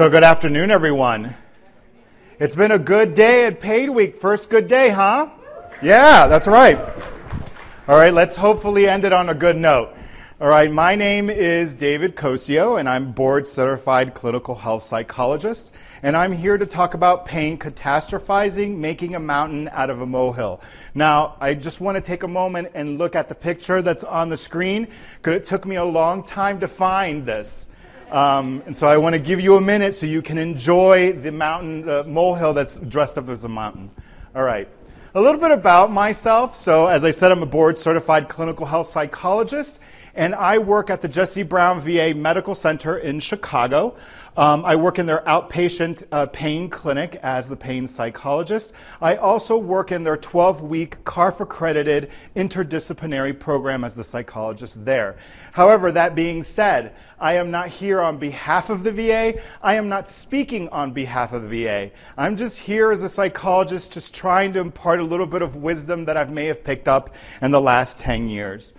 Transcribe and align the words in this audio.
So, 0.00 0.08
good 0.08 0.24
afternoon, 0.24 0.70
everyone. 0.70 1.36
It's 2.38 2.56
been 2.56 2.70
a 2.70 2.78
good 2.78 3.12
day 3.12 3.44
at 3.44 3.60
PAINWeek. 3.60 4.16
First 4.16 4.48
good 4.48 4.66
day, 4.66 4.88
huh? 4.88 5.28
Yeah, 5.82 6.26
that's 6.26 6.46
right. 6.46 6.78
All 7.86 7.96
right, 7.96 8.14
let's 8.14 8.34
hopefully 8.34 8.88
end 8.88 9.04
it 9.04 9.12
on 9.12 9.28
a 9.28 9.34
good 9.34 9.58
note. 9.58 9.94
All 10.40 10.48
right, 10.48 10.72
my 10.72 10.94
name 10.94 11.28
is 11.28 11.74
David 11.74 12.16
Cosio, 12.16 12.80
and 12.80 12.88
I'm 12.88 13.12
board 13.12 13.46
certified 13.46 14.14
clinical 14.14 14.54
health 14.54 14.84
psychologist. 14.84 15.74
And 16.02 16.16
I'm 16.16 16.32
here 16.32 16.56
to 16.56 16.64
talk 16.64 16.94
about 16.94 17.26
pain 17.26 17.58
catastrophizing, 17.58 18.78
making 18.78 19.16
a 19.16 19.20
mountain 19.20 19.68
out 19.70 19.90
of 19.90 20.00
a 20.00 20.06
molehill. 20.06 20.62
Now, 20.94 21.36
I 21.42 21.52
just 21.52 21.82
want 21.82 21.96
to 21.96 22.00
take 22.00 22.22
a 22.22 22.28
moment 22.28 22.68
and 22.72 22.96
look 22.96 23.14
at 23.14 23.28
the 23.28 23.34
picture 23.34 23.82
that's 23.82 24.04
on 24.04 24.30
the 24.30 24.38
screen, 24.38 24.88
because 25.18 25.34
it 25.34 25.44
took 25.44 25.66
me 25.66 25.76
a 25.76 25.84
long 25.84 26.24
time 26.24 26.58
to 26.60 26.68
find 26.68 27.26
this. 27.26 27.66
Um, 28.10 28.62
and 28.66 28.76
so 28.76 28.86
I 28.86 28.96
want 28.96 29.12
to 29.14 29.18
give 29.18 29.40
you 29.40 29.56
a 29.56 29.60
minute 29.60 29.94
so 29.94 30.04
you 30.06 30.20
can 30.20 30.36
enjoy 30.36 31.12
the 31.12 31.30
mountain, 31.30 31.86
the 31.86 32.04
molehill 32.04 32.52
that's 32.52 32.78
dressed 32.78 33.16
up 33.16 33.28
as 33.28 33.44
a 33.44 33.48
mountain. 33.48 33.90
All 34.34 34.42
right. 34.42 34.68
A 35.14 35.20
little 35.20 35.40
bit 35.40 35.50
about 35.50 35.90
myself. 35.90 36.56
So, 36.56 36.86
as 36.86 37.04
I 37.04 37.10
said, 37.10 37.32
I'm 37.32 37.42
a 37.42 37.46
board 37.46 37.78
certified 37.78 38.28
clinical 38.28 38.66
health 38.66 38.90
psychologist 38.90 39.80
and 40.20 40.34
I 40.34 40.58
work 40.58 40.90
at 40.90 41.00
the 41.00 41.08
Jesse 41.08 41.42
Brown 41.42 41.80
VA 41.80 42.12
Medical 42.14 42.54
Center 42.54 42.98
in 42.98 43.20
Chicago. 43.20 43.96
Um, 44.36 44.66
I 44.66 44.76
work 44.76 44.98
in 44.98 45.06
their 45.06 45.22
outpatient 45.22 46.02
uh, 46.12 46.26
pain 46.26 46.68
clinic 46.68 47.18
as 47.22 47.48
the 47.48 47.56
pain 47.56 47.88
psychologist. 47.88 48.74
I 49.00 49.16
also 49.16 49.56
work 49.56 49.92
in 49.92 50.04
their 50.04 50.18
12 50.18 50.60
week 50.60 51.02
CARF 51.04 51.40
accredited 51.40 52.10
interdisciplinary 52.36 53.40
program 53.40 53.82
as 53.82 53.94
the 53.94 54.04
psychologist 54.04 54.84
there. 54.84 55.16
However, 55.52 55.90
that 55.90 56.14
being 56.14 56.42
said, 56.42 56.94
I 57.18 57.36
am 57.36 57.50
not 57.50 57.70
here 57.70 58.02
on 58.02 58.18
behalf 58.18 58.68
of 58.68 58.84
the 58.84 58.92
VA. 58.92 59.40
I 59.62 59.74
am 59.76 59.88
not 59.88 60.06
speaking 60.06 60.68
on 60.68 60.92
behalf 60.92 61.32
of 61.32 61.48
the 61.48 61.64
VA. 61.64 61.92
I'm 62.18 62.36
just 62.36 62.58
here 62.58 62.92
as 62.92 63.02
a 63.02 63.08
psychologist, 63.08 63.92
just 63.92 64.14
trying 64.14 64.52
to 64.52 64.60
impart 64.60 65.00
a 65.00 65.04
little 65.04 65.26
bit 65.26 65.40
of 65.40 65.56
wisdom 65.56 66.04
that 66.04 66.18
I 66.18 66.24
may 66.24 66.44
have 66.44 66.62
picked 66.62 66.88
up 66.88 67.14
in 67.40 67.52
the 67.52 67.60
last 67.60 67.98
10 67.98 68.28
years. 68.28 68.74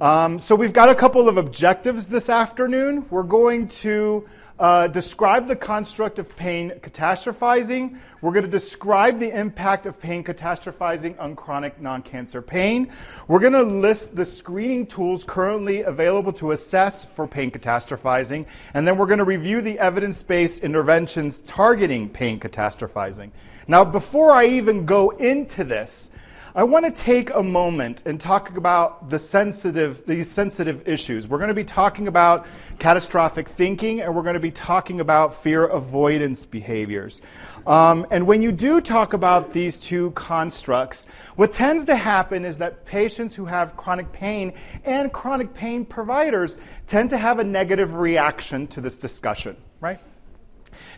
Um, 0.00 0.40
so 0.40 0.54
we've 0.54 0.72
got 0.72 0.88
a 0.88 0.94
couple 0.94 1.28
of 1.28 1.36
objectives 1.36 2.08
this 2.08 2.30
afternoon. 2.30 3.04
We're 3.10 3.22
going 3.22 3.68
to 3.68 4.26
uh, 4.58 4.86
describe 4.86 5.46
the 5.46 5.56
construct 5.56 6.18
of 6.18 6.34
pain 6.36 6.70
catastrophizing. 6.80 7.98
We're 8.22 8.32
going 8.32 8.46
to 8.46 8.50
describe 8.50 9.20
the 9.20 9.28
impact 9.38 9.84
of 9.84 10.00
pain 10.00 10.24
catastrophizing 10.24 11.20
on 11.20 11.36
chronic 11.36 11.82
non 11.82 12.00
cancer 12.00 12.40
pain. 12.40 12.90
We're 13.28 13.40
going 13.40 13.52
to 13.52 13.62
list 13.62 14.16
the 14.16 14.24
screening 14.24 14.86
tools 14.86 15.22
currently 15.22 15.82
available 15.82 16.32
to 16.34 16.52
assess 16.52 17.04
for 17.04 17.26
pain 17.26 17.50
catastrophizing. 17.50 18.46
And 18.72 18.88
then 18.88 18.96
we're 18.96 19.04
going 19.04 19.18
to 19.18 19.24
review 19.24 19.60
the 19.60 19.78
evidence 19.78 20.22
based 20.22 20.60
interventions 20.62 21.40
targeting 21.40 22.08
pain 22.08 22.40
catastrophizing. 22.40 23.32
Now, 23.68 23.84
before 23.84 24.32
I 24.32 24.46
even 24.46 24.86
go 24.86 25.10
into 25.10 25.62
this, 25.62 26.10
I 26.52 26.64
want 26.64 26.84
to 26.84 26.90
take 26.90 27.30
a 27.30 27.42
moment 27.44 28.02
and 28.06 28.20
talk 28.20 28.56
about 28.56 29.08
the 29.08 29.20
sensitive, 29.20 30.04
these 30.04 30.28
sensitive 30.28 30.88
issues. 30.88 31.28
We're 31.28 31.38
going 31.38 31.48
to 31.48 31.54
be 31.54 31.62
talking 31.62 32.08
about 32.08 32.44
catastrophic 32.80 33.48
thinking, 33.48 34.00
and 34.00 34.16
we're 34.16 34.24
going 34.24 34.34
to 34.34 34.40
be 34.40 34.50
talking 34.50 34.98
about 34.98 35.32
fear 35.32 35.66
avoidance 35.66 36.44
behaviors. 36.44 37.20
Um, 37.68 38.04
and 38.10 38.26
when 38.26 38.42
you 38.42 38.50
do 38.50 38.80
talk 38.80 39.12
about 39.12 39.52
these 39.52 39.78
two 39.78 40.10
constructs, 40.12 41.06
what 41.36 41.52
tends 41.52 41.84
to 41.84 41.94
happen 41.94 42.44
is 42.44 42.56
that 42.58 42.84
patients 42.84 43.32
who 43.36 43.44
have 43.44 43.76
chronic 43.76 44.10
pain 44.10 44.52
and 44.84 45.12
chronic 45.12 45.54
pain 45.54 45.84
providers 45.84 46.58
tend 46.88 47.10
to 47.10 47.16
have 47.16 47.38
a 47.38 47.44
negative 47.44 47.94
reaction 47.94 48.66
to 48.68 48.80
this 48.80 48.98
discussion, 48.98 49.56
right? 49.80 50.00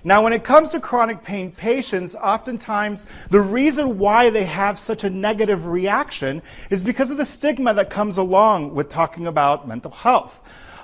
Now, 0.05 0.23
when 0.23 0.33
it 0.33 0.43
comes 0.43 0.71
to 0.71 0.81
chronic 0.81 1.23
pain 1.23 1.53
patients, 1.53 2.15
oftentimes 2.15 3.07
the 3.31 3.41
reason 3.41 3.99
why 3.99 4.31
they 4.31 4.45
have 4.45 4.79
such 4.79 5.05
a 5.05 5.11
negative 5.11 5.67
reaction 5.67 6.43
is 6.71 6.83
because 6.83 7.11
of 7.11 7.19
the 7.19 7.25
stigma 7.25 7.73
that 7.75 7.91
comes 7.91 8.19
along 8.19 8.75
with 8.75 8.89
talking 8.89 9.27
about 9.27 9.69
mental 9.69 9.93
health. 9.93 10.43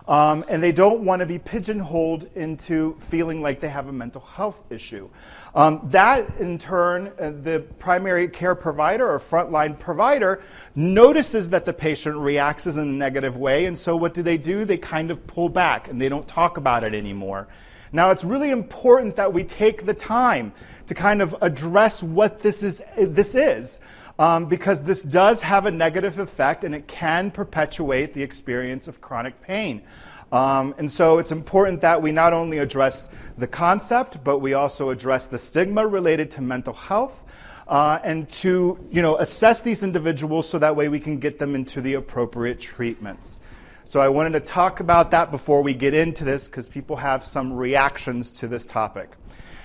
Um, 0.08 0.42
and 0.48 0.62
they 0.62 0.72
don't 0.72 1.04
want 1.04 1.20
to 1.20 1.26
be 1.26 1.38
pigeonholed 1.38 2.30
into 2.34 2.96
feeling 3.10 3.42
like 3.42 3.60
they 3.60 3.68
have 3.68 3.88
a 3.88 3.92
mental 3.92 4.22
health 4.22 4.62
issue. 4.70 5.06
Um, 5.54 5.80
that, 5.90 6.26
in 6.38 6.58
turn, 6.58 7.12
uh, 7.20 7.32
the 7.42 7.62
primary 7.78 8.26
care 8.26 8.54
provider 8.54 9.06
or 9.06 9.20
frontline 9.20 9.78
provider 9.78 10.40
notices 10.74 11.50
that 11.50 11.66
the 11.66 11.74
patient 11.74 12.16
reacts 12.16 12.64
in 12.66 12.78
a 12.78 12.84
negative 12.86 13.36
way, 13.36 13.66
and 13.66 13.76
so 13.76 13.96
what 13.96 14.14
do 14.14 14.22
they 14.22 14.38
do? 14.38 14.64
They 14.64 14.78
kind 14.78 15.10
of 15.10 15.26
pull 15.26 15.50
back 15.50 15.88
and 15.88 16.00
they 16.00 16.08
don't 16.08 16.26
talk 16.26 16.56
about 16.56 16.84
it 16.84 16.94
anymore. 16.94 17.46
Now, 17.92 18.10
it's 18.10 18.24
really 18.24 18.50
important 18.50 19.16
that 19.16 19.32
we 19.32 19.44
take 19.44 19.86
the 19.86 19.94
time 19.94 20.52
to 20.86 20.94
kind 20.94 21.22
of 21.22 21.34
address 21.40 22.02
what 22.02 22.40
this 22.40 22.62
is, 22.62 22.82
this 22.96 23.34
is 23.34 23.78
um, 24.18 24.46
because 24.46 24.82
this 24.82 25.02
does 25.02 25.40
have 25.40 25.66
a 25.66 25.70
negative 25.70 26.18
effect 26.18 26.64
and 26.64 26.74
it 26.74 26.88
can 26.88 27.30
perpetuate 27.30 28.14
the 28.14 28.22
experience 28.22 28.88
of 28.88 29.00
chronic 29.00 29.40
pain. 29.42 29.82
Um, 30.30 30.74
and 30.76 30.90
so 30.90 31.18
it's 31.18 31.32
important 31.32 31.80
that 31.80 32.02
we 32.02 32.12
not 32.12 32.32
only 32.32 32.58
address 32.58 33.08
the 33.38 33.46
concept, 33.46 34.22
but 34.22 34.40
we 34.40 34.54
also 34.54 34.90
address 34.90 35.26
the 35.26 35.38
stigma 35.38 35.86
related 35.86 36.30
to 36.32 36.42
mental 36.42 36.74
health. 36.74 37.22
Uh, 37.66 37.98
and 38.02 38.30
to 38.30 38.78
you 38.90 39.02
know, 39.02 39.18
assess 39.18 39.60
these 39.60 39.82
individuals 39.82 40.48
so 40.48 40.58
that 40.58 40.74
way 40.74 40.88
we 40.88 40.98
can 40.98 41.18
get 41.18 41.38
them 41.38 41.54
into 41.54 41.82
the 41.82 41.94
appropriate 41.94 42.58
treatments. 42.58 43.40
So 43.88 44.00
I 44.00 44.08
wanted 44.10 44.34
to 44.34 44.40
talk 44.40 44.80
about 44.80 45.12
that 45.12 45.30
before 45.30 45.62
we 45.62 45.72
get 45.72 45.94
into 45.94 46.22
this 46.22 46.46
because 46.46 46.68
people 46.68 46.94
have 46.96 47.24
some 47.24 47.50
reactions 47.50 48.30
to 48.32 48.46
this 48.46 48.66
topic. 48.66 49.12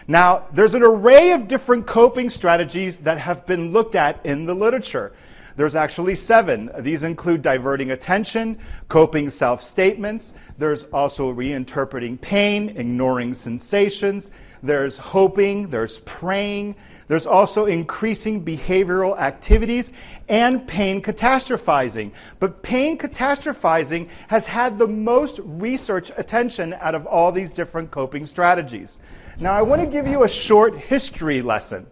Now, 0.07 0.45
there's 0.53 0.75
an 0.75 0.81
array 0.81 1.33
of 1.33 1.49
different 1.49 1.85
coping 1.85 2.29
strategies 2.29 2.99
that 2.99 3.17
have 3.17 3.45
been 3.45 3.73
looked 3.73 3.95
at 3.95 4.25
in 4.25 4.45
the 4.45 4.53
literature. 4.53 5.11
There's 5.57 5.75
actually 5.75 6.15
seven. 6.15 6.71
These 6.79 7.03
include 7.03 7.41
diverting 7.41 7.91
attention, 7.91 8.59
coping 8.87 9.29
self 9.29 9.61
statements. 9.61 10.33
There's 10.57 10.85
also 10.85 11.33
reinterpreting 11.33 12.21
pain, 12.21 12.69
ignoring 12.77 13.33
sensations. 13.33 14.31
There's 14.61 14.95
hoping, 14.95 15.67
there's 15.67 15.99
praying, 15.99 16.77
there's 17.07 17.25
also 17.25 17.65
increasing 17.65 18.43
behavioral 18.43 19.17
activities 19.17 19.91
and 20.29 20.67
pain 20.67 21.01
catastrophizing. 21.01 22.11
But 22.39 22.63
pain 22.63 22.97
catastrophizing 22.97 24.09
has 24.27 24.45
had 24.45 24.77
the 24.77 24.87
most 24.87 25.39
research 25.43 26.11
attention 26.17 26.73
out 26.73 26.95
of 26.95 27.05
all 27.05 27.31
these 27.31 27.51
different 27.51 27.91
coping 27.91 28.25
strategies. 28.25 28.99
Now, 29.39 29.53
I 29.53 29.61
want 29.61 29.81
to 29.81 29.87
give 29.87 30.07
you 30.07 30.23
a 30.23 30.29
short 30.29 30.77
history 30.77 31.41
lesson. 31.41 31.87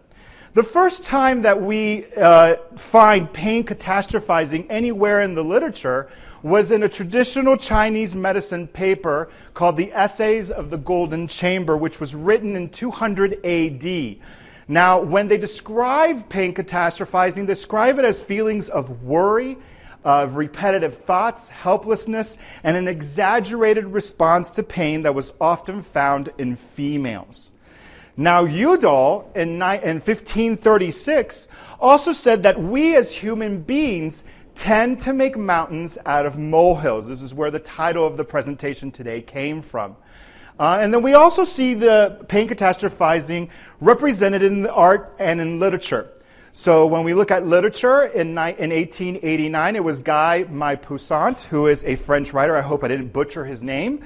The 0.54 0.62
first 0.62 1.04
time 1.04 1.40
that 1.42 1.60
we 1.60 2.06
uh, 2.14 2.56
find 2.76 3.32
pain 3.32 3.64
catastrophizing 3.64 4.66
anywhere 4.68 5.22
in 5.22 5.34
the 5.34 5.42
literature 5.42 6.10
was 6.42 6.70
in 6.70 6.82
a 6.82 6.88
traditional 6.88 7.56
Chinese 7.56 8.14
medicine 8.14 8.66
paper 8.66 9.30
called 9.54 9.76
the 9.76 9.90
Essays 9.92 10.50
of 10.50 10.70
the 10.70 10.76
Golden 10.76 11.26
Chamber, 11.26 11.76
which 11.76 12.00
was 12.00 12.14
written 12.14 12.54
in 12.54 12.68
200 12.68 13.44
AD. 13.46 14.16
Now, 14.68 15.00
when 15.00 15.28
they 15.28 15.36
describe 15.36 16.28
pain 16.28 16.54
catastrophizing, 16.54 17.46
they 17.46 17.46
describe 17.46 17.98
it 17.98 18.04
as 18.04 18.22
feelings 18.22 18.68
of 18.68 19.02
worry, 19.02 19.58
of 20.04 20.36
repetitive 20.36 20.98
thoughts, 20.98 21.48
helplessness, 21.48 22.38
and 22.64 22.76
an 22.76 22.88
exaggerated 22.88 23.86
response 23.86 24.50
to 24.52 24.62
pain 24.62 25.02
that 25.02 25.14
was 25.14 25.32
often 25.40 25.82
found 25.82 26.32
in 26.38 26.56
females. 26.56 27.50
Now, 28.16 28.44
Udall 28.44 29.30
in 29.34 29.58
1536 29.58 31.48
also 31.80 32.12
said 32.12 32.42
that 32.42 32.60
we 32.60 32.94
as 32.94 33.10
human 33.12 33.62
beings 33.62 34.24
tend 34.54 35.00
to 35.00 35.14
make 35.14 35.36
mountains 35.36 35.96
out 36.04 36.26
of 36.26 36.36
molehills. 36.38 37.06
This 37.06 37.22
is 37.22 37.32
where 37.32 37.50
the 37.50 37.58
title 37.60 38.06
of 38.06 38.18
the 38.18 38.24
presentation 38.24 38.90
today 38.90 39.22
came 39.22 39.62
from. 39.62 39.96
Uh, 40.58 40.78
and 40.80 40.92
then 40.92 41.02
we 41.02 41.14
also 41.14 41.44
see 41.44 41.74
the 41.74 42.24
pain 42.28 42.48
catastrophizing 42.48 43.48
represented 43.80 44.42
in 44.42 44.62
the 44.62 44.72
art 44.72 45.14
and 45.18 45.40
in 45.40 45.58
literature. 45.58 46.08
So 46.54 46.84
when 46.84 47.02
we 47.02 47.14
look 47.14 47.30
at 47.30 47.46
literature 47.46 48.04
in, 48.04 48.34
ni- 48.34 48.54
in 48.58 48.70
1889, 48.70 49.76
it 49.76 49.82
was 49.82 50.02
Guy 50.02 50.44
Maupassant, 50.50 51.40
who 51.42 51.66
is 51.66 51.82
a 51.84 51.96
French 51.96 52.34
writer. 52.34 52.54
I 52.54 52.60
hope 52.60 52.84
I 52.84 52.88
didn't 52.88 53.10
butcher 53.10 53.46
his 53.46 53.62
name. 53.62 54.04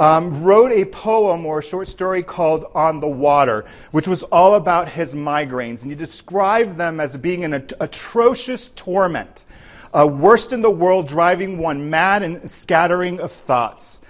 Um, 0.00 0.42
wrote 0.42 0.72
a 0.72 0.86
poem 0.86 1.44
or 1.44 1.58
a 1.58 1.62
short 1.62 1.88
story 1.88 2.22
called 2.22 2.64
On 2.74 2.98
the 2.98 3.08
Water, 3.08 3.66
which 3.90 4.08
was 4.08 4.22
all 4.22 4.54
about 4.54 4.88
his 4.88 5.12
migraines. 5.12 5.82
And 5.82 5.92
he 5.92 5.96
described 5.96 6.78
them 6.78 6.98
as 6.98 7.14
being 7.18 7.44
an 7.44 7.52
at- 7.52 7.74
atrocious 7.78 8.70
torment, 8.70 9.44
uh, 9.92 10.06
worst 10.06 10.54
in 10.54 10.62
the 10.62 10.70
world, 10.70 11.06
driving 11.08 11.58
one 11.58 11.90
mad 11.90 12.22
and 12.22 12.50
scattering 12.50 13.20
of 13.20 13.30
thoughts. 13.30 14.00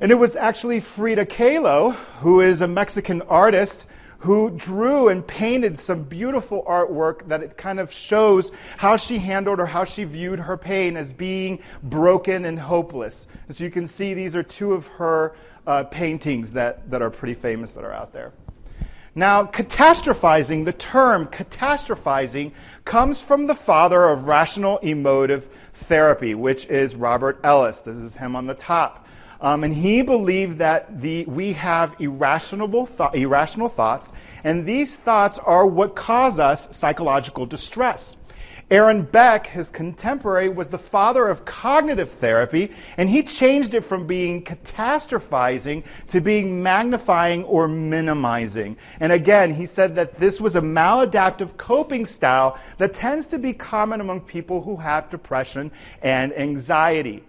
And 0.00 0.12
it 0.12 0.16
was 0.16 0.36
actually 0.36 0.80
Frida 0.80 1.26
Kahlo, 1.26 1.94
who 2.20 2.40
is 2.40 2.60
a 2.60 2.68
Mexican 2.68 3.22
artist, 3.22 3.86
who 4.18 4.50
drew 4.50 5.08
and 5.08 5.26
painted 5.26 5.78
some 5.78 6.02
beautiful 6.02 6.64
artwork 6.64 7.26
that 7.28 7.42
it 7.42 7.56
kind 7.56 7.78
of 7.80 7.92
shows 7.92 8.50
how 8.76 8.96
she 8.96 9.18
handled 9.18 9.60
or 9.60 9.66
how 9.66 9.84
she 9.84 10.04
viewed 10.04 10.38
her 10.38 10.56
pain 10.56 10.96
as 10.96 11.12
being 11.12 11.58
broken 11.84 12.44
and 12.44 12.58
hopeless. 12.58 13.26
So 13.50 13.64
you 13.64 13.70
can 13.70 13.86
see, 13.86 14.14
these 14.14 14.34
are 14.34 14.42
two 14.42 14.72
of 14.72 14.86
her 14.86 15.34
uh, 15.66 15.84
paintings 15.84 16.52
that, 16.52 16.90
that 16.90 17.00
are 17.02 17.10
pretty 17.10 17.34
famous 17.34 17.74
that 17.74 17.84
are 17.84 17.92
out 17.92 18.12
there. 18.12 18.32
Now, 19.14 19.44
catastrophizing, 19.44 20.66
the 20.66 20.72
term 20.72 21.26
catastrophizing, 21.28 22.52
comes 22.84 23.22
from 23.22 23.46
the 23.46 23.54
father 23.54 24.08
of 24.10 24.24
rational 24.24 24.76
emotive 24.78 25.48
therapy, 25.72 26.34
which 26.34 26.66
is 26.66 26.96
Robert 26.96 27.40
Ellis. 27.42 27.80
This 27.80 27.96
is 27.96 28.14
him 28.14 28.36
on 28.36 28.46
the 28.46 28.54
top. 28.54 29.05
Um, 29.40 29.64
and 29.64 29.74
he 29.74 30.02
believed 30.02 30.58
that 30.58 31.00
the, 31.00 31.24
we 31.26 31.52
have 31.54 31.94
irrational, 31.98 32.86
th- 32.86 33.10
irrational 33.14 33.68
thoughts, 33.68 34.12
and 34.44 34.66
these 34.66 34.96
thoughts 34.96 35.38
are 35.38 35.66
what 35.66 35.94
cause 35.94 36.38
us 36.38 36.68
psychological 36.76 37.46
distress. 37.46 38.16
Aaron 38.68 39.02
Beck, 39.02 39.46
his 39.46 39.70
contemporary, 39.70 40.48
was 40.48 40.66
the 40.66 40.78
father 40.78 41.28
of 41.28 41.44
cognitive 41.44 42.10
therapy, 42.10 42.72
and 42.96 43.08
he 43.08 43.22
changed 43.22 43.74
it 43.74 43.82
from 43.82 44.08
being 44.08 44.42
catastrophizing 44.42 45.84
to 46.08 46.20
being 46.20 46.60
magnifying 46.60 47.44
or 47.44 47.68
minimizing. 47.68 48.76
And 48.98 49.12
again, 49.12 49.54
he 49.54 49.66
said 49.66 49.94
that 49.94 50.18
this 50.18 50.40
was 50.40 50.56
a 50.56 50.60
maladaptive 50.60 51.56
coping 51.56 52.06
style 52.06 52.58
that 52.78 52.92
tends 52.92 53.26
to 53.26 53.38
be 53.38 53.52
common 53.52 54.00
among 54.00 54.22
people 54.22 54.60
who 54.60 54.74
have 54.76 55.10
depression 55.10 55.70
and 56.02 56.36
anxiety. 56.36 57.22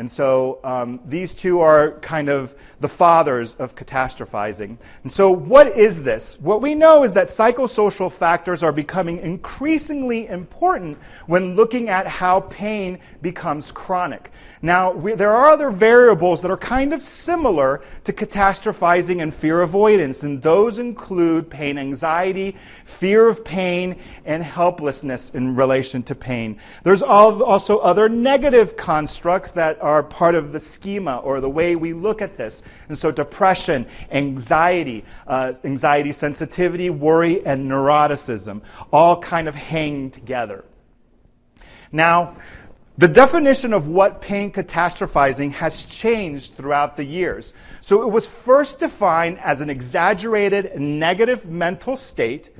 And 0.00 0.10
so 0.10 0.60
um, 0.64 0.98
these 1.04 1.34
two 1.34 1.60
are 1.60 1.98
kind 2.00 2.30
of 2.30 2.54
the 2.80 2.88
fathers 2.88 3.54
of 3.58 3.74
catastrophizing. 3.74 4.78
And 5.02 5.12
so, 5.12 5.30
what 5.30 5.76
is 5.76 6.02
this? 6.02 6.40
What 6.40 6.62
we 6.62 6.74
know 6.74 7.04
is 7.04 7.12
that 7.12 7.28
psychosocial 7.28 8.10
factors 8.10 8.62
are 8.62 8.72
becoming 8.72 9.18
increasingly 9.18 10.26
important 10.28 10.96
when 11.26 11.54
looking 11.54 11.90
at 11.90 12.06
how 12.06 12.40
pain 12.40 12.98
becomes 13.20 13.70
chronic. 13.70 14.32
Now, 14.62 14.90
we, 14.90 15.12
there 15.12 15.36
are 15.36 15.50
other 15.50 15.70
variables 15.70 16.40
that 16.40 16.50
are 16.50 16.56
kind 16.56 16.94
of 16.94 17.02
similar 17.02 17.82
to 18.04 18.12
catastrophizing 18.14 19.22
and 19.22 19.34
fear 19.34 19.60
avoidance, 19.60 20.22
and 20.22 20.40
those 20.40 20.78
include 20.78 21.50
pain 21.50 21.76
anxiety, 21.76 22.56
fear 22.86 23.28
of 23.28 23.44
pain, 23.44 23.96
and 24.24 24.42
helplessness 24.42 25.28
in 25.30 25.54
relation 25.54 26.02
to 26.04 26.14
pain. 26.14 26.58
There's 26.84 27.02
also 27.02 27.78
other 27.78 28.08
negative 28.08 28.78
constructs 28.78 29.52
that 29.52 29.80
are 29.82 29.89
part 30.02 30.34
of 30.34 30.52
the 30.52 30.60
schema 30.60 31.18
or 31.18 31.40
the 31.40 31.50
way 31.50 31.76
we 31.76 31.92
look 31.92 32.22
at 32.22 32.36
this. 32.36 32.62
And 32.88 32.96
so, 32.96 33.10
depression, 33.10 33.86
anxiety, 34.10 35.04
uh, 35.26 35.54
anxiety 35.64 36.12
sensitivity, 36.12 36.90
worry, 36.90 37.44
and 37.44 37.70
neuroticism 37.70 38.62
all 38.92 39.20
kind 39.20 39.48
of 39.48 39.54
hang 39.54 40.10
together. 40.10 40.64
Now, 41.92 42.36
the 42.98 43.08
definition 43.08 43.72
of 43.72 43.88
what 43.88 44.20
pain 44.20 44.52
catastrophizing 44.52 45.52
has 45.52 45.84
changed 45.84 46.54
throughout 46.54 46.96
the 46.96 47.04
years. 47.04 47.54
So 47.80 48.02
it 48.02 48.10
was 48.10 48.28
first 48.28 48.78
defined 48.78 49.38
as 49.38 49.62
an 49.62 49.70
exaggerated 49.70 50.78
negative 50.78 51.46
mental 51.46 51.96
state 51.96 52.50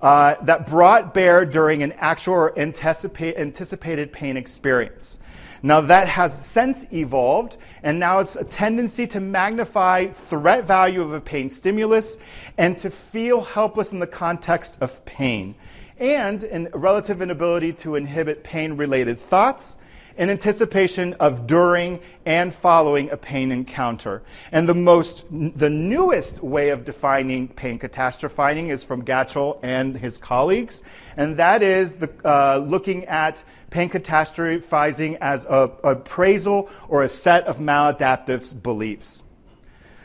uh, 0.00 0.36
that 0.42 0.68
brought 0.68 1.12
bear 1.12 1.44
during 1.44 1.82
an 1.82 1.92
actual 1.92 2.34
or 2.34 2.58
anticipated 2.58 4.12
pain 4.12 4.36
experience. 4.36 5.18
Now, 5.62 5.82
that 5.82 6.08
has 6.08 6.46
since 6.46 6.86
evolved, 6.92 7.58
and 7.82 7.98
now 7.98 8.20
it's 8.20 8.36
a 8.36 8.44
tendency 8.44 9.06
to 9.08 9.20
magnify 9.20 10.06
threat 10.06 10.64
value 10.64 11.02
of 11.02 11.12
a 11.12 11.20
pain 11.20 11.50
stimulus 11.50 12.16
and 12.56 12.78
to 12.78 12.90
feel 12.90 13.42
helpless 13.42 13.92
in 13.92 13.98
the 13.98 14.06
context 14.06 14.78
of 14.80 15.04
pain, 15.04 15.54
and 15.98 16.44
a 16.44 16.70
relative 16.78 17.20
inability 17.20 17.74
to 17.74 17.96
inhibit 17.96 18.42
pain 18.42 18.76
related 18.76 19.18
thoughts 19.18 19.76
in 20.16 20.28
anticipation 20.28 21.14
of 21.14 21.46
during 21.46 22.00
and 22.26 22.54
following 22.54 23.08
a 23.10 23.16
pain 23.16 23.52
encounter. 23.52 24.22
And 24.52 24.68
the 24.68 24.74
most, 24.74 25.24
the 25.30 25.70
newest 25.70 26.42
way 26.42 26.70
of 26.70 26.84
defining 26.84 27.48
pain 27.48 27.78
catastrophizing 27.78 28.70
is 28.70 28.84
from 28.84 29.02
Gatchel 29.02 29.58
and 29.62 29.96
his 29.96 30.18
colleagues, 30.18 30.82
and 31.16 31.36
that 31.36 31.62
is 31.62 31.92
the, 31.92 32.10
uh, 32.24 32.58
looking 32.58 33.04
at 33.06 33.42
pain 33.70 33.88
catastrophizing 33.88 35.16
as 35.20 35.44
a, 35.46 35.70
appraisal 35.84 36.68
or 36.88 37.04
a 37.04 37.08
set 37.08 37.46
of 37.46 37.58
maladaptive 37.58 38.62
beliefs. 38.62 39.22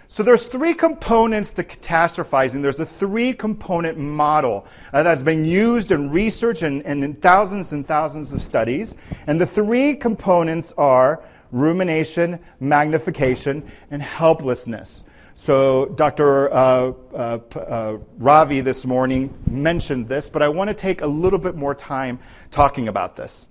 So 0.07 0.23
there's 0.23 0.47
three 0.47 0.73
components 0.73 1.51
to 1.53 1.63
catastrophizing. 1.63 2.61
There's 2.61 2.77
the 2.77 2.85
three 2.85 3.33
component 3.33 3.97
model 3.97 4.65
uh, 4.93 5.03
that's 5.03 5.23
been 5.23 5.43
used 5.43 5.91
in 5.91 6.09
research 6.09 6.61
and, 6.61 6.85
and 6.85 7.03
in 7.03 7.15
thousands 7.15 7.73
and 7.73 7.85
thousands 7.85 8.31
of 8.31 8.41
studies. 8.41 8.95
And 9.27 9.41
the 9.41 9.47
three 9.47 9.95
components 9.95 10.71
are 10.77 11.23
rumination, 11.51 12.39
magnification, 12.59 13.69
and 13.91 14.01
helplessness. 14.01 15.03
So 15.35 15.87
Dr. 15.87 16.51
Uh, 16.53 16.93
uh, 17.13 17.39
uh, 17.55 17.97
Ravi 18.17 18.61
this 18.61 18.85
morning 18.85 19.33
mentioned 19.49 20.07
this, 20.07 20.29
but 20.29 20.41
I 20.41 20.47
want 20.47 20.69
to 20.69 20.73
take 20.73 21.01
a 21.01 21.07
little 21.07 21.39
bit 21.39 21.55
more 21.55 21.75
time 21.75 22.19
talking 22.51 22.87
about 22.87 23.15
this. 23.15 23.47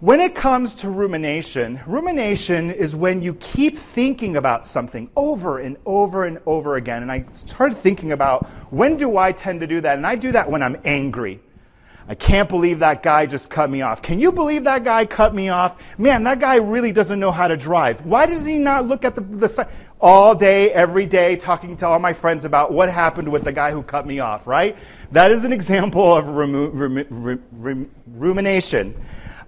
When 0.00 0.20
it 0.20 0.34
comes 0.34 0.74
to 0.76 0.90
rumination, 0.90 1.80
rumination 1.86 2.70
is 2.70 2.94
when 2.94 3.22
you 3.22 3.32
keep 3.36 3.78
thinking 3.78 4.36
about 4.36 4.66
something 4.66 5.08
over 5.16 5.58
and 5.58 5.78
over 5.86 6.26
and 6.26 6.38
over 6.44 6.76
again. 6.76 7.00
And 7.00 7.10
I 7.10 7.24
started 7.32 7.78
thinking 7.78 8.12
about 8.12 8.44
when 8.70 8.98
do 8.98 9.16
I 9.16 9.32
tend 9.32 9.60
to 9.60 9.66
do 9.66 9.80
that? 9.80 9.96
And 9.96 10.06
I 10.06 10.16
do 10.16 10.32
that 10.32 10.50
when 10.50 10.62
I'm 10.62 10.76
angry. 10.84 11.40
I 12.08 12.14
can't 12.14 12.46
believe 12.46 12.80
that 12.80 13.02
guy 13.02 13.24
just 13.24 13.48
cut 13.48 13.70
me 13.70 13.80
off. 13.80 14.02
Can 14.02 14.20
you 14.20 14.30
believe 14.32 14.64
that 14.64 14.84
guy 14.84 15.06
cut 15.06 15.34
me 15.34 15.48
off? 15.48 15.98
Man, 15.98 16.24
that 16.24 16.40
guy 16.40 16.56
really 16.56 16.92
doesn't 16.92 17.18
know 17.18 17.32
how 17.32 17.48
to 17.48 17.56
drive. 17.56 18.04
Why 18.04 18.26
does 18.26 18.44
he 18.44 18.58
not 18.58 18.86
look 18.86 19.02
at 19.02 19.14
the, 19.14 19.22
the 19.22 19.68
all 19.98 20.34
day, 20.34 20.70
every 20.72 21.06
day, 21.06 21.36
talking 21.36 21.74
to 21.78 21.86
all 21.86 21.98
my 21.98 22.12
friends 22.12 22.44
about 22.44 22.70
what 22.70 22.90
happened 22.90 23.32
with 23.32 23.44
the 23.44 23.52
guy 23.52 23.72
who 23.72 23.82
cut 23.82 24.06
me 24.06 24.20
off, 24.20 24.46
right? 24.46 24.76
That 25.12 25.32
is 25.32 25.44
an 25.44 25.54
example 25.54 26.14
of 26.14 26.26
rumu, 26.26 26.70
rum, 26.74 27.46
rum, 27.50 27.90
rumination. 28.06 28.94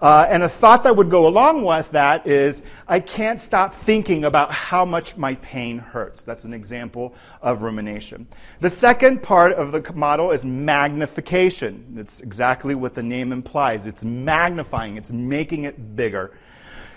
Uh, 0.00 0.26
and 0.30 0.44
a 0.44 0.48
thought 0.48 0.84
that 0.84 0.94
would 0.94 1.10
go 1.10 1.26
along 1.26 1.64
with 1.64 1.90
that 1.90 2.24
is 2.24 2.62
I 2.86 3.00
can't 3.00 3.40
stop 3.40 3.74
thinking 3.74 4.24
about 4.24 4.52
how 4.52 4.84
much 4.84 5.16
my 5.16 5.34
pain 5.36 5.78
hurts. 5.78 6.22
That's 6.22 6.44
an 6.44 6.54
example 6.54 7.14
of 7.42 7.62
rumination. 7.62 8.28
The 8.60 8.70
second 8.70 9.22
part 9.24 9.52
of 9.54 9.72
the 9.72 9.92
model 9.94 10.30
is 10.30 10.44
magnification. 10.44 11.96
It's 11.98 12.20
exactly 12.20 12.76
what 12.76 12.94
the 12.94 13.02
name 13.02 13.32
implies 13.32 13.86
it's 13.86 14.04
magnifying, 14.04 14.96
it's 14.96 15.10
making 15.10 15.64
it 15.64 15.96
bigger. 15.96 16.32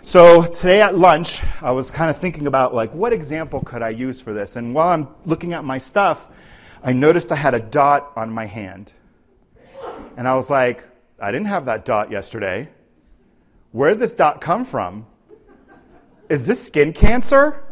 So 0.04 0.44
today 0.44 0.82
at 0.82 0.98
lunch, 0.98 1.42
I 1.62 1.72
was 1.72 1.90
kind 1.90 2.12
of 2.12 2.18
thinking 2.18 2.46
about 2.46 2.76
like 2.76 2.94
what 2.94 3.14
example 3.14 3.62
could 3.62 3.82
I 3.82 3.90
use 3.90 4.22
for 4.22 4.32
this? 4.32 4.58
And 4.58 4.76
while 4.76 4.90
I'm 4.90 5.08
looking 5.26 5.54
at 5.54 5.64
my 5.64 5.80
stuff, 5.80 6.30
I 6.84 6.94
noticed 6.94 7.32
I 7.32 7.36
had 7.36 7.56
a 7.56 7.60
dot 7.60 8.12
on 8.16 8.30
my 8.32 8.46
hand. 8.46 8.94
And 10.18 10.28
I 10.28 10.36
was 10.36 10.52
like, 10.52 10.84
I 11.20 11.32
didn't 11.32 11.48
have 11.48 11.66
that 11.66 11.84
dot 11.86 12.12
yesterday. 12.12 12.70
Where 13.72 13.92
did 13.92 14.00
this 14.00 14.14
dot 14.14 14.42
come 14.42 14.66
from? 14.66 15.06
Is 16.30 16.46
this 16.46 16.64
skin 16.64 16.94
cancer? 16.94 17.64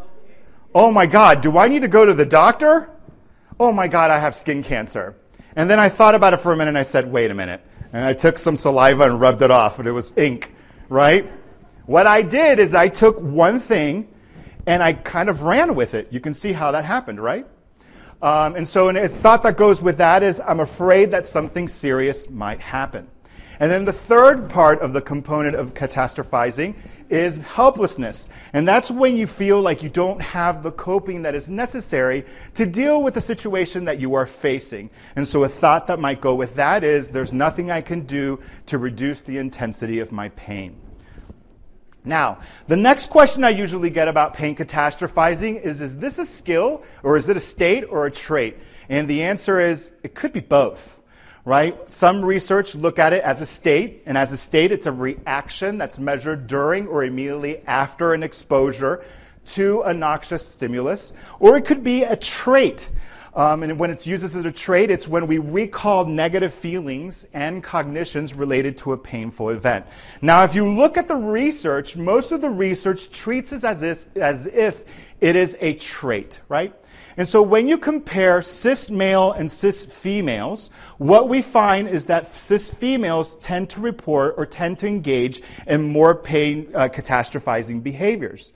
Oh 0.74 0.92
my 0.92 1.06
God, 1.06 1.42
do 1.42 1.58
I 1.58 1.68
need 1.68 1.82
to 1.82 1.88
go 1.88 2.06
to 2.06 2.14
the 2.14 2.26
doctor? 2.26 2.90
Oh 3.60 3.72
my 3.72 3.88
God, 3.88 4.12
I 4.12 4.20
have 4.20 4.36
skin 4.36 4.64
cancer. 4.64 5.16
And 5.56 5.70
then 5.70 5.80
I 5.80 5.90
thought 5.90 6.16
about 6.16 6.34
it 6.34 6.38
for 6.38 6.54
a 6.54 6.56
minute 6.56 6.70
and 6.70 6.78
I 6.78 6.84
said, 6.84 7.12
wait 7.12 7.32
a 7.32 7.34
minute. 7.34 7.62
And 7.92 8.06
I 8.06 8.14
took 8.14 8.38
some 8.38 8.56
saliva 8.56 9.06
and 9.06 9.20
rubbed 9.20 9.42
it 9.42 9.50
off, 9.50 9.80
and 9.80 9.88
it 9.88 9.92
was 9.92 10.14
ink, 10.16 10.54
right? 10.90 11.30
What 11.88 12.06
I 12.06 12.22
did 12.22 12.60
is 12.60 12.76
I 12.76 12.88
took 12.88 13.20
one 13.20 13.60
thing 13.60 14.08
and 14.68 14.84
I 14.84 14.94
kind 14.94 15.28
of 15.28 15.42
ran 15.42 15.74
with 15.74 15.96
it. 15.96 16.08
You 16.12 16.20
can 16.20 16.34
see 16.34 16.54
how 16.54 16.72
that 16.72 16.86
happened, 16.86 17.20
right? 17.20 17.48
Um, 18.22 18.56
and 18.56 18.68
so, 18.68 18.90
and 18.90 18.98
a 18.98 19.08
thought 19.08 19.42
that 19.44 19.58
goes 19.58 19.82
with 19.82 19.98
that 19.98 20.22
is 20.22 20.40
I'm 20.40 20.60
afraid 20.60 21.10
that 21.12 21.26
something 21.26 21.68
serious 21.68 22.30
might 22.30 22.60
happen. 22.60 23.08
And 23.60 23.70
then 23.70 23.84
the 23.84 23.94
third 23.94 24.50
part 24.50 24.80
of 24.80 24.94
the 24.94 25.02
component 25.02 25.56
of 25.56 25.74
catastrophizing 25.74 26.76
is 27.10 27.36
helplessness. 27.38 28.30
And 28.54 28.66
that's 28.66 28.90
when 28.90 29.18
you 29.18 29.28
feel 29.28 29.62
like 29.62 29.84
you 29.84 29.90
don't 29.90 30.22
have 30.22 30.64
the 30.64 30.72
coping 30.72 31.24
that 31.24 31.36
is 31.36 31.50
necessary 31.50 32.26
to 32.54 32.66
deal 32.66 33.04
with 33.04 33.16
the 33.16 33.22
situation 33.22 33.84
that 33.86 34.00
you 34.00 34.14
are 34.14 34.26
facing. 34.26 34.90
And 35.18 35.28
so 35.28 35.44
a 35.44 35.50
thought 35.50 35.88
that 35.88 36.00
might 36.00 36.22
go 36.22 36.36
with 36.36 36.56
that 36.56 36.86
is 36.86 37.10
there's 37.10 37.34
nothing 37.34 37.70
I 37.70 37.82
can 37.82 38.06
do 38.06 38.40
to 38.68 38.78
reduce 38.78 39.22
the 39.22 39.38
intensity 39.38 40.00
of 40.00 40.14
my 40.14 40.30
pain. 40.30 40.80
Now, 42.06 42.40
the 42.68 42.78
next 42.78 43.10
question 43.10 43.44
I 43.44 43.50
usually 43.50 43.90
get 43.90 44.08
about 44.08 44.34
pain 44.34 44.56
catastrophizing 44.56 45.62
is 45.62 45.82
Is 45.82 45.98
this 45.98 46.18
a 46.18 46.26
skill, 46.26 46.84
or 47.04 47.18
is 47.18 47.28
it 47.28 47.36
a 47.36 47.42
state, 47.42 47.84
or 47.84 48.06
a 48.06 48.12
trait? 48.12 48.58
And 48.88 49.08
the 49.10 49.24
answer 49.24 49.60
is 49.60 49.92
it 50.02 50.16
could 50.16 50.32
be 50.32 50.40
both 50.40 50.99
right? 51.46 51.92
Some 51.92 52.24
research 52.24 52.76
look 52.76 53.00
at 53.00 53.14
it 53.14 53.24
as 53.24 53.42
a 53.42 53.46
state, 53.46 54.04
and 54.06 54.18
as 54.18 54.32
a 54.32 54.38
state, 54.38 54.72
it's 54.72 54.86
a 54.86 54.92
reaction 54.92 55.78
that's 55.78 55.98
measured 55.98 56.48
during 56.48 56.88
or 56.88 57.04
immediately 57.04 57.62
after 57.68 58.14
an 58.14 58.24
exposure 58.24 59.04
to 59.54 59.82
a 59.82 59.94
noxious 59.94 60.46
stimulus, 60.46 61.14
or 61.40 61.58
it 61.58 61.66
could 61.66 61.84
be 61.84 62.04
a 62.04 62.16
trait. 62.16 62.90
Um, 63.34 63.64
and 63.64 63.80
when 63.80 63.90
it's 63.90 64.08
used 64.08 64.24
as 64.24 64.36
a 64.36 64.52
trait, 64.52 64.90
it's 64.92 65.08
when 65.08 65.28
we 65.28 65.38
recall 65.38 66.06
negative 66.06 66.54
feelings 66.54 67.26
and 67.34 67.64
cognitions 67.64 68.34
related 68.34 68.78
to 68.80 68.94
a 68.94 68.98
painful 68.98 69.50
event. 69.50 69.86
Now, 70.22 70.44
if 70.44 70.56
you 70.56 70.68
look 70.68 70.98
at 70.98 71.08
the 71.08 71.16
research, 71.16 71.96
most 71.96 72.32
of 72.32 72.42
the 72.42 72.50
research 72.50 73.12
treats 73.12 73.52
it 73.52 73.64
as 73.64 74.08
as 74.16 74.48
if 74.48 74.84
it 75.22 75.36
is 75.36 75.56
a 75.60 75.74
trait, 75.76 76.40
right? 76.50 76.74
And 77.20 77.28
so 77.28 77.42
when 77.42 77.68
you 77.68 77.78
compare 77.78 78.42
cis 78.42 78.90
male 78.90 79.34
and 79.34 79.52
cis 79.52 79.84
females, 79.84 80.70
what 81.00 81.28
we 81.28 81.42
find 81.42 81.90
is 81.90 82.06
that 82.06 82.34
cis 82.34 82.74
females 82.74 83.36
tend 83.42 83.70
to 83.72 83.82
report 83.82 84.36
or 84.38 84.46
tend 84.46 84.78
to 84.78 84.88
engage 84.88 85.42
in 85.68 85.82
more 85.82 86.16
pain 86.16 86.72
uh, 86.74 86.88
catastrophizing 86.88 87.84
behaviors. 87.84 88.54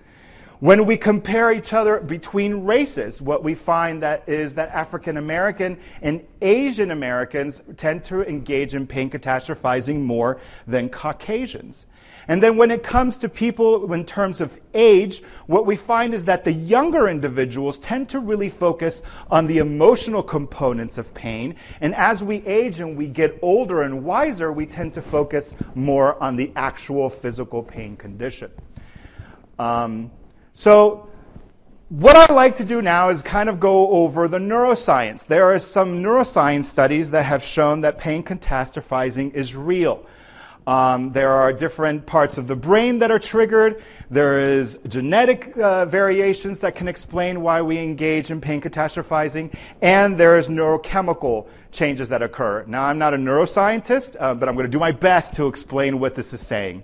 When 0.61 0.85
we 0.85 0.95
compare 0.95 1.51
each 1.51 1.73
other 1.73 1.99
between 1.99 2.63
races, 2.63 3.21
what 3.21 3.43
we 3.43 3.53
find 3.53 4.01
that 4.01 4.23
is 4.29 4.53
that 4.53 4.69
African 4.69 5.17
American 5.17 5.77
and 6.01 6.25
Asian 6.41 6.91
Americans 6.91 7.61
tend 7.75 8.05
to 8.05 8.25
engage 8.25 8.75
in 8.75 8.87
pain 8.87 9.09
catastrophizing 9.09 9.99
more 9.99 10.39
than 10.67 10.87
Caucasians. 10.87 11.85
And 12.27 12.41
then 12.41 12.57
when 12.57 12.71
it 12.71 12.83
comes 12.83 13.17
to 13.17 13.29
people 13.29 13.91
in 13.93 14.05
terms 14.05 14.41
of 14.41 14.59
age, 14.73 15.23
what 15.47 15.65
we 15.65 15.75
find 15.75 16.13
is 16.13 16.25
that 16.25 16.43
the 16.43 16.51
younger 16.51 17.09
individuals 17.09 17.77
tend 17.79 18.09
to 18.09 18.19
really 18.19 18.49
focus 18.49 19.01
on 19.29 19.47
the 19.47 19.57
emotional 19.57 20.23
components 20.23 20.97
of 20.97 21.13
pain. 21.13 21.55
And 21.81 21.93
as 21.95 22.23
we 22.23 22.37
age 22.45 22.79
and 22.79 22.97
we 22.97 23.07
get 23.07 23.37
older 23.41 23.81
and 23.81 24.03
wiser, 24.03 24.51
we 24.51 24.65
tend 24.65 24.93
to 24.93 25.01
focus 25.01 25.55
more 25.75 26.21
on 26.21 26.35
the 26.35 26.51
actual 26.55 27.09
physical 27.09 27.61
pain 27.61 27.97
condition. 27.97 28.51
Um, 29.59 30.11
so, 30.53 31.09
what 31.89 32.15
I 32.15 32.33
like 32.33 32.55
to 32.57 32.65
do 32.65 32.81
now 32.81 33.09
is 33.09 33.21
kind 33.21 33.49
of 33.49 33.59
go 33.59 33.89
over 33.89 34.27
the 34.27 34.39
neuroscience. 34.39 35.27
There 35.27 35.53
are 35.53 35.59
some 35.59 36.01
neuroscience 36.01 36.65
studies 36.65 37.11
that 37.11 37.23
have 37.23 37.43
shown 37.43 37.81
that 37.81 37.99
pain 37.99 38.23
catastrophizing 38.23 39.33
is 39.35 39.55
real. 39.55 40.03
Um, 40.65 41.11
there 41.11 41.31
are 41.31 41.51
different 41.51 42.05
parts 42.05 42.37
of 42.37 42.47
the 42.47 42.55
brain 42.55 42.99
that 42.99 43.11
are 43.11 43.19
triggered. 43.19 43.83
There 44.09 44.39
is 44.39 44.79
genetic 44.87 45.57
uh, 45.57 45.85
variations 45.85 46.59
that 46.59 46.75
can 46.75 46.87
explain 46.87 47.41
why 47.41 47.61
we 47.61 47.77
engage 47.77 48.31
in 48.31 48.39
pain 48.39 48.61
catastrophizing, 48.61 49.53
and 49.81 50.17
there 50.17 50.37
is 50.37 50.47
neurochemical 50.47 51.47
changes 51.71 52.07
that 52.09 52.21
occur. 52.21 52.63
Now, 52.65 52.83
I'm 52.83 52.97
not 52.97 53.13
a 53.13 53.17
neuroscientist, 53.17 54.15
uh, 54.19 54.33
but 54.35 54.47
I'm 54.47 54.55
going 54.55 54.65
to 54.65 54.71
do 54.71 54.79
my 54.79 54.91
best 54.91 55.33
to 55.35 55.47
explain 55.47 55.99
what 55.99 56.15
this 56.15 56.33
is 56.33 56.39
saying. 56.39 56.83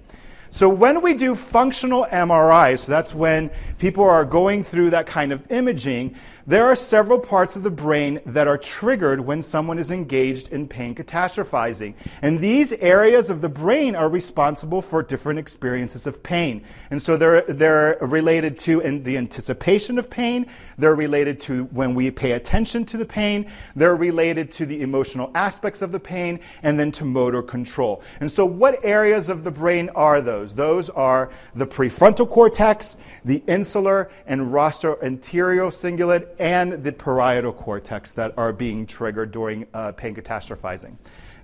So 0.51 0.67
when 0.67 1.01
we 1.01 1.13
do 1.13 1.35
functional 1.35 2.07
MRI, 2.07 2.77
so 2.77 2.91
that's 2.91 3.13
when 3.13 3.51
people 3.77 4.03
are 4.03 4.25
going 4.25 4.63
through 4.63 4.89
that 4.89 5.05
kind 5.05 5.31
of 5.31 5.49
imaging, 5.51 6.15
there 6.49 6.65
are 6.65 6.75
several 6.75 7.19
parts 7.19 7.55
of 7.55 7.61
the 7.61 7.69
brain 7.69 8.19
that 8.25 8.47
are 8.47 8.57
triggered 8.57 9.21
when 9.21 9.39
someone 9.39 9.77
is 9.77 9.91
engaged 9.91 10.47
in 10.47 10.67
pain 10.67 10.95
catastrophizing. 10.95 11.93
And 12.23 12.39
these 12.39 12.71
areas 12.73 13.29
of 13.29 13.41
the 13.41 13.47
brain 13.47 13.95
are 13.95 14.09
responsible 14.09 14.81
for 14.81 15.03
different 15.03 15.37
experiences 15.37 16.07
of 16.07 16.23
pain. 16.23 16.63
And 16.89 16.99
so 16.99 17.17
they're, 17.17 17.43
they're 17.43 17.99
related 18.01 18.57
to 18.59 18.81
the 19.03 19.15
anticipation 19.15 19.99
of 19.99 20.09
pain, 20.09 20.47
they're 20.79 20.95
related 20.95 21.39
to 21.41 21.65
when 21.65 21.93
we 21.93 22.09
pay 22.09 22.31
attention 22.31 22.83
to 22.85 22.97
the 22.97 23.05
pain, 23.05 23.45
they're 23.75 23.95
related 23.95 24.51
to 24.53 24.65
the 24.65 24.81
emotional 24.81 25.29
aspects 25.35 25.83
of 25.83 25.91
the 25.91 25.99
pain, 25.99 26.39
and 26.63 26.79
then 26.79 26.91
to 26.93 27.05
motor 27.05 27.43
control. 27.43 28.01
And 28.21 28.31
so, 28.31 28.43
what 28.43 28.83
areas 28.83 29.29
of 29.29 29.43
the 29.43 29.51
brain 29.51 29.91
are 29.93 30.19
those? 30.19 30.55
Those 30.55 30.89
are 30.89 31.29
the 31.53 31.67
prefrontal 31.67 32.27
cortex, 32.27 32.97
the 33.23 33.43
insular 33.45 34.09
and 34.25 34.51
rostral 34.51 34.97
anterior 35.03 35.65
cingulate, 35.65 36.38
and 36.39 36.83
the 36.83 36.91
parietal 36.91 37.53
cortex 37.53 38.13
that 38.13 38.33
are 38.37 38.53
being 38.53 38.85
triggered 38.85 39.31
during 39.31 39.67
uh, 39.73 39.91
pain 39.91 40.15
catastrophizing. 40.15 40.95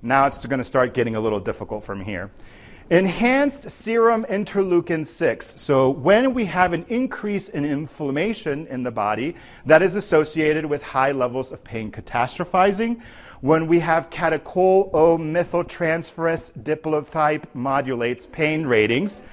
Now 0.01 0.25
it's 0.25 0.43
going 0.45 0.59
to 0.59 0.63
start 0.63 0.93
getting 0.93 1.15
a 1.15 1.19
little 1.19 1.39
difficult 1.39 1.83
from 1.83 2.01
here. 2.01 2.31
Enhanced 2.91 3.71
serum 3.71 4.25
interleukin 4.29 5.03
6. 5.03 5.55
So, 5.57 5.89
when 5.89 6.35
we 6.35 6.45
have 6.45 6.71
an 6.71 6.85
increase 6.87 7.49
in 7.49 7.65
inflammation 7.65 8.67
in 8.67 8.83
the 8.83 8.91
body 8.91 9.35
that 9.65 9.81
is 9.81 9.95
associated 9.95 10.67
with 10.67 10.83
high 10.83 11.11
levels 11.11 11.51
of 11.51 11.63
pain 11.63 11.91
catastrophizing, 11.91 13.01
when 13.41 13.65
we 13.65 13.79
have 13.79 14.11
catechol 14.11 14.91
O 14.93 15.17
methyltransferase 15.17 16.51
diplotype 16.61 17.45
modulates 17.55 18.27
pain 18.27 18.67
ratings, 18.67 19.23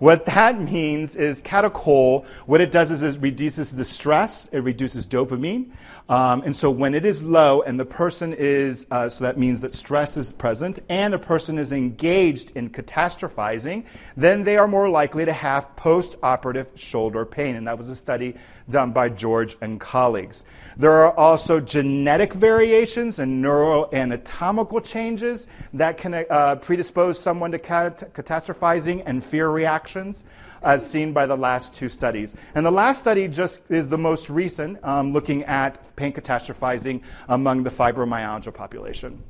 What 0.00 0.24
that 0.26 0.58
means 0.58 1.14
is 1.14 1.42
catechol, 1.42 2.24
what 2.46 2.62
it 2.62 2.70
does 2.70 2.90
is 2.90 3.02
it 3.02 3.20
reduces 3.20 3.70
the 3.70 3.84
stress, 3.84 4.46
it 4.46 4.60
reduces 4.60 5.06
dopamine. 5.06 5.72
Um, 6.08 6.42
and 6.42 6.56
so 6.56 6.70
when 6.70 6.94
it 6.94 7.04
is 7.04 7.22
low 7.22 7.60
and 7.62 7.78
the 7.78 7.84
person 7.84 8.32
is, 8.32 8.86
uh, 8.90 9.10
so 9.10 9.24
that 9.24 9.38
means 9.38 9.60
that 9.60 9.74
stress 9.74 10.16
is 10.16 10.32
present 10.32 10.78
and 10.88 11.12
a 11.12 11.18
person 11.18 11.58
is 11.58 11.70
engaged 11.70 12.52
in 12.56 12.70
catastrophizing, 12.70 13.84
then 14.16 14.42
they 14.42 14.56
are 14.56 14.66
more 14.66 14.88
likely 14.88 15.26
to 15.26 15.34
have 15.34 15.76
post 15.76 16.16
operative 16.22 16.68
shoulder 16.76 17.26
pain. 17.26 17.56
And 17.56 17.66
that 17.66 17.76
was 17.76 17.90
a 17.90 17.94
study 17.94 18.36
done 18.70 18.92
by 18.92 19.08
George 19.08 19.56
and 19.60 19.80
colleagues. 19.80 20.44
There 20.76 20.92
are 21.04 21.12
also 21.18 21.60
genetic 21.60 22.32
variations 22.32 23.18
and 23.18 23.44
neuroanatomical 23.44 24.84
changes 24.84 25.46
that 25.74 25.98
can 25.98 26.24
uh, 26.30 26.56
predispose 26.56 27.18
someone 27.18 27.50
to 27.52 27.58
cat- 27.58 28.14
catastrophizing 28.14 29.02
and 29.04 29.22
fear 29.22 29.50
reactions, 29.50 30.24
as 30.62 30.88
seen 30.88 31.12
by 31.12 31.26
the 31.26 31.36
last 31.36 31.74
two 31.74 31.88
studies. 31.88 32.34
And 32.54 32.64
the 32.64 32.70
last 32.70 33.00
study 33.00 33.28
just 33.28 33.62
is 33.70 33.88
the 33.88 33.98
most 33.98 34.30
recent, 34.30 34.82
um, 34.84 35.12
looking 35.12 35.44
at 35.44 35.94
pain 35.96 36.12
catastrophizing 36.12 37.02
among 37.28 37.62
the 37.62 37.70
fibromyalgia 37.70 38.54
population. 38.54 39.22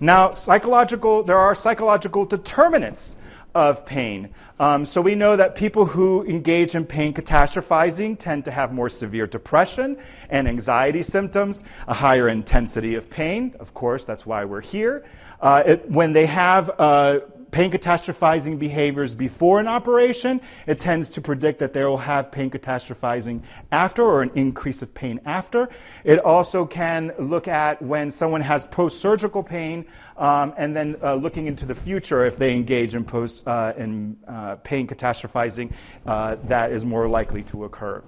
Now, 0.00 0.32
psychological, 0.32 1.22
there 1.22 1.36
are 1.36 1.54
psychological 1.54 2.24
determinants 2.24 3.16
of 3.54 3.84
pain. 3.84 4.28
Um, 4.58 4.84
so 4.84 5.00
we 5.00 5.14
know 5.14 5.36
that 5.36 5.54
people 5.54 5.84
who 5.86 6.24
engage 6.26 6.74
in 6.74 6.84
pain 6.84 7.14
catastrophizing 7.14 8.18
tend 8.18 8.44
to 8.44 8.50
have 8.50 8.72
more 8.72 8.88
severe 8.88 9.26
depression 9.26 9.96
and 10.28 10.46
anxiety 10.46 11.02
symptoms, 11.02 11.62
a 11.88 11.94
higher 11.94 12.28
intensity 12.28 12.94
of 12.94 13.08
pain. 13.08 13.54
Of 13.58 13.74
course, 13.74 14.04
that's 14.04 14.26
why 14.26 14.44
we're 14.44 14.60
here. 14.60 15.04
Uh, 15.40 15.62
it, 15.64 15.90
when 15.90 16.12
they 16.12 16.26
have 16.26 16.70
uh, 16.78 17.20
pain 17.50 17.70
catastrophizing 17.70 18.58
behaviors 18.58 19.14
before 19.14 19.60
an 19.60 19.66
operation, 19.66 20.40
it 20.66 20.78
tends 20.78 21.08
to 21.08 21.20
predict 21.20 21.58
that 21.58 21.72
they 21.72 21.84
will 21.84 21.96
have 21.96 22.30
pain 22.30 22.50
catastrophizing 22.50 23.42
after 23.72 24.02
or 24.02 24.22
an 24.22 24.30
increase 24.34 24.82
of 24.82 24.92
pain 24.94 25.20
after. 25.24 25.68
It 26.04 26.18
also 26.20 26.64
can 26.64 27.12
look 27.18 27.48
at 27.48 27.80
when 27.82 28.10
someone 28.10 28.40
has 28.40 28.64
post 28.66 29.00
surgical 29.00 29.42
pain 29.42 29.84
um, 30.20 30.52
and 30.58 30.76
then 30.76 30.96
uh, 31.02 31.14
looking 31.14 31.46
into 31.46 31.64
the 31.64 31.74
future 31.74 32.26
if 32.26 32.36
they 32.36 32.54
engage 32.54 32.94
in, 32.94 33.04
post, 33.04 33.42
uh, 33.46 33.72
in 33.76 34.16
uh, 34.28 34.56
pain 34.56 34.86
catastrophizing, 34.86 35.72
uh, 36.06 36.36
that 36.44 36.70
is 36.70 36.84
more 36.84 37.08
likely 37.08 37.42
to 37.44 37.64
occur. 37.64 38.04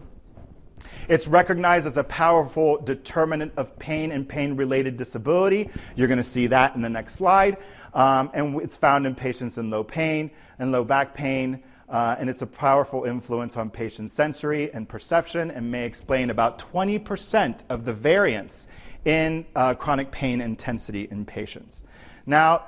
It's 1.09 1.27
recognized 1.27 1.87
as 1.87 1.97
a 1.97 2.05
powerful 2.05 2.79
determinant 2.79 3.55
of 3.57 3.77
pain 3.79 4.13
and 4.13 4.29
pain 4.29 4.57
related 4.57 4.97
disability. 4.97 5.71
You're 5.97 6.07
going 6.07 6.19
to 6.19 6.23
see 6.23 6.47
that 6.49 6.77
in 6.77 6.83
the 6.83 6.91
next 6.91 7.15
slide. 7.15 7.57
Um, 7.95 8.31
and 8.35 8.61
it's 8.61 8.77
found 8.77 9.07
in 9.07 9.15
patients 9.15 9.59
in 9.59 9.71
low 9.71 9.83
pain 9.83 10.31
and 10.59 10.71
low 10.71 10.85
back 10.85 11.15
pain. 11.15 11.63
Uh, 11.89 12.17
and 12.19 12.31
it's 12.31 12.43
a 12.43 12.47
powerful 12.47 13.05
influence 13.05 13.57
on 13.57 13.69
patient 13.69 14.11
sensory 14.11 14.73
and 14.73 14.89
perception 14.89 15.51
and 15.51 15.71
may 15.71 15.85
explain 15.85 16.31
about 16.31 16.59
20% 16.59 17.63
of 17.69 17.85
the 17.85 17.93
variance 17.93 18.67
in 19.05 19.45
uh, 19.57 19.75
chronic 19.75 20.11
pain 20.11 20.41
intensity 20.41 21.09
in 21.11 21.25
patients. 21.25 21.83
Now, 22.27 22.67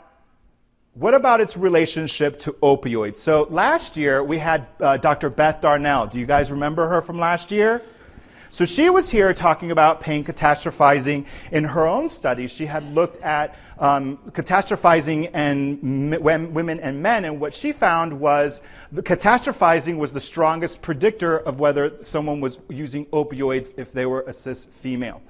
what 0.95 1.14
about 1.14 1.41
its 1.41 1.57
relationship 1.57 2.38
to 2.41 2.53
opioids? 2.55 3.17
So 3.17 3.49
last 3.50 3.97
year 3.97 4.23
we 4.23 4.38
had 4.38 4.67
uh, 4.81 4.97
Dr. 4.97 5.29
Beth 5.29 5.61
Darnall. 5.61 6.11
Do 6.11 6.21
you 6.21 6.26
guys 6.26 6.50
remember 6.50 6.87
her 6.88 7.00
from 7.00 7.19
last 7.19 7.50
year? 7.50 7.83
So 8.50 8.64
she 8.64 8.88
was 8.88 9.11
here 9.11 9.35
talking 9.35 9.73
about 9.73 10.00
pain 10.00 10.23
catastrophizing. 10.23 11.26
In 11.50 11.64
her 11.64 11.88
own 11.88 12.09
studies, 12.09 12.53
she 12.53 12.67
had 12.67 12.85
looked 12.95 13.21
at 13.21 13.57
um, 13.81 14.19
catastrophizing 14.31 15.31
and 15.35 16.12
m- 16.14 16.55
women 16.55 16.79
and 16.79 17.03
men, 17.03 17.25
and 17.25 17.41
what 17.41 17.53
she 17.53 17.73
found 17.73 18.21
was 18.21 18.61
the 18.93 19.03
catastrophizing 19.03 19.97
was 19.97 20.12
the 20.12 20.21
strongest 20.21 20.83
predictor 20.83 21.38
of 21.38 21.59
whether 21.59 21.95
someone 22.05 22.41
was 22.41 22.59
using 22.69 23.07
opioids 23.07 23.73
if 23.76 23.93
they 23.93 24.07
were 24.07 24.21
a 24.29 24.33
cis 24.33 24.67
female. 24.67 25.21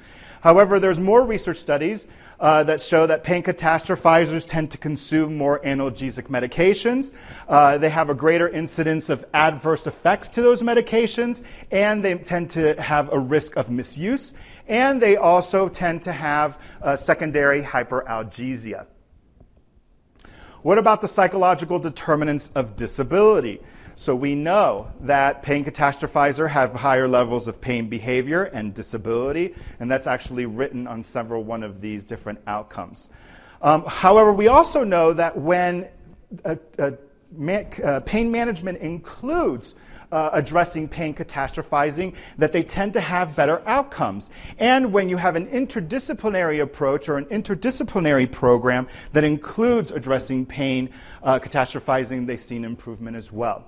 However, 0.44 0.78
there's 0.78 1.00
more 1.00 1.24
research 1.24 1.56
studies 1.56 2.06
uh, 2.38 2.64
that 2.64 2.82
show 2.82 3.06
that 3.06 3.24
pain 3.24 3.42
catastrophizers 3.42 4.44
tend 4.46 4.70
to 4.72 4.76
consume 4.76 5.38
more 5.38 5.58
analgesic 5.60 6.28
medications. 6.28 7.14
Uh, 7.48 7.78
they 7.78 7.88
have 7.88 8.10
a 8.10 8.14
greater 8.14 8.50
incidence 8.50 9.08
of 9.08 9.24
adverse 9.32 9.86
effects 9.86 10.28
to 10.28 10.42
those 10.42 10.60
medications, 10.60 11.42
and 11.70 12.04
they 12.04 12.14
tend 12.16 12.50
to 12.50 12.78
have 12.78 13.10
a 13.10 13.18
risk 13.18 13.56
of 13.56 13.70
misuse. 13.70 14.34
And 14.68 15.00
they 15.00 15.16
also 15.16 15.66
tend 15.66 16.02
to 16.02 16.12
have 16.12 16.58
uh, 16.82 16.94
secondary 16.94 17.62
hyperalgesia. 17.62 18.84
What 20.60 20.76
about 20.76 21.00
the 21.00 21.08
psychological 21.08 21.78
determinants 21.78 22.50
of 22.54 22.76
disability? 22.76 23.62
So 23.96 24.14
we 24.16 24.34
know 24.34 24.88
that 25.00 25.42
pain 25.42 25.64
catastrophizer 25.64 26.48
have 26.48 26.74
higher 26.74 27.06
levels 27.06 27.46
of 27.46 27.60
pain 27.60 27.88
behavior 27.88 28.44
and 28.44 28.74
disability, 28.74 29.54
and 29.78 29.90
that's 29.90 30.06
actually 30.06 30.46
written 30.46 30.86
on 30.86 31.04
several 31.04 31.44
one 31.44 31.62
of 31.62 31.80
these 31.80 32.04
different 32.04 32.40
outcomes. 32.46 33.08
Um, 33.62 33.84
however, 33.86 34.32
we 34.32 34.48
also 34.48 34.82
know 34.82 35.12
that 35.12 35.36
when 35.36 35.88
a, 36.44 36.58
a 36.78 36.94
man, 37.32 37.66
uh, 37.84 38.00
pain 38.00 38.30
management 38.30 38.78
includes 38.78 39.76
uh, 40.12 40.30
addressing 40.32 40.88
pain 40.88 41.14
catastrophizing, 41.14 42.14
that 42.38 42.52
they 42.52 42.62
tend 42.62 42.92
to 42.92 43.00
have 43.00 43.34
better 43.34 43.62
outcomes. 43.66 44.30
And 44.58 44.92
when 44.92 45.08
you 45.08 45.16
have 45.16 45.34
an 45.34 45.48
interdisciplinary 45.48 46.62
approach 46.62 47.08
or 47.08 47.18
an 47.18 47.24
interdisciplinary 47.26 48.30
program 48.30 48.86
that 49.12 49.24
includes 49.24 49.90
addressing 49.90 50.46
pain 50.46 50.90
uh, 51.22 51.40
catastrophizing, 51.40 52.26
they've 52.26 52.40
seen 52.40 52.64
improvement 52.64 53.16
as 53.16 53.32
well. 53.32 53.64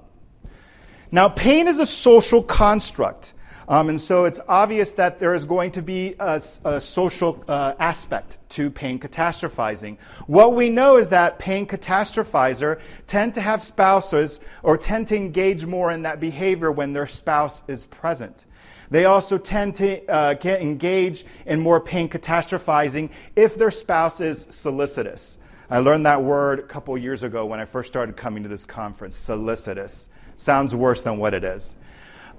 Now, 1.13 1.29
pain 1.29 1.69
is 1.69 1.79
a 1.79 1.87
social 1.87 2.43
construct. 2.43 3.35
Um, 3.69 3.89
and 3.89 4.01
so 4.01 4.27
it's 4.27 4.39
obvious 4.47 4.93
that 4.93 5.19
there 5.19 5.35
is 5.35 5.45
going 5.45 5.73
to 5.73 5.83
be 5.83 6.15
a, 6.21 6.41
a 6.65 6.81
social 6.81 7.45
uh, 7.49 7.75
aspect 7.81 8.39
to 8.51 8.71
pain 8.71 8.99
catastrophizing. 8.99 9.99
What 10.29 10.55
we 10.55 10.71
know 10.71 10.99
is 10.99 11.09
that 11.09 11.39
pain 11.41 11.67
catastrophizer 11.67 12.81
tend 13.09 13.35
to 13.35 13.41
have 13.41 13.63
spouses 13.63 14.39
or 14.63 14.77
tend 14.77 15.09
to 15.09 15.17
engage 15.17 15.67
more 15.67 15.91
in 15.91 16.03
that 16.03 16.21
behavior 16.21 16.71
when 16.71 16.93
their 16.93 17.09
spouse 17.09 17.63
is 17.67 17.87
present. 17.87 18.47
They 18.89 19.07
also 19.07 19.37
tend 19.37 19.75
to 19.77 20.07
uh, 20.07 20.37
engage 20.45 21.27
in 21.45 21.61
more 21.61 21.81
pain 21.81 22.09
catastrophizing 22.09 23.11
if 23.35 23.57
their 23.57 23.73
spouse 23.73 24.21
is 24.21 24.47
solicitous. 24.51 25.39
I 25.69 25.79
learned 25.79 26.07
that 26.07 26.23
word 26.23 26.61
a 26.61 26.63
couple 26.63 26.97
years 26.97 27.25
ago 27.25 27.47
when 27.47 27.59
I 27.59 27.65
first 27.65 27.89
started 27.89 28.17
coming 28.17 28.45
to 28.45 28.49
this 28.49 28.65
conference 28.65 29.17
solicitous. 29.17 30.09
Sounds 30.37 30.75
worse 30.75 31.00
than 31.00 31.19
what 31.19 31.35
it 31.35 31.45
is. 31.45 31.76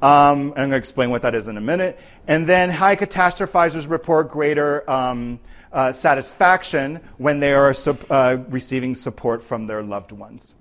Um, 0.01 0.49
I'm 0.49 0.53
going 0.53 0.69
to 0.71 0.77
explain 0.77 1.09
what 1.09 1.23
that 1.23 1.33
is 1.33 1.47
in 1.47 1.57
a 1.57 1.61
minute. 1.61 1.99
And 2.27 2.47
then 2.47 2.69
high 2.69 2.95
catastrophizers 2.95 3.89
report 3.89 4.29
greater 4.29 4.87
um, 4.89 5.39
uh, 5.71 5.91
satisfaction 5.91 6.99
when 7.17 7.39
they 7.39 7.53
are 7.53 7.73
uh, 8.09 8.37
receiving 8.49 8.93
support 8.93 9.43
from 9.43 9.65
their 9.65 9.81
loved 9.81 10.11
ones. 10.11 10.55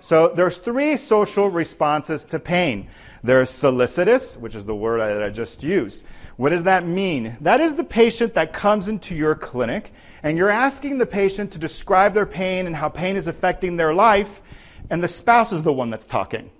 So 0.00 0.28
there's 0.28 0.58
three 0.58 0.98
social 0.98 1.48
responses 1.48 2.26
to 2.26 2.38
pain. 2.38 2.88
There's 3.22 3.48
solicitous, 3.48 4.36
which 4.36 4.54
is 4.54 4.66
the 4.66 4.74
word 4.74 5.00
I, 5.00 5.14
that 5.14 5.22
I 5.22 5.30
just 5.30 5.62
used. 5.62 6.04
What 6.36 6.50
does 6.50 6.64
that 6.64 6.86
mean? 6.86 7.34
That 7.40 7.62
is 7.62 7.74
the 7.74 7.84
patient 7.84 8.34
that 8.34 8.52
comes 8.52 8.88
into 8.88 9.14
your 9.14 9.34
clinic 9.34 9.92
and 10.22 10.36
you're 10.36 10.50
asking 10.50 10.98
the 10.98 11.06
patient 11.06 11.50
to 11.52 11.58
describe 11.58 12.12
their 12.12 12.26
pain 12.26 12.66
and 12.66 12.76
how 12.76 12.90
pain 12.90 13.16
is 13.16 13.28
affecting 13.28 13.78
their 13.78 13.94
life, 13.94 14.42
and 14.90 15.02
the 15.02 15.08
spouse 15.08 15.52
is 15.52 15.62
the 15.62 15.72
one 15.72 15.90
that's 15.90 16.06
talking 16.06 16.50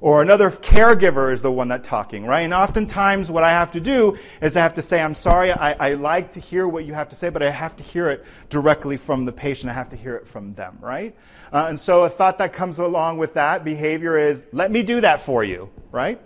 or 0.00 0.22
another 0.22 0.50
caregiver 0.50 1.32
is 1.32 1.40
the 1.40 1.50
one 1.50 1.68
that's 1.68 1.88
talking, 1.88 2.24
right? 2.24 2.40
And 2.40 2.52
oftentimes, 2.52 3.30
what 3.30 3.44
I 3.44 3.50
have 3.50 3.70
to 3.72 3.80
do 3.80 4.16
is 4.40 4.56
I 4.56 4.60
have 4.60 4.74
to 4.74 4.82
say, 4.82 5.00
I'm 5.00 5.14
sorry, 5.14 5.52
I, 5.52 5.72
I, 5.72 5.94
like 5.94 6.32
to 6.32 6.40
hear 6.40 6.68
what 6.68 6.84
you 6.84 6.92
have 6.94 7.08
to 7.10 7.16
say, 7.16 7.28
but 7.28 7.42
I 7.42 7.50
have 7.50 7.76
to 7.76 7.82
hear 7.82 8.10
it 8.10 8.24
directly 8.50 8.96
from 8.96 9.24
the 9.24 9.32
patient. 9.32 9.70
I 9.70 9.74
have 9.74 9.88
to 9.90 9.96
hear 9.96 10.16
it 10.16 10.26
from 10.26 10.54
them, 10.54 10.78
right? 10.80 11.16
Uh, 11.52 11.66
and 11.68 11.80
so, 11.80 12.04
a 12.04 12.10
thought 12.10 12.38
that 12.38 12.52
comes 12.52 12.78
along 12.78 13.18
with 13.18 13.34
that 13.34 13.64
behavior 13.64 14.18
is, 14.18 14.44
let 14.52 14.70
me 14.70 14.82
do 14.82 15.00
that 15.00 15.20
for 15.22 15.44
you, 15.44 15.70
right? 15.90 16.20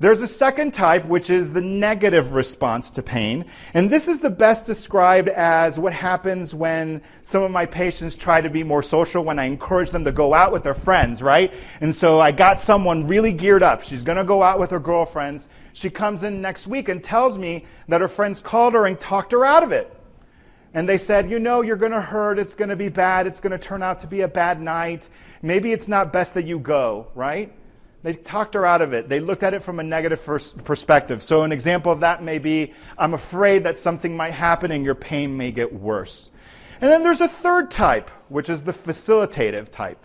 There's 0.00 0.22
a 0.22 0.26
second 0.26 0.74
type, 0.74 1.04
which 1.06 1.30
is 1.30 1.52
the 1.52 1.60
negative 1.60 2.34
response 2.34 2.90
to 2.90 3.02
pain. 3.02 3.44
And 3.74 3.88
this 3.88 4.08
is 4.08 4.18
the 4.18 4.30
best 4.30 4.66
described 4.66 5.28
as 5.28 5.78
what 5.78 5.92
happens 5.92 6.52
when 6.52 7.00
some 7.22 7.44
of 7.44 7.52
my 7.52 7.64
patients 7.64 8.16
try 8.16 8.40
to 8.40 8.50
be 8.50 8.64
more 8.64 8.82
social, 8.82 9.22
when 9.22 9.38
I 9.38 9.44
encourage 9.44 9.90
them 9.90 10.04
to 10.04 10.12
go 10.12 10.34
out 10.34 10.50
with 10.50 10.64
their 10.64 10.74
friends, 10.74 11.22
right? 11.22 11.54
And 11.80 11.94
so 11.94 12.20
I 12.20 12.32
got 12.32 12.58
someone 12.58 13.06
really 13.06 13.32
geared 13.32 13.62
up. 13.62 13.84
She's 13.84 14.02
going 14.02 14.18
to 14.18 14.24
go 14.24 14.42
out 14.42 14.58
with 14.58 14.70
her 14.70 14.80
girlfriends. 14.80 15.48
She 15.74 15.90
comes 15.90 16.24
in 16.24 16.42
next 16.42 16.66
week 16.66 16.88
and 16.88 17.02
tells 17.02 17.38
me 17.38 17.64
that 17.88 18.00
her 18.00 18.08
friends 18.08 18.40
called 18.40 18.74
her 18.74 18.86
and 18.86 18.98
talked 18.98 19.30
her 19.30 19.44
out 19.44 19.62
of 19.62 19.70
it. 19.70 19.94
And 20.74 20.88
they 20.88 20.98
said, 20.98 21.30
You 21.30 21.38
know, 21.38 21.62
you're 21.62 21.76
going 21.76 21.92
to 21.92 22.00
hurt. 22.00 22.40
It's 22.40 22.54
going 22.54 22.70
to 22.70 22.76
be 22.76 22.88
bad. 22.88 23.28
It's 23.28 23.38
going 23.38 23.52
to 23.52 23.58
turn 23.58 23.82
out 23.82 24.00
to 24.00 24.08
be 24.08 24.22
a 24.22 24.28
bad 24.28 24.60
night. 24.60 25.08
Maybe 25.40 25.72
it's 25.72 25.86
not 25.86 26.12
best 26.12 26.34
that 26.34 26.46
you 26.46 26.58
go, 26.58 27.06
right? 27.14 27.52
They 28.04 28.12
talked 28.12 28.52
her 28.52 28.66
out 28.66 28.82
of 28.82 28.92
it. 28.92 29.08
They 29.08 29.18
looked 29.18 29.42
at 29.42 29.54
it 29.54 29.62
from 29.62 29.80
a 29.80 29.82
negative 29.82 30.22
perspective. 30.62 31.22
So, 31.22 31.42
an 31.42 31.52
example 31.52 31.90
of 31.90 32.00
that 32.00 32.22
may 32.22 32.38
be 32.38 32.74
I'm 32.98 33.14
afraid 33.14 33.64
that 33.64 33.78
something 33.78 34.14
might 34.14 34.34
happen 34.34 34.70
and 34.72 34.84
your 34.84 34.94
pain 34.94 35.34
may 35.34 35.50
get 35.50 35.72
worse. 35.72 36.30
And 36.82 36.90
then 36.90 37.02
there's 37.02 37.22
a 37.22 37.28
third 37.28 37.70
type, 37.70 38.10
which 38.28 38.50
is 38.50 38.62
the 38.62 38.74
facilitative 38.74 39.70
type. 39.70 40.04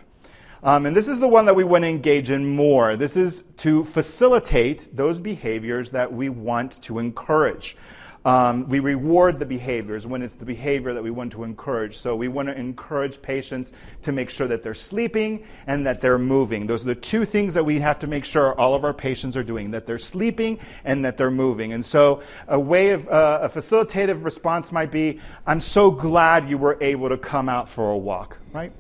Um, 0.64 0.86
and 0.86 0.96
this 0.96 1.10
is 1.10 1.20
the 1.20 1.28
one 1.28 1.46
that 1.46 1.56
we 1.56 1.66
want 1.66 1.84
to 1.84 1.90
engage 1.90 2.32
in 2.32 2.46
more. 2.46 2.96
This 2.96 3.18
is 3.18 3.44
to 3.58 3.84
facilitate 3.84 4.88
those 4.96 5.20
behaviors 5.20 5.90
that 5.90 6.12
we 6.12 6.30
want 6.30 6.82
to 6.84 7.00
encourage. 7.00 7.76
Um, 8.26 8.68
we 8.68 8.80
reward 8.80 9.40
the 9.40 9.46
behaviors 9.46 10.06
when 10.06 10.22
it's 10.22 10.36
the 10.36 10.46
behavior 10.46 10.94
that 10.94 11.02
we 11.02 11.12
want 11.12 11.32
to 11.34 11.44
encourage. 11.44 11.98
So 11.98 12.16
we 12.16 12.28
want 12.28 12.50
to 12.50 12.58
encourage 12.58 13.22
patients 13.22 13.72
to 14.02 14.12
make 14.12 14.30
sure 14.30 14.48
that 14.48 14.62
they're 14.62 14.76
sleeping 14.76 15.46
and 15.68 15.86
that 15.86 16.02
they're 16.02 16.20
moving. 16.20 16.68
Those 16.68 16.84
are 16.84 16.88
the 16.88 16.96
two 16.96 17.24
things 17.24 17.54
that 17.54 17.64
we 17.64 17.80
have 17.80 17.98
to 18.00 18.08
make 18.08 18.26
sure 18.26 18.60
all 18.60 18.74
of 18.74 18.84
our 18.84 18.94
patients 18.94 19.38
are 19.38 19.44
doing 19.44 19.72
that 19.72 19.86
they're 19.86 19.98
sleeping 19.98 20.60
and 20.84 21.04
that 21.06 21.18
they're 21.18 21.32
moving. 21.32 21.74
And 21.74 21.84
so 21.84 22.22
a 22.48 22.60
way 22.60 22.90
of 22.90 23.08
uh, 23.08 23.40
a 23.42 23.50
facilitative 23.50 24.24
response 24.24 24.72
might 24.72 24.92
be 24.92 25.22
I'm 25.48 25.62
so 25.62 25.90
glad 25.90 26.50
you 26.50 26.58
were 26.58 26.78
able 26.82 27.10
to 27.10 27.18
come 27.18 27.48
out 27.48 27.70
for 27.70 27.92
a 27.92 27.98
walk, 27.98 28.38
right? 28.52 28.74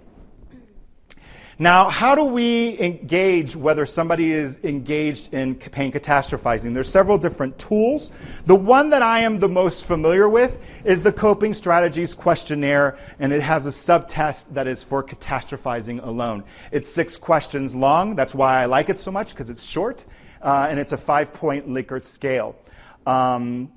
Now, 1.62 1.89
how 1.89 2.15
do 2.15 2.24
we 2.24 2.80
engage 2.80 3.54
whether 3.54 3.86
somebody 3.86 4.32
is 4.32 4.58
engaged 4.63 5.34
in 5.34 5.56
pain 5.56 5.91
catastrophizing? 5.91 6.74
There's 6.74 6.89
several 6.89 7.17
different 7.17 7.60
tools. 7.60 8.12
The 8.45 8.56
one 8.56 8.89
that 8.91 9.02
I 9.02 9.19
am 9.19 9.39
the 9.39 9.50
most 9.50 9.84
familiar 9.84 10.30
with 10.30 10.60
is 10.86 11.02
the 11.02 11.12
Coping 11.12 11.54
Strategies 11.54 12.13
Questionnaire, 12.13 12.98
and 13.19 13.34
it 13.34 13.41
has 13.41 13.65
a 13.65 13.74
subtest 13.74 14.54
that 14.54 14.67
is 14.67 14.84
for 14.84 15.04
catastrophizing 15.04 16.02
alone. 16.08 16.45
It's 16.72 16.88
six 16.89 17.17
questions 17.17 17.76
long. 17.76 18.15
That's 18.15 18.34
why 18.34 18.62
I 18.62 18.65
like 18.65 18.88
it 18.88 18.98
so 18.98 19.12
much, 19.12 19.32
because 19.32 19.50
it's 19.50 19.63
short, 19.63 20.06
uh, 20.41 20.67
and 20.69 20.80
it's 20.80 20.93
a 20.93 20.98
five 20.98 21.34
point 21.34 21.67
Likert 21.67 22.06
scale. 22.06 22.56
Um, 23.06 23.69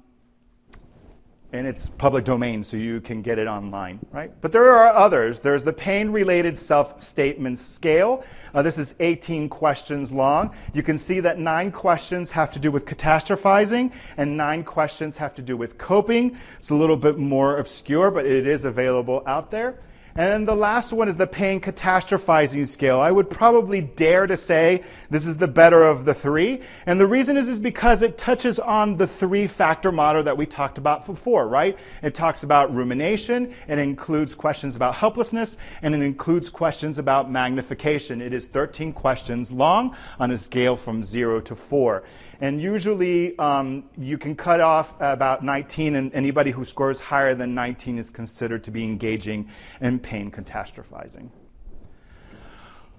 and 1.52 1.66
it's 1.66 1.90
public 1.90 2.24
domain, 2.24 2.64
so 2.64 2.76
you 2.78 3.00
can 3.00 3.20
get 3.20 3.38
it 3.38 3.46
online, 3.46 4.00
right? 4.10 4.32
But 4.40 4.52
there 4.52 4.74
are 4.74 4.88
others. 4.88 5.38
There's 5.38 5.62
the 5.62 5.72
pain 5.72 6.10
related 6.10 6.58
self 6.58 7.02
statement 7.02 7.58
scale. 7.58 8.24
Uh, 8.54 8.62
this 8.62 8.78
is 8.78 8.94
18 9.00 9.48
questions 9.48 10.12
long. 10.12 10.54
You 10.72 10.82
can 10.82 10.96
see 10.96 11.20
that 11.20 11.38
nine 11.38 11.70
questions 11.70 12.30
have 12.30 12.52
to 12.52 12.58
do 12.58 12.70
with 12.70 12.86
catastrophizing, 12.86 13.92
and 14.16 14.36
nine 14.36 14.64
questions 14.64 15.16
have 15.18 15.34
to 15.34 15.42
do 15.42 15.56
with 15.56 15.76
coping. 15.76 16.36
It's 16.58 16.70
a 16.70 16.74
little 16.74 16.96
bit 16.96 17.18
more 17.18 17.58
obscure, 17.58 18.10
but 18.10 18.24
it 18.24 18.46
is 18.46 18.64
available 18.64 19.22
out 19.26 19.50
there. 19.50 19.78
And 20.14 20.30
then 20.30 20.44
the 20.44 20.54
last 20.54 20.92
one 20.92 21.08
is 21.08 21.16
the 21.16 21.26
pain 21.26 21.60
catastrophizing 21.60 22.66
scale. 22.66 23.00
I 23.00 23.10
would 23.10 23.30
probably 23.30 23.80
dare 23.80 24.26
to 24.26 24.36
say 24.36 24.82
this 25.08 25.24
is 25.24 25.38
the 25.38 25.48
better 25.48 25.84
of 25.84 26.04
the 26.04 26.12
three. 26.12 26.60
And 26.84 27.00
the 27.00 27.06
reason 27.06 27.38
is, 27.38 27.48
is 27.48 27.58
because 27.58 28.02
it 28.02 28.18
touches 28.18 28.58
on 28.58 28.96
the 28.98 29.06
three 29.06 29.46
factor 29.46 29.90
model 29.90 30.22
that 30.22 30.36
we 30.36 30.44
talked 30.44 30.76
about 30.76 31.06
before, 31.06 31.48
right? 31.48 31.78
It 32.02 32.14
talks 32.14 32.42
about 32.42 32.74
rumination, 32.74 33.54
it 33.68 33.78
includes 33.78 34.34
questions 34.34 34.76
about 34.76 34.94
helplessness, 34.94 35.56
and 35.80 35.94
it 35.94 36.02
includes 36.02 36.50
questions 36.50 36.98
about 36.98 37.30
magnification. 37.30 38.20
It 38.20 38.34
is 38.34 38.46
13 38.46 38.92
questions 38.92 39.50
long 39.50 39.96
on 40.20 40.30
a 40.30 40.36
scale 40.36 40.76
from 40.76 41.02
zero 41.02 41.40
to 41.40 41.56
four. 41.56 42.04
And 42.40 42.60
usually 42.60 43.38
um, 43.38 43.84
you 43.96 44.18
can 44.18 44.34
cut 44.34 44.60
off 44.60 44.94
about 45.00 45.44
19, 45.44 45.96
and 45.96 46.12
anybody 46.14 46.50
who 46.50 46.64
scores 46.64 46.98
higher 46.98 47.34
than 47.34 47.54
19 47.54 47.98
is 47.98 48.10
considered 48.10 48.64
to 48.64 48.70
be 48.70 48.82
engaging 48.82 49.48
in 49.80 49.98
pain 49.98 50.30
catastrophizing. 50.30 51.28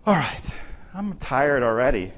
All 0.05 0.15
right, 0.15 0.53
I'm 0.93 1.13
tired 1.17 1.63
already. 1.63 2.13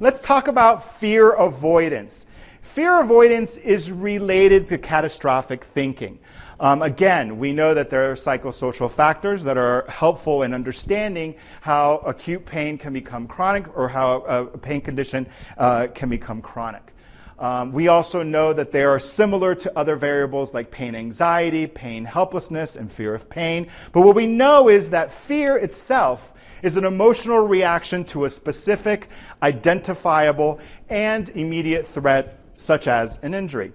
Let's 0.00 0.20
talk 0.20 0.48
about 0.48 0.98
fear 0.98 1.32
avoidance. 1.32 2.24
Fear 2.62 3.00
avoidance 3.00 3.56
is 3.56 3.90
related 3.90 4.68
to 4.68 4.78
catastrophic 4.78 5.64
thinking. 5.64 6.18
Um, 6.60 6.82
again, 6.82 7.38
we 7.38 7.52
know 7.52 7.72
that 7.72 7.88
there 7.88 8.10
are 8.10 8.14
psychosocial 8.16 8.90
factors 8.90 9.44
that 9.44 9.56
are 9.56 9.84
helpful 9.88 10.42
in 10.42 10.52
understanding 10.52 11.36
how 11.60 11.98
acute 11.98 12.44
pain 12.44 12.76
can 12.76 12.92
become 12.92 13.28
chronic 13.28 13.64
or 13.76 13.88
how 13.88 14.22
a 14.22 14.44
pain 14.58 14.80
condition 14.80 15.28
uh, 15.56 15.86
can 15.94 16.08
become 16.08 16.42
chronic. 16.42 16.92
Um, 17.38 17.70
we 17.70 17.86
also 17.86 18.24
know 18.24 18.52
that 18.52 18.72
they 18.72 18.82
are 18.82 18.98
similar 18.98 19.54
to 19.54 19.78
other 19.78 19.94
variables 19.94 20.52
like 20.52 20.72
pain 20.72 20.96
anxiety, 20.96 21.68
pain 21.68 22.04
helplessness, 22.04 22.74
and 22.74 22.90
fear 22.90 23.14
of 23.14 23.30
pain. 23.30 23.68
But 23.92 24.00
what 24.00 24.16
we 24.16 24.26
know 24.26 24.68
is 24.68 24.90
that 24.90 25.12
fear 25.12 25.56
itself 25.56 26.32
is 26.64 26.76
an 26.76 26.84
emotional 26.84 27.46
reaction 27.46 28.04
to 28.06 28.24
a 28.24 28.30
specific, 28.30 29.10
identifiable, 29.44 30.58
and 30.88 31.28
immediate 31.28 31.86
threat, 31.86 32.40
such 32.54 32.88
as 32.88 33.20
an 33.22 33.34
injury. 33.34 33.72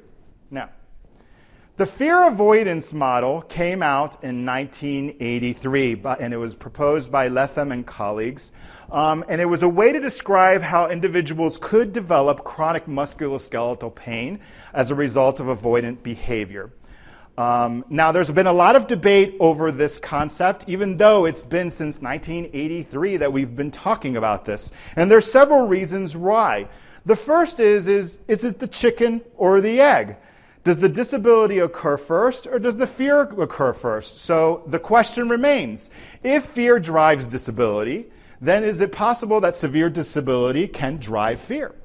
The 1.76 1.88
fear 1.88 2.28
avoidance 2.28 2.94
model 2.94 3.42
came 3.42 3.82
out 3.82 4.24
in 4.24 4.46
1983, 4.46 6.04
and 6.20 6.32
it 6.32 6.38
was 6.38 6.54
proposed 6.54 7.12
by 7.12 7.30
Lethem 7.30 7.74
and 7.74 7.84
colleagues. 7.84 8.52
Um, 8.92 9.26
and 9.28 9.42
it 9.42 9.46
was 9.46 9.64
a 9.64 9.68
way 9.68 9.92
to 9.92 10.00
describe 10.00 10.62
how 10.62 10.92
individuals 10.92 11.58
could 11.60 11.92
develop 11.92 12.44
chronic 12.44 12.86
musculoskeletal 12.86 13.96
pain 13.96 14.40
as 14.76 14.92
a 14.92 14.96
result 14.96 15.40
of 15.40 15.48
avoidant 15.48 16.04
behavior. 16.04 16.70
Um, 17.40 17.84
now, 17.90 18.12
there's 18.12 18.30
been 18.30 18.46
a 18.46 18.54
lot 18.54 18.76
of 18.76 18.86
debate 18.86 19.36
over 19.40 19.72
this 19.72 19.98
concept, 19.98 20.66
even 20.68 20.96
though 20.96 21.26
it's 21.26 21.44
been 21.44 21.72
since 21.72 22.00
1983 22.00 23.18
that 23.18 23.34
we've 23.34 23.56
been 23.56 23.72
talking 23.72 24.16
about 24.16 24.46
this. 24.46 24.70
And 24.96 25.10
there's 25.10 25.26
several 25.26 25.66
reasons 25.66 26.16
why. 26.16 26.68
The 27.08 27.16
first 27.16 27.60
is, 27.60 27.88
is, 27.88 28.20
is 28.28 28.44
it 28.44 28.60
the 28.60 28.68
chicken 28.68 29.24
or 29.38 29.60
the 29.60 29.82
egg? 29.82 30.18
Does 30.64 30.78
the 30.78 30.88
disability 30.88 31.60
occur 31.60 31.98
first 31.98 32.48
or 32.48 32.58
does 32.58 32.78
the 32.78 32.88
fear 32.88 33.22
occur 33.22 33.74
first? 33.74 34.20
So 34.20 34.64
the 34.68 34.80
question 34.80 35.28
remains 35.28 35.90
if 36.24 36.46
fear 36.46 36.80
drives 36.80 37.26
disability, 37.26 38.06
then 38.40 38.64
is 38.64 38.80
it 38.80 38.92
possible 38.92 39.42
that 39.42 39.56
severe 39.56 39.90
disability 39.90 40.68
can 40.68 40.98
drive 40.98 41.42
fear? 41.42 41.76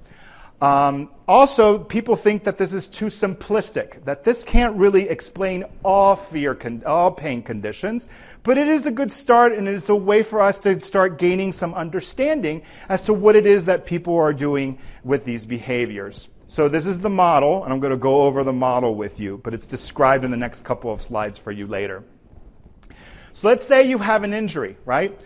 Um, 0.61 1.11
also, 1.29 1.79
people 1.79 2.17
think 2.17 2.43
that 2.45 2.57
this 2.57 2.73
is 2.73 2.88
too 2.88 3.07
simplistic, 3.07 4.05
that 4.05 4.25
this 4.25 4.43
can't 4.43 4.75
really 4.77 5.09
explain 5.09 5.64
all 5.85 6.17
fear, 6.17 6.55
con- 6.55 6.83
all 6.85 7.12
pain 7.12 7.43
conditions, 7.43 8.09
but 8.43 8.59
it 8.59 8.67
is 8.67 8.87
a 8.87 8.91
good 8.91 9.12
start 9.12 9.53
and 9.53 9.69
it's 9.69 9.88
a 9.88 9.95
way 9.95 10.25
for 10.25 10.41
us 10.41 10.59
to 10.61 10.81
start 10.81 11.17
gaining 11.17 11.53
some 11.53 11.75
understanding 11.75 12.62
as 12.88 13.03
to 13.03 13.14
what 13.14 13.37
it 13.37 13.47
is 13.47 13.67
that 13.67 13.87
people 13.87 14.17
are 14.17 14.33
doing 14.33 14.79
with 15.05 15.25
these 15.25 15.47
behaviors. 15.47 16.29
So, 16.51 16.67
this 16.67 16.87
is 16.87 16.99
the 16.99 17.11
model, 17.11 17.65
and 17.65 17.73
I'm 17.73 17.79
going 17.79 17.91
to 17.91 17.99
go 17.99 18.23
over 18.23 18.43
the 18.43 18.55
model 18.55 18.95
with 18.95 19.21
you, 19.21 19.39
but 19.45 19.53
it's 19.53 19.67
described 19.67 20.25
in 20.25 20.31
the 20.31 20.37
next 20.37 20.65
couple 20.65 20.91
of 20.91 21.03
slides 21.03 21.37
for 21.37 21.53
you 21.53 21.67
later. 21.67 22.05
So, 23.35 23.49
let's 23.49 23.67
say 23.67 23.87
you 23.87 23.99
have 23.99 24.25
an 24.25 24.33
injury, 24.33 24.79
right? 24.87 25.21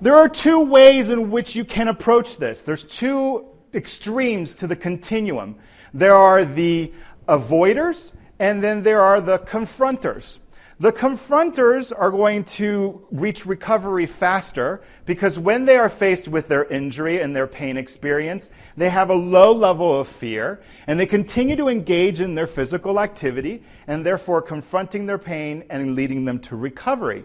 There 0.00 0.16
are 0.16 0.28
two 0.28 0.64
ways 0.64 1.10
in 1.10 1.30
which 1.30 1.54
you 1.54 1.64
can 1.64 1.86
approach 1.86 2.38
this. 2.38 2.62
There's 2.62 2.82
two 2.82 3.46
extremes 3.72 4.56
to 4.56 4.66
the 4.66 4.74
continuum. 4.74 5.54
There 5.94 6.16
are 6.16 6.44
the 6.44 6.92
avoiders, 7.28 8.12
and 8.40 8.62
then 8.62 8.82
there 8.82 9.00
are 9.00 9.20
the 9.20 9.38
confronters. 9.38 10.40
The 10.80 10.92
confronters 10.92 11.92
are 11.96 12.10
going 12.10 12.42
to 12.44 13.06
reach 13.12 13.46
recovery 13.46 14.06
faster 14.06 14.82
because 15.06 15.38
when 15.38 15.66
they 15.66 15.76
are 15.76 15.88
faced 15.88 16.26
with 16.26 16.48
their 16.48 16.64
injury 16.64 17.20
and 17.20 17.34
their 17.34 17.46
pain 17.46 17.76
experience, 17.76 18.50
they 18.76 18.90
have 18.90 19.10
a 19.10 19.14
low 19.14 19.52
level 19.52 20.00
of 20.00 20.08
fear 20.08 20.60
and 20.88 20.98
they 20.98 21.06
continue 21.06 21.54
to 21.54 21.68
engage 21.68 22.20
in 22.20 22.34
their 22.34 22.48
physical 22.48 22.98
activity 22.98 23.62
and 23.86 24.04
therefore 24.04 24.42
confronting 24.42 25.06
their 25.06 25.18
pain 25.18 25.62
and 25.70 25.94
leading 25.94 26.24
them 26.24 26.40
to 26.40 26.56
recovery. 26.56 27.24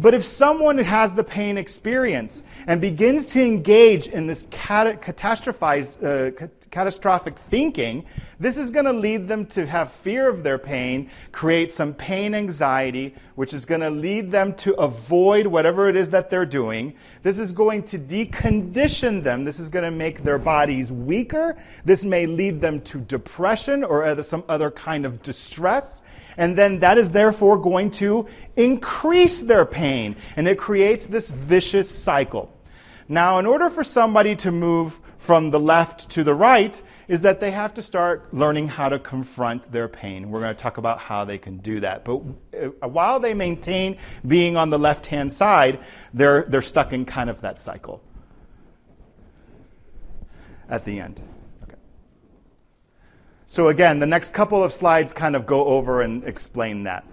But 0.00 0.14
if 0.14 0.24
someone 0.24 0.78
has 0.78 1.12
the 1.12 1.24
pain 1.24 1.56
experience 1.56 2.42
and 2.66 2.80
begins 2.80 3.26
to 3.26 3.42
engage 3.42 4.08
in 4.08 4.26
this 4.26 4.44
cat- 4.50 4.86
uh, 4.86 6.30
catastrophic 6.70 7.36
thinking, 7.38 8.04
this 8.40 8.56
is 8.56 8.70
going 8.70 8.84
to 8.84 8.92
lead 8.92 9.26
them 9.28 9.46
to 9.46 9.66
have 9.66 9.92
fear 9.92 10.28
of 10.28 10.42
their 10.42 10.58
pain, 10.58 11.10
create 11.32 11.72
some 11.72 11.94
pain 11.94 12.34
anxiety, 12.34 13.14
which 13.34 13.54
is 13.54 13.64
going 13.64 13.80
to 13.80 13.90
lead 13.90 14.30
them 14.30 14.54
to 14.54 14.74
avoid 14.74 15.46
whatever 15.46 15.88
it 15.88 15.96
is 15.96 16.10
that 16.10 16.30
they're 16.30 16.46
doing. 16.46 16.94
This 17.22 17.38
is 17.38 17.52
going 17.52 17.82
to 17.84 17.98
decondition 17.98 19.22
them. 19.22 19.44
This 19.44 19.58
is 19.58 19.68
going 19.68 19.84
to 19.84 19.90
make 19.90 20.22
their 20.22 20.38
bodies 20.38 20.92
weaker. 20.92 21.56
This 21.84 22.04
may 22.04 22.26
lead 22.26 22.60
them 22.60 22.80
to 22.82 22.98
depression 23.00 23.82
or 23.84 24.04
other, 24.04 24.22
some 24.22 24.44
other 24.48 24.70
kind 24.70 25.06
of 25.06 25.22
distress 25.22 26.02
and 26.38 26.56
then 26.56 26.78
that 26.78 26.96
is 26.96 27.10
therefore 27.10 27.58
going 27.58 27.90
to 27.90 28.26
increase 28.56 29.42
their 29.42 29.66
pain, 29.66 30.16
and 30.36 30.48
it 30.48 30.56
creates 30.56 31.04
this 31.04 31.28
vicious 31.30 31.90
cycle. 31.90 32.50
Now, 33.08 33.38
in 33.38 33.46
order 33.46 33.68
for 33.68 33.82
somebody 33.82 34.36
to 34.36 34.52
move 34.52 35.00
from 35.18 35.50
the 35.50 35.60
left 35.60 36.08
to 36.10 36.24
the 36.24 36.34
right, 36.34 36.80
is 37.08 37.20
that 37.22 37.40
they 37.40 37.50
have 37.50 37.74
to 37.74 37.82
start 37.82 38.32
learning 38.32 38.68
how 38.68 38.88
to 38.88 38.98
confront 38.98 39.70
their 39.70 39.88
pain. 39.88 40.30
We're 40.30 40.40
going 40.40 40.54
to 40.54 40.62
talk 40.62 40.78
about 40.78 40.98
how 40.98 41.24
they 41.24 41.38
can 41.38 41.58
do 41.58 41.80
that. 41.80 42.04
But 42.04 42.22
uh, 42.54 42.88
while 42.88 43.20
they 43.20 43.34
maintain 43.34 43.98
being 44.26 44.56
on 44.56 44.70
the 44.70 44.78
left 44.78 45.06
hand 45.06 45.32
side, 45.32 45.80
they're, 46.14 46.44
they're 46.48 46.62
stuck 46.62 46.92
in 46.92 47.04
kind 47.04 47.28
of 47.28 47.40
that 47.42 47.58
cycle 47.58 48.00
at 50.68 50.84
the 50.84 51.00
end. 51.00 51.20
So, 53.50 53.68
again, 53.68 53.98
the 53.98 54.06
next 54.06 54.34
couple 54.34 54.62
of 54.62 54.74
slides 54.74 55.14
kind 55.14 55.34
of 55.34 55.46
go 55.46 55.64
over 55.64 56.02
and 56.02 56.22
explain 56.24 56.82
that. 56.82 57.04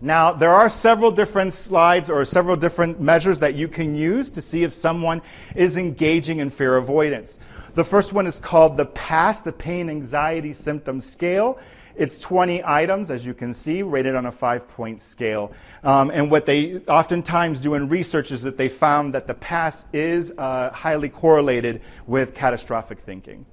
Now, 0.00 0.30
there 0.30 0.52
are 0.52 0.68
several 0.68 1.10
different 1.10 1.54
slides 1.54 2.10
or 2.10 2.24
several 2.26 2.54
different 2.54 3.00
measures 3.00 3.38
that 3.38 3.54
you 3.54 3.66
can 3.66 3.94
use 3.94 4.30
to 4.30 4.42
see 4.42 4.62
if 4.62 4.72
someone 4.72 5.22
is 5.54 5.78
engaging 5.78 6.40
in 6.40 6.50
fear 6.50 6.76
avoidance. 6.76 7.38
The 7.74 7.84
first 7.84 8.12
one 8.12 8.26
is 8.26 8.38
called 8.38 8.76
the 8.76 8.86
PASS, 8.86 9.40
the 9.40 9.52
Pain 9.52 9.88
Anxiety 9.88 10.52
Symptom 10.52 11.00
Scale. 11.00 11.58
It's 11.96 12.18
20 12.18 12.62
items, 12.62 13.10
as 13.10 13.24
you 13.24 13.32
can 13.32 13.54
see, 13.54 13.82
rated 13.82 14.14
on 14.14 14.26
a 14.26 14.32
five 14.32 14.68
point 14.68 15.00
scale. 15.00 15.52
Um, 15.82 16.10
and 16.10 16.30
what 16.30 16.44
they 16.44 16.76
oftentimes 16.88 17.58
do 17.58 17.72
in 17.72 17.88
research 17.88 18.32
is 18.32 18.42
that 18.42 18.58
they 18.58 18.68
found 18.68 19.14
that 19.14 19.26
the 19.26 19.34
PASS 19.34 19.86
is 19.94 20.30
uh, 20.36 20.70
highly 20.72 21.08
correlated 21.08 21.80
with 22.06 22.34
catastrophic 22.34 23.00
thinking. 23.00 23.46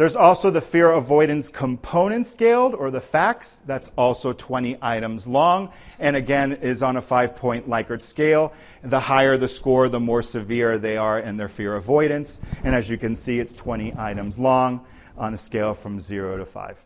There's 0.00 0.16
also 0.16 0.48
the 0.48 0.62
fear 0.62 0.92
avoidance 0.92 1.50
component 1.50 2.26
scaled, 2.26 2.74
or 2.74 2.90
the 2.90 3.02
FACS. 3.02 3.60
That's 3.66 3.90
also 3.98 4.32
20 4.32 4.78
items 4.80 5.26
long, 5.26 5.70
and 5.98 6.16
again 6.16 6.54
is 6.54 6.82
on 6.82 6.96
a 6.96 7.02
five 7.02 7.36
point 7.36 7.68
Likert 7.68 8.00
scale. 8.00 8.54
The 8.82 8.98
higher 8.98 9.36
the 9.36 9.46
score, 9.46 9.90
the 9.90 10.00
more 10.00 10.22
severe 10.22 10.78
they 10.78 10.96
are 10.96 11.18
in 11.18 11.36
their 11.36 11.50
fear 11.50 11.76
avoidance. 11.76 12.40
And 12.64 12.74
as 12.74 12.88
you 12.88 12.96
can 12.96 13.14
see, 13.14 13.40
it's 13.40 13.52
20 13.52 13.92
items 13.98 14.38
long 14.38 14.86
on 15.18 15.34
a 15.34 15.36
scale 15.36 15.74
from 15.74 16.00
zero 16.00 16.38
to 16.38 16.46
five. 16.46 16.82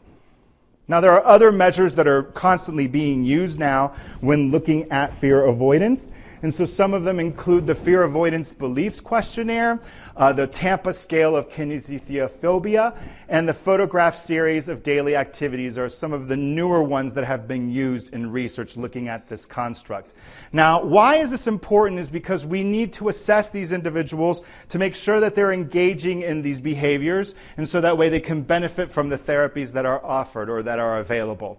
Now, 0.88 1.00
there 1.00 1.12
are 1.12 1.24
other 1.24 1.53
measures 1.53 1.94
that 1.94 2.09
are 2.09 2.24
constantly 2.24 2.88
being 2.88 3.22
used 3.22 3.61
now 3.61 3.94
when 4.22 4.50
looking 4.50 4.90
at 4.90 5.14
fear 5.14 5.44
avoidance. 5.44 6.11
And 6.44 6.52
so 6.52 6.66
some 6.66 6.92
of 6.92 7.04
them 7.04 7.20
include 7.20 7.66
the 7.66 7.74
Fear 7.74 8.02
Avoidance 8.02 8.52
Beliefs 8.52 9.00
Questionnaire, 9.00 9.80
uh, 10.14 10.30
the 10.30 10.46
Tampa 10.46 10.92
Scale 10.92 11.35
of 11.35 11.48
Kinesthesiophobia, 11.48 12.94
and 13.30 13.48
the 13.48 13.54
Photograph 13.54 14.14
Series 14.14 14.68
of 14.68 14.83
Daily 14.83 15.16
Activities 15.16 15.78
are 15.78 15.88
some 15.88 16.12
of 16.12 16.28
the 16.28 16.37
newer 16.37 16.83
ones 16.83 17.14
that 17.14 17.24
have 17.24 17.48
been 17.48 17.70
used 17.70 18.12
in 18.12 18.30
research 18.30 18.76
looking 18.76 19.09
at 19.09 19.26
this 19.26 19.46
construct. 19.46 20.12
Now, 20.52 20.85
why 20.85 21.16
is 21.16 21.30
this 21.30 21.46
important 21.46 21.98
is 21.98 22.11
because 22.11 22.44
we 22.44 22.62
need 22.62 22.92
to 22.92 23.09
assess 23.09 23.48
these 23.48 23.72
individuals 23.72 24.42
to 24.68 24.78
make 24.78 24.94
sure 24.94 25.20
that 25.20 25.35
they're 25.35 25.52
engaging 25.52 26.20
in 26.20 26.42
these 26.42 26.61
behaviors, 26.61 27.35
and 27.57 27.66
so 27.66 27.80
that 27.80 27.96
way 27.96 28.11
they 28.11 28.20
can 28.20 28.42
benefit 28.42 28.92
from 28.92 29.09
the 29.09 29.16
therapies 29.16 29.72
that 29.72 29.87
are 29.87 30.04
offered 30.04 30.50
or 30.50 30.62
that 30.62 30.78
are 30.78 30.98
available. 30.98 31.59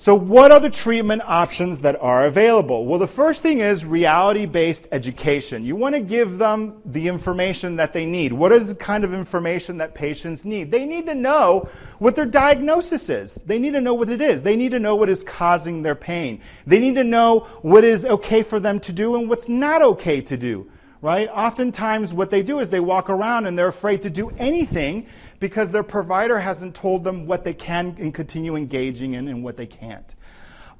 So, 0.00 0.14
what 0.14 0.52
are 0.52 0.60
the 0.60 0.70
treatment 0.70 1.22
options 1.24 1.80
that 1.80 2.00
are 2.00 2.26
available? 2.26 2.86
Well, 2.86 3.00
the 3.00 3.08
first 3.08 3.42
thing 3.42 3.58
is 3.58 3.84
reality 3.84 4.46
based 4.46 4.86
education. 4.92 5.64
You 5.64 5.74
want 5.74 5.96
to 5.96 6.00
give 6.00 6.38
them 6.38 6.80
the 6.84 7.08
information 7.08 7.74
that 7.74 7.92
they 7.92 8.06
need. 8.06 8.32
What 8.32 8.52
is 8.52 8.68
the 8.68 8.76
kind 8.76 9.02
of 9.02 9.12
information 9.12 9.76
that 9.78 9.96
patients 9.96 10.44
need? 10.44 10.70
They 10.70 10.84
need 10.84 11.06
to 11.06 11.16
know 11.16 11.68
what 11.98 12.14
their 12.14 12.26
diagnosis 12.26 13.08
is. 13.08 13.42
They 13.44 13.58
need 13.58 13.72
to 13.72 13.80
know 13.80 13.94
what 13.94 14.08
it 14.08 14.20
is. 14.20 14.40
They 14.40 14.54
need 14.54 14.70
to 14.70 14.78
know 14.78 14.94
what 14.94 15.08
is 15.08 15.24
causing 15.24 15.82
their 15.82 15.96
pain. 15.96 16.42
They 16.64 16.78
need 16.78 16.94
to 16.94 17.02
know 17.02 17.40
what 17.62 17.82
is 17.82 18.04
okay 18.04 18.44
for 18.44 18.60
them 18.60 18.78
to 18.78 18.92
do 18.92 19.16
and 19.16 19.28
what's 19.28 19.48
not 19.48 19.82
okay 19.82 20.20
to 20.20 20.36
do 20.36 20.70
right? 21.00 21.28
Oftentimes, 21.28 22.12
what 22.12 22.30
they 22.30 22.42
do 22.42 22.58
is 22.60 22.70
they 22.70 22.80
walk 22.80 23.08
around 23.10 23.46
and 23.46 23.58
they're 23.58 23.68
afraid 23.68 24.02
to 24.02 24.10
do 24.10 24.30
anything 24.38 25.06
because 25.40 25.70
their 25.70 25.82
provider 25.82 26.38
hasn't 26.38 26.74
told 26.74 27.04
them 27.04 27.26
what 27.26 27.44
they 27.44 27.54
can 27.54 27.96
and 27.98 28.12
continue 28.12 28.56
engaging 28.56 29.14
in 29.14 29.28
and 29.28 29.44
what 29.44 29.56
they 29.56 29.66
can't. 29.66 30.16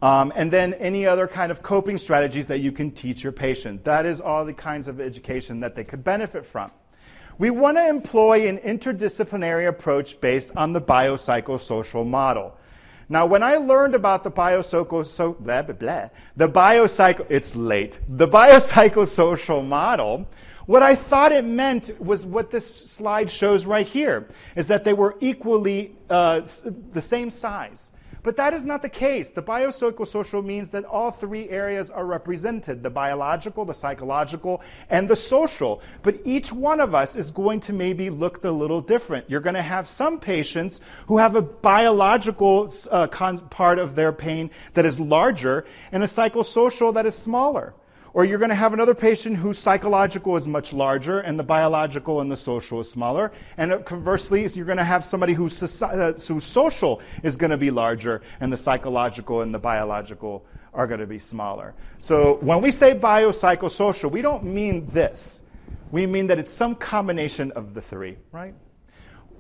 Um, 0.01 0.33
and 0.37 0.53
then 0.53 0.75
any 0.75 1.07
other 1.07 1.27
kind 1.27 1.51
of 1.51 1.63
coping 1.63 1.99
strategies 1.99 2.47
that 2.47 2.59
you 2.59 2.71
can 2.71 2.91
teach 2.93 3.23
your 3.23 3.33
patient. 3.33 3.85
That 3.85 4.07
is 4.07 4.21
all 4.21 4.45
the 4.45 4.53
kinds 4.53 4.87
of 4.87 5.01
education 5.01 5.61
that 5.61 5.75
they 5.75 5.85
could 5.85 6.05
benefit 6.05 6.47
from. 6.47 6.71
We 7.39 7.51
want 7.51 7.77
to 7.77 7.89
employ 7.89 8.49
an 8.49 8.59
interdisciplinary 8.59 9.69
approach 9.69 10.21
based 10.21 10.53
on 10.57 10.73
the 10.73 10.81
biopsychosocial 10.81 12.07
model. 12.07 12.57
Now, 13.11 13.25
when 13.25 13.43
I 13.43 13.57
learned 13.57 13.95
about 13.95 14.23
the 14.23 14.31
biopsycho, 14.31 15.07
so, 15.07 15.33
blah, 15.33 15.63
blah, 15.63 15.75
blah, 15.75 16.09
the 16.37 16.49
biopsycho, 16.49 17.27
it's 17.31 17.57
late, 17.57 17.99
the 18.09 18.29
biopsychosocial 18.29 19.67
model, 19.67 20.29
what 20.67 20.83
I 20.83 20.95
thought 20.95 21.33
it 21.33 21.47
meant 21.47 21.99
was 21.99 22.27
what 22.27 22.51
this 22.51 22.67
slide 22.67 23.31
shows 23.31 23.65
right 23.65 23.89
here, 23.89 24.29
is 24.55 24.67
that 24.69 24.85
they 24.85 24.93
were 24.93 25.17
equally 25.21 25.97
uh, 26.11 26.43
the 26.93 27.01
same 27.01 27.31
size. 27.31 27.91
But 28.29 28.37
that 28.37 28.53
is 28.53 28.67
not 28.67 28.83
the 28.83 28.91
case. 28.91 29.31
The 29.31 29.43
biopsychosocial 29.43 30.45
means 30.45 30.69
that 30.69 30.85
all 30.85 31.11
three 31.11 31.49
areas 31.49 31.89
are 31.89 32.05
represented 32.05 32.83
the 32.83 32.91
biological, 32.91 33.65
the 33.65 33.73
psychological, 33.73 34.61
and 34.91 35.09
the 35.09 35.17
social. 35.17 35.81
But 36.03 36.21
each 36.27 36.53
one 36.53 36.79
of 36.79 36.95
us 36.95 37.17
is 37.17 37.31
going 37.31 37.61
to 37.61 37.73
maybe 37.73 38.11
look 38.11 38.45
a 38.45 38.51
little 38.51 38.83
different. 38.83 39.31
You're 39.31 39.41
going 39.41 39.55
to 39.55 39.63
have 39.63 39.89
some 39.89 40.21
patients 40.21 40.81
who 41.07 41.17
have 41.17 41.37
a 41.37 41.41
biological 41.41 42.71
uh, 42.91 43.07
con- 43.07 43.49
part 43.49 43.79
of 43.79 43.95
their 43.95 44.13
pain 44.13 44.51
that 44.75 44.85
is 44.85 45.01
larger 45.01 45.65
and 45.91 46.03
a 46.03 46.07
psychosocial 46.07 46.93
that 46.93 47.07
is 47.07 47.15
smaller. 47.15 47.73
Or 48.15 48.25
you're 48.25 48.39
going 48.39 48.49
to 48.49 48.55
have 48.55 48.73
another 48.73 48.95
patient 48.95 49.37
whose 49.37 49.59
psychological 49.59 50.37
is 50.37 50.49
much 50.49 50.73
larger 50.73 51.21
and 51.21 51.39
the 51.39 51.45
biological 51.45 52.21
and 52.21 52.31
the 52.31 52.37
social 52.37 52.81
is 52.81 52.91
smaller. 52.91 53.33
And 53.57 53.85
conversely, 53.85 54.47
you're 54.55 54.65
going 54.65 54.79
to 54.79 54.85
have 54.85 55.05
somebody 55.05 55.35
whose, 55.35 55.83
uh, 55.83 56.13
whose 56.27 56.45
social 56.45 57.01
is 57.23 57.37
going 57.37 57.51
to 57.51 57.59
be 57.59 57.71
larger 57.71 58.23
and 58.41 58.53
the 58.53 58.57
psychological 58.57 59.43
and 59.43 59.55
the 59.55 59.59
biological 59.59 60.47
are 60.75 60.87
going 60.87 61.01
to 61.01 61.07
be 61.07 61.19
smaller. 61.19 61.75
So 61.99 62.39
when 62.41 62.61
we 62.61 62.71
say 62.71 62.95
biopsychosocial, 62.95 64.11
we 64.11 64.23
don't 64.23 64.45
mean 64.45 64.89
this. 64.93 65.43
We 65.91 66.07
mean 66.07 66.27
that 66.29 66.39
it's 66.39 66.53
some 66.53 66.75
combination 66.75 67.51
of 67.53 67.75
the 67.75 67.83
three, 67.83 68.17
right? 68.33 68.55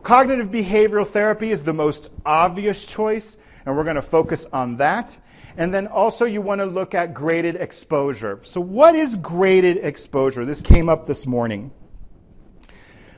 Cognitive 0.02 0.50
behavioral 0.50 1.06
therapy 1.06 1.50
is 1.50 1.62
the 1.62 1.72
most 1.72 2.10
obvious 2.24 2.86
choice, 2.86 3.36
and 3.66 3.76
we're 3.76 3.84
going 3.84 3.96
to 3.96 4.02
focus 4.02 4.46
on 4.52 4.76
that. 4.78 5.18
And 5.58 5.74
then 5.74 5.88
also, 5.88 6.24
you 6.24 6.40
want 6.40 6.60
to 6.60 6.64
look 6.64 6.94
at 6.94 7.12
graded 7.12 7.56
exposure. 7.56 8.38
So, 8.44 8.60
what 8.60 8.94
is 8.94 9.16
graded 9.16 9.78
exposure? 9.78 10.44
This 10.44 10.62
came 10.62 10.88
up 10.88 11.04
this 11.04 11.26
morning. 11.26 11.72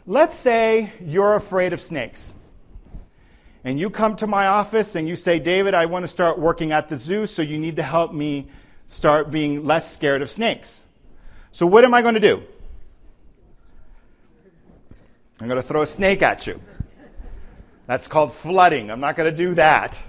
Let's 0.07 0.37
say 0.37 0.91
you're 1.05 1.35
afraid 1.35 1.75
of 1.75 1.83
snakes. 1.83 2.33
And 3.63 3.79
you 3.79 3.91
come 3.91 4.17
to 4.17 4.27
my 4.27 4.47
office 4.47 4.95
and 4.95 5.07
you 5.07 5.17
say, 5.17 5.39
David, 5.39 5.75
I 5.75 5.85
want 5.85 6.05
to 6.05 6.09
start 6.09 6.39
working 6.39 6.73
at 6.73 6.89
the 6.89 6.97
zoo, 6.97 7.27
so 7.27 7.43
you 7.43 7.59
need 7.59 7.77
to 7.77 7.83
help 7.83 8.15
me 8.15 8.49
start 8.89 9.31
being 9.31 9.67
less 9.67 9.93
scared 9.93 10.23
of 10.23 10.31
snakes. 10.31 10.83
So, 11.53 11.67
what 11.67 11.85
am 11.85 11.93
I 11.93 12.01
going 12.01 12.15
to 12.15 12.21
do? 12.21 12.43
I'm 15.41 15.47
going 15.47 15.61
to 15.61 15.69
throw 15.69 15.83
a 15.83 15.87
snake 15.87 16.23
at 16.23 16.47
you. 16.47 16.59
That's 17.87 18.09
called 18.09 18.33
flooding. 18.33 18.91
I'm 18.91 19.01
not 19.01 19.15
going 19.15 19.31
to 19.31 19.37
do 19.37 19.55
that. 19.57 20.03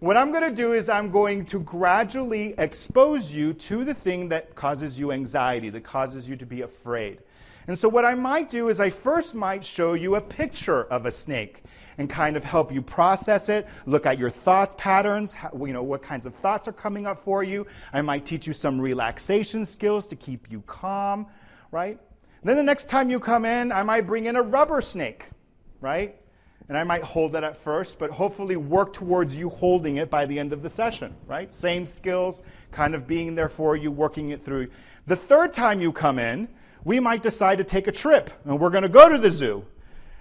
What 0.00 0.16
I'm 0.16 0.30
going 0.30 0.44
to 0.44 0.50
do 0.50 0.72
is 0.72 0.88
I'm 0.88 1.10
going 1.10 1.44
to 1.44 1.60
gradually 1.60 2.54
expose 2.56 3.34
you 3.34 3.52
to 3.52 3.84
the 3.84 3.92
thing 3.92 4.30
that 4.30 4.54
causes 4.54 4.98
you 4.98 5.12
anxiety, 5.12 5.68
that 5.68 5.84
causes 5.84 6.26
you 6.26 6.36
to 6.36 6.46
be 6.46 6.62
afraid. 6.62 7.18
And 7.66 7.78
so, 7.78 7.86
what 7.86 8.06
I 8.06 8.14
might 8.14 8.48
do 8.48 8.70
is 8.70 8.80
I 8.80 8.88
first 8.88 9.34
might 9.34 9.62
show 9.62 9.92
you 9.92 10.14
a 10.14 10.20
picture 10.22 10.84
of 10.84 11.04
a 11.04 11.12
snake 11.12 11.64
and 11.98 12.08
kind 12.08 12.34
of 12.34 12.42
help 12.42 12.72
you 12.72 12.80
process 12.80 13.50
it, 13.50 13.68
look 13.84 14.06
at 14.06 14.18
your 14.18 14.30
thought 14.30 14.78
patterns, 14.78 15.34
how, 15.34 15.50
you 15.66 15.74
know, 15.74 15.82
what 15.82 16.02
kinds 16.02 16.24
of 16.24 16.34
thoughts 16.34 16.66
are 16.66 16.72
coming 16.72 17.06
up 17.06 17.22
for 17.22 17.44
you. 17.44 17.66
I 17.92 18.00
might 18.00 18.24
teach 18.24 18.46
you 18.46 18.54
some 18.54 18.80
relaxation 18.80 19.66
skills 19.66 20.06
to 20.06 20.16
keep 20.16 20.50
you 20.50 20.62
calm, 20.62 21.26
right? 21.72 21.98
then 22.42 22.56
the 22.56 22.62
next 22.62 22.88
time 22.88 23.10
you 23.10 23.20
come 23.20 23.44
in, 23.44 23.70
I 23.70 23.82
might 23.82 24.06
bring 24.06 24.24
in 24.24 24.36
a 24.36 24.42
rubber 24.42 24.80
snake, 24.80 25.26
right? 25.82 26.16
And 26.70 26.78
I 26.78 26.84
might 26.84 27.02
hold 27.02 27.34
it 27.34 27.42
at 27.42 27.56
first, 27.56 27.98
but 27.98 28.12
hopefully 28.12 28.54
work 28.54 28.92
towards 28.92 29.36
you 29.36 29.48
holding 29.48 29.96
it 29.96 30.08
by 30.08 30.24
the 30.24 30.38
end 30.38 30.52
of 30.52 30.62
the 30.62 30.70
session, 30.70 31.12
right? 31.26 31.52
Same 31.52 31.84
skills, 31.84 32.42
kind 32.70 32.94
of 32.94 33.08
being 33.08 33.34
there 33.34 33.48
for 33.48 33.74
you, 33.74 33.90
working 33.90 34.30
it 34.30 34.44
through. 34.44 34.68
The 35.08 35.16
third 35.16 35.52
time 35.52 35.80
you 35.80 35.90
come 35.90 36.20
in, 36.20 36.46
we 36.84 37.00
might 37.00 37.24
decide 37.24 37.58
to 37.58 37.64
take 37.64 37.88
a 37.88 37.92
trip, 37.92 38.30
and 38.44 38.60
we're 38.60 38.70
going 38.70 38.84
to 38.84 38.88
go 38.88 39.08
to 39.08 39.18
the 39.18 39.32
zoo, 39.32 39.64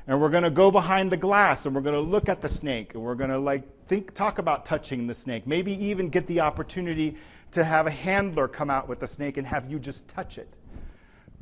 and 0.07 0.19
we're 0.19 0.31
going 0.31 0.41
to 0.41 0.49
go 0.49 0.71
behind 0.71 1.12
the 1.12 1.17
glass, 1.17 1.67
and 1.67 1.75
we're 1.75 1.81
going 1.81 1.93
to 1.93 2.01
look 2.01 2.29
at 2.29 2.41
the 2.41 2.49
snake, 2.49 2.95
and 2.95 3.03
we're 3.03 3.13
going 3.13 3.29
to 3.29 3.38
like 3.38 3.85
think, 3.88 4.15
talk 4.15 4.39
about 4.39 4.65
touching 4.65 5.05
the 5.05 5.13
snake, 5.13 5.45
maybe 5.45 5.73
even 5.85 6.09
get 6.09 6.25
the 6.25 6.39
opportunity 6.39 7.15
to 7.51 7.63
have 7.63 7.85
a 7.85 7.91
handler 7.91 8.47
come 8.47 8.71
out 8.71 8.89
with 8.89 8.99
the 8.99 9.07
snake 9.07 9.38
and 9.38 9.45
have 9.45 9.69
you 9.69 9.77
just 9.77 10.07
touch 10.07 10.39
it, 10.39 10.51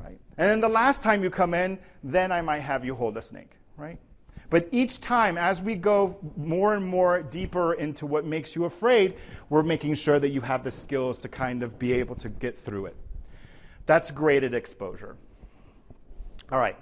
right? 0.04 0.18
And 0.36 0.50
then 0.50 0.60
the 0.60 0.68
last 0.68 1.00
time 1.00 1.22
you 1.22 1.30
come 1.30 1.54
in, 1.54 1.78
then 2.04 2.30
I 2.30 2.42
might 2.42 2.60
have 2.60 2.84
you 2.84 2.94
hold 2.94 3.16
a 3.16 3.22
snake, 3.22 3.52
right? 3.78 3.98
But 4.50 4.68
each 4.72 5.00
time, 5.00 5.36
as 5.36 5.60
we 5.60 5.74
go 5.74 6.16
more 6.36 6.74
and 6.74 6.84
more 6.84 7.22
deeper 7.22 7.74
into 7.74 8.06
what 8.06 8.24
makes 8.24 8.56
you 8.56 8.64
afraid, 8.64 9.14
we're 9.50 9.62
making 9.62 9.94
sure 9.94 10.18
that 10.18 10.30
you 10.30 10.40
have 10.40 10.64
the 10.64 10.70
skills 10.70 11.18
to 11.20 11.28
kind 11.28 11.62
of 11.62 11.78
be 11.78 11.92
able 11.92 12.14
to 12.16 12.28
get 12.30 12.58
through 12.58 12.86
it. 12.86 12.96
That's 13.84 14.10
graded 14.10 14.54
exposure. 14.54 15.16
All 16.50 16.58
right. 16.58 16.76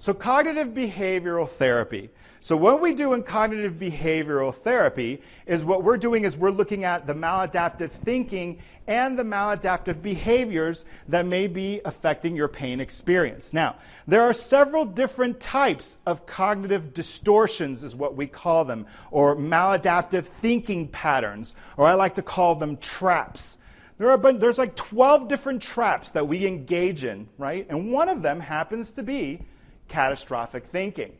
So, 0.00 0.14
cognitive 0.14 0.68
behavioral 0.68 1.48
therapy. 1.48 2.10
So, 2.40 2.56
what 2.56 2.80
we 2.80 2.94
do 2.94 3.14
in 3.14 3.24
cognitive 3.24 3.74
behavioral 3.74 4.54
therapy 4.54 5.20
is 5.46 5.64
what 5.64 5.82
we're 5.82 5.96
doing 5.96 6.24
is 6.24 6.36
we're 6.36 6.50
looking 6.50 6.84
at 6.84 7.06
the 7.06 7.14
maladaptive 7.14 7.90
thinking 7.90 8.60
and 8.86 9.18
the 9.18 9.24
maladaptive 9.24 10.00
behaviors 10.00 10.84
that 11.08 11.26
may 11.26 11.48
be 11.48 11.80
affecting 11.84 12.36
your 12.36 12.46
pain 12.46 12.80
experience. 12.80 13.52
Now, 13.52 13.76
there 14.06 14.22
are 14.22 14.32
several 14.32 14.84
different 14.84 15.40
types 15.40 15.96
of 16.06 16.26
cognitive 16.26 16.94
distortions, 16.94 17.82
is 17.82 17.96
what 17.96 18.14
we 18.14 18.28
call 18.28 18.64
them, 18.64 18.86
or 19.10 19.34
maladaptive 19.34 20.24
thinking 20.24 20.86
patterns, 20.88 21.54
or 21.76 21.86
I 21.86 21.94
like 21.94 22.14
to 22.14 22.22
call 22.22 22.54
them 22.54 22.76
traps. 22.76 23.58
There 23.98 24.10
are, 24.12 24.32
there's 24.32 24.58
like 24.58 24.76
12 24.76 25.26
different 25.26 25.60
traps 25.60 26.12
that 26.12 26.28
we 26.28 26.46
engage 26.46 27.02
in, 27.02 27.28
right? 27.36 27.66
And 27.68 27.90
one 27.92 28.08
of 28.08 28.22
them 28.22 28.38
happens 28.38 28.92
to 28.92 29.02
be 29.02 29.40
catastrophic 29.88 30.66
thinking. 30.66 31.12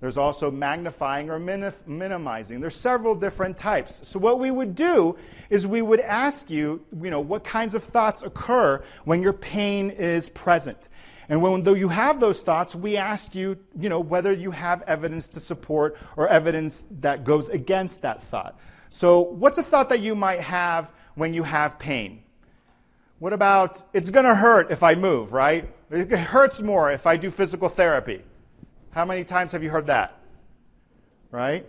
There's 0.00 0.16
also 0.16 0.50
magnifying 0.50 1.30
or 1.30 1.38
minimizing. 1.38 2.60
There's 2.60 2.74
several 2.74 3.14
different 3.14 3.56
types. 3.56 4.00
So 4.02 4.18
what 4.18 4.40
we 4.40 4.50
would 4.50 4.74
do 4.74 5.16
is 5.48 5.64
we 5.64 5.80
would 5.80 6.00
ask 6.00 6.50
you, 6.50 6.84
you 7.00 7.08
know, 7.08 7.20
what 7.20 7.44
kinds 7.44 7.76
of 7.76 7.84
thoughts 7.84 8.24
occur 8.24 8.82
when 9.04 9.22
your 9.22 9.32
pain 9.32 9.90
is 9.90 10.28
present. 10.30 10.88
And 11.28 11.40
when 11.40 11.62
though 11.62 11.74
you 11.74 11.88
have 11.88 12.18
those 12.18 12.40
thoughts, 12.40 12.74
we 12.74 12.96
ask 12.96 13.32
you, 13.32 13.56
you 13.78 13.88
know, 13.88 14.00
whether 14.00 14.32
you 14.32 14.50
have 14.50 14.82
evidence 14.82 15.28
to 15.30 15.40
support 15.40 15.96
or 16.16 16.26
evidence 16.26 16.84
that 17.00 17.22
goes 17.22 17.48
against 17.48 18.02
that 18.02 18.20
thought. 18.20 18.58
So 18.90 19.20
what's 19.20 19.58
a 19.58 19.62
thought 19.62 19.88
that 19.90 20.00
you 20.00 20.16
might 20.16 20.40
have 20.40 20.90
when 21.14 21.32
you 21.32 21.44
have 21.44 21.78
pain? 21.78 22.24
What 23.20 23.32
about 23.32 23.84
it's 23.92 24.10
going 24.10 24.26
to 24.26 24.34
hurt 24.34 24.72
if 24.72 24.82
I 24.82 24.96
move, 24.96 25.32
right? 25.32 25.72
It 25.92 26.10
hurts 26.10 26.62
more 26.62 26.90
if 26.90 27.06
I 27.06 27.18
do 27.18 27.30
physical 27.30 27.68
therapy. 27.68 28.22
How 28.92 29.04
many 29.04 29.24
times 29.24 29.52
have 29.52 29.62
you 29.62 29.68
heard 29.68 29.86
that? 29.88 30.18
Right? 31.30 31.66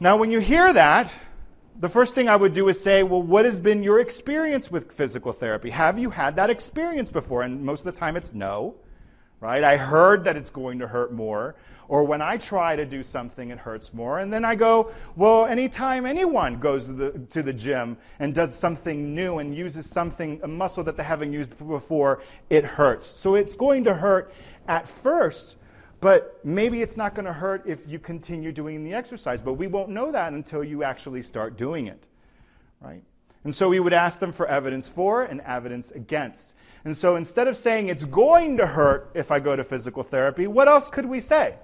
Now, 0.00 0.18
when 0.18 0.30
you 0.30 0.38
hear 0.38 0.70
that, 0.74 1.10
the 1.78 1.88
first 1.88 2.14
thing 2.14 2.28
I 2.28 2.36
would 2.36 2.52
do 2.52 2.68
is 2.68 2.78
say, 2.78 3.02
well, 3.02 3.22
what 3.22 3.46
has 3.46 3.58
been 3.58 3.82
your 3.82 4.00
experience 4.00 4.70
with 4.70 4.92
physical 4.92 5.32
therapy? 5.32 5.70
Have 5.70 5.98
you 5.98 6.10
had 6.10 6.36
that 6.36 6.50
experience 6.50 7.08
before? 7.08 7.42
And 7.42 7.62
most 7.62 7.80
of 7.80 7.86
the 7.86 7.98
time 7.98 8.16
it's 8.16 8.34
no, 8.34 8.74
right? 9.40 9.64
I 9.64 9.78
heard 9.78 10.22
that 10.24 10.36
it's 10.36 10.50
going 10.50 10.78
to 10.80 10.86
hurt 10.86 11.10
more. 11.10 11.56
Or 11.90 12.04
when 12.04 12.22
I 12.22 12.36
try 12.36 12.76
to 12.76 12.86
do 12.86 13.02
something, 13.02 13.50
it 13.50 13.58
hurts 13.58 13.92
more. 13.92 14.20
And 14.20 14.32
then 14.32 14.44
I 14.44 14.54
go, 14.54 14.92
well, 15.16 15.46
anytime 15.46 16.06
anyone 16.06 16.60
goes 16.60 16.86
to 16.86 16.92
the, 16.92 17.10
to 17.30 17.42
the 17.42 17.52
gym 17.52 17.96
and 18.20 18.32
does 18.32 18.54
something 18.54 19.12
new 19.12 19.38
and 19.38 19.52
uses 19.52 19.90
something, 19.90 20.38
a 20.44 20.46
muscle 20.46 20.84
that 20.84 20.96
they 20.96 21.02
haven't 21.02 21.32
used 21.32 21.58
before, 21.58 22.22
it 22.48 22.64
hurts. 22.64 23.08
So 23.08 23.34
it's 23.34 23.56
going 23.56 23.82
to 23.84 23.94
hurt 23.94 24.32
at 24.68 24.88
first, 24.88 25.56
but 26.00 26.38
maybe 26.44 26.80
it's 26.80 26.96
not 26.96 27.16
going 27.16 27.24
to 27.24 27.32
hurt 27.32 27.64
if 27.66 27.80
you 27.88 27.98
continue 27.98 28.52
doing 28.52 28.84
the 28.84 28.94
exercise. 28.94 29.42
But 29.42 29.54
we 29.54 29.66
won't 29.66 29.88
know 29.88 30.12
that 30.12 30.32
until 30.32 30.62
you 30.62 30.84
actually 30.84 31.24
start 31.24 31.56
doing 31.56 31.88
it, 31.88 32.06
right? 32.80 33.02
And 33.42 33.52
so 33.52 33.68
we 33.68 33.80
would 33.80 33.92
ask 33.92 34.20
them 34.20 34.30
for 34.30 34.46
evidence 34.46 34.86
for 34.86 35.24
and 35.24 35.40
evidence 35.40 35.90
against. 35.90 36.54
And 36.84 36.96
so 36.96 37.16
instead 37.16 37.48
of 37.48 37.56
saying 37.56 37.88
it's 37.88 38.04
going 38.04 38.58
to 38.58 38.66
hurt 38.68 39.10
if 39.14 39.32
I 39.32 39.40
go 39.40 39.56
to 39.56 39.64
physical 39.64 40.04
therapy, 40.04 40.46
what 40.46 40.68
else 40.68 40.88
could 40.88 41.06
we 41.06 41.18
say? 41.18 41.56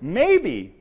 Maybe. 0.00 0.74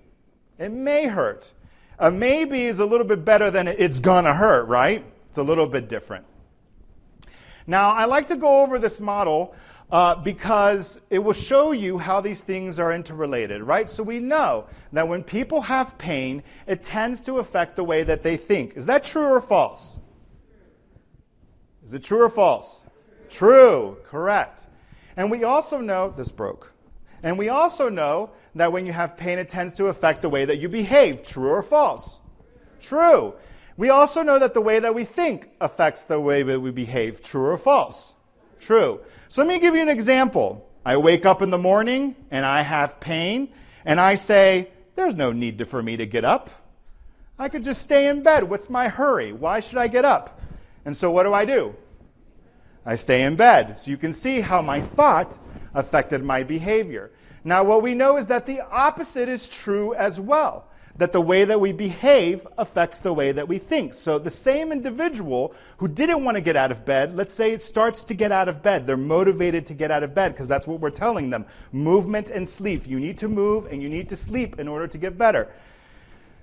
It 0.57 0.71
may 0.71 1.07
hurt. 1.07 1.51
A 1.99 2.09
maybe 2.09 2.65
is 2.65 2.79
a 2.79 2.85
little 2.85 3.05
bit 3.05 3.25
better 3.25 3.51
than 3.51 3.67
it's 3.67 3.99
gonna 3.99 4.33
hurt, 4.33 4.67
right? 4.67 5.03
It's 5.29 5.37
a 5.37 5.43
little 5.43 5.67
bit 5.67 5.89
different. 5.89 6.25
Now, 7.67 7.91
I 7.91 8.05
like 8.05 8.27
to 8.27 8.35
go 8.35 8.61
over 8.61 8.79
this 8.79 8.99
model 8.99 9.53
uh, 9.91 10.15
because 10.15 10.99
it 11.09 11.19
will 11.19 11.33
show 11.33 11.71
you 11.71 11.97
how 11.97 12.21
these 12.21 12.41
things 12.41 12.79
are 12.79 12.93
interrelated, 12.93 13.61
right? 13.63 13.89
So 13.89 14.03
we 14.03 14.19
know 14.19 14.67
that 14.93 15.07
when 15.07 15.23
people 15.23 15.61
have 15.61 15.97
pain, 15.97 16.43
it 16.67 16.83
tends 16.83 17.21
to 17.21 17.39
affect 17.39 17.75
the 17.75 17.83
way 17.83 18.03
that 18.03 18.23
they 18.23 18.37
think. 18.37 18.75
Is 18.75 18.85
that 18.85 19.03
true 19.03 19.25
or 19.25 19.41
false? 19.41 19.99
Is 21.83 21.93
it 21.93 22.03
true 22.03 22.21
or 22.21 22.29
false? 22.29 22.83
True, 23.29 23.97
correct. 24.03 24.67
And 25.17 25.29
we 25.29 25.43
also 25.43 25.79
know, 25.79 26.13
this 26.15 26.31
broke. 26.31 26.71
And 27.23 27.37
we 27.37 27.49
also 27.49 27.89
know 27.89 28.31
that 28.55 28.71
when 28.71 28.85
you 28.85 28.93
have 28.93 29.17
pain, 29.17 29.39
it 29.39 29.49
tends 29.49 29.73
to 29.75 29.87
affect 29.87 30.21
the 30.21 30.29
way 30.29 30.45
that 30.45 30.57
you 30.57 30.69
behave. 30.69 31.23
True 31.23 31.49
or 31.49 31.63
false? 31.63 32.19
True. 32.81 33.33
We 33.77 33.89
also 33.89 34.23
know 34.23 34.39
that 34.39 34.53
the 34.53 34.61
way 34.61 34.79
that 34.79 34.93
we 34.93 35.05
think 35.05 35.49
affects 35.61 36.03
the 36.03 36.19
way 36.19 36.43
that 36.43 36.59
we 36.59 36.71
behave. 36.71 37.21
True 37.21 37.45
or 37.45 37.57
false? 37.57 38.13
True. 38.59 38.99
So 39.29 39.41
let 39.41 39.47
me 39.47 39.59
give 39.59 39.75
you 39.75 39.81
an 39.81 39.89
example. 39.89 40.69
I 40.85 40.97
wake 40.97 41.25
up 41.25 41.41
in 41.41 41.49
the 41.49 41.57
morning 41.57 42.15
and 42.31 42.45
I 42.45 42.61
have 42.61 42.99
pain, 42.99 43.49
and 43.85 43.99
I 43.99 44.15
say, 44.15 44.69
There's 44.95 45.15
no 45.15 45.31
need 45.31 45.67
for 45.67 45.81
me 45.81 45.97
to 45.97 46.05
get 46.05 46.25
up. 46.25 46.49
I 47.37 47.47
could 47.47 47.63
just 47.63 47.81
stay 47.81 48.07
in 48.07 48.21
bed. 48.21 48.43
What's 48.43 48.69
my 48.69 48.89
hurry? 48.89 49.31
Why 49.31 49.61
should 49.61 49.77
I 49.77 49.87
get 49.87 50.03
up? 50.03 50.41
And 50.83 50.95
so 50.95 51.09
what 51.11 51.23
do 51.23 51.33
I 51.33 51.45
do? 51.45 51.75
I 52.85 52.95
stay 52.95 53.23
in 53.23 53.35
bed. 53.35 53.79
So 53.79 53.91
you 53.91 53.97
can 53.97 54.11
see 54.11 54.41
how 54.41 54.61
my 54.61 54.81
thought 54.81 55.37
affected 55.73 56.23
my 56.23 56.43
behavior. 56.43 57.11
Now, 57.43 57.63
what 57.63 57.81
we 57.81 57.95
know 57.95 58.17
is 58.17 58.27
that 58.27 58.45
the 58.45 58.61
opposite 58.61 59.29
is 59.29 59.47
true 59.47 59.93
as 59.93 60.19
well 60.19 60.69
that 60.99 61.13
the 61.13 61.21
way 61.21 61.45
that 61.45 61.59
we 61.59 61.71
behave 61.71 62.45
affects 62.57 62.99
the 62.99 63.13
way 63.13 63.31
that 63.31 63.47
we 63.47 63.57
think. 63.57 63.93
So 63.93 64.19
the 64.19 64.29
same 64.29 64.73
individual 64.73 65.53
who 65.77 65.87
didn't 65.87 66.25
want 66.25 66.35
to 66.35 66.41
get 66.41 66.57
out 66.57 66.71
of 66.71 66.85
bed, 66.85 67.15
let's 67.15 67.33
say 67.33 67.51
it 67.51 67.61
starts 67.61 68.03
to 68.03 68.13
get 68.13 68.33
out 68.33 68.49
of 68.49 68.61
bed. 68.61 68.85
They're 68.85 68.97
motivated 68.97 69.65
to 69.67 69.73
get 69.73 69.91
out 69.91 70.03
of 70.03 70.13
bed 70.13 70.33
because 70.33 70.49
that's 70.49 70.67
what 70.67 70.81
we're 70.81 70.89
telling 70.89 71.29
them. 71.29 71.45
Movement 71.71 72.29
and 72.29 72.47
sleep. 72.47 72.85
You 72.85 72.99
need 72.99 73.17
to 73.19 73.29
move 73.29 73.65
and 73.67 73.81
you 73.81 73.87
need 73.87 74.09
to 74.09 74.17
sleep 74.17 74.59
in 74.59 74.67
order 74.67 74.87
to 74.87 74.97
get 74.97 75.17
better. 75.17 75.49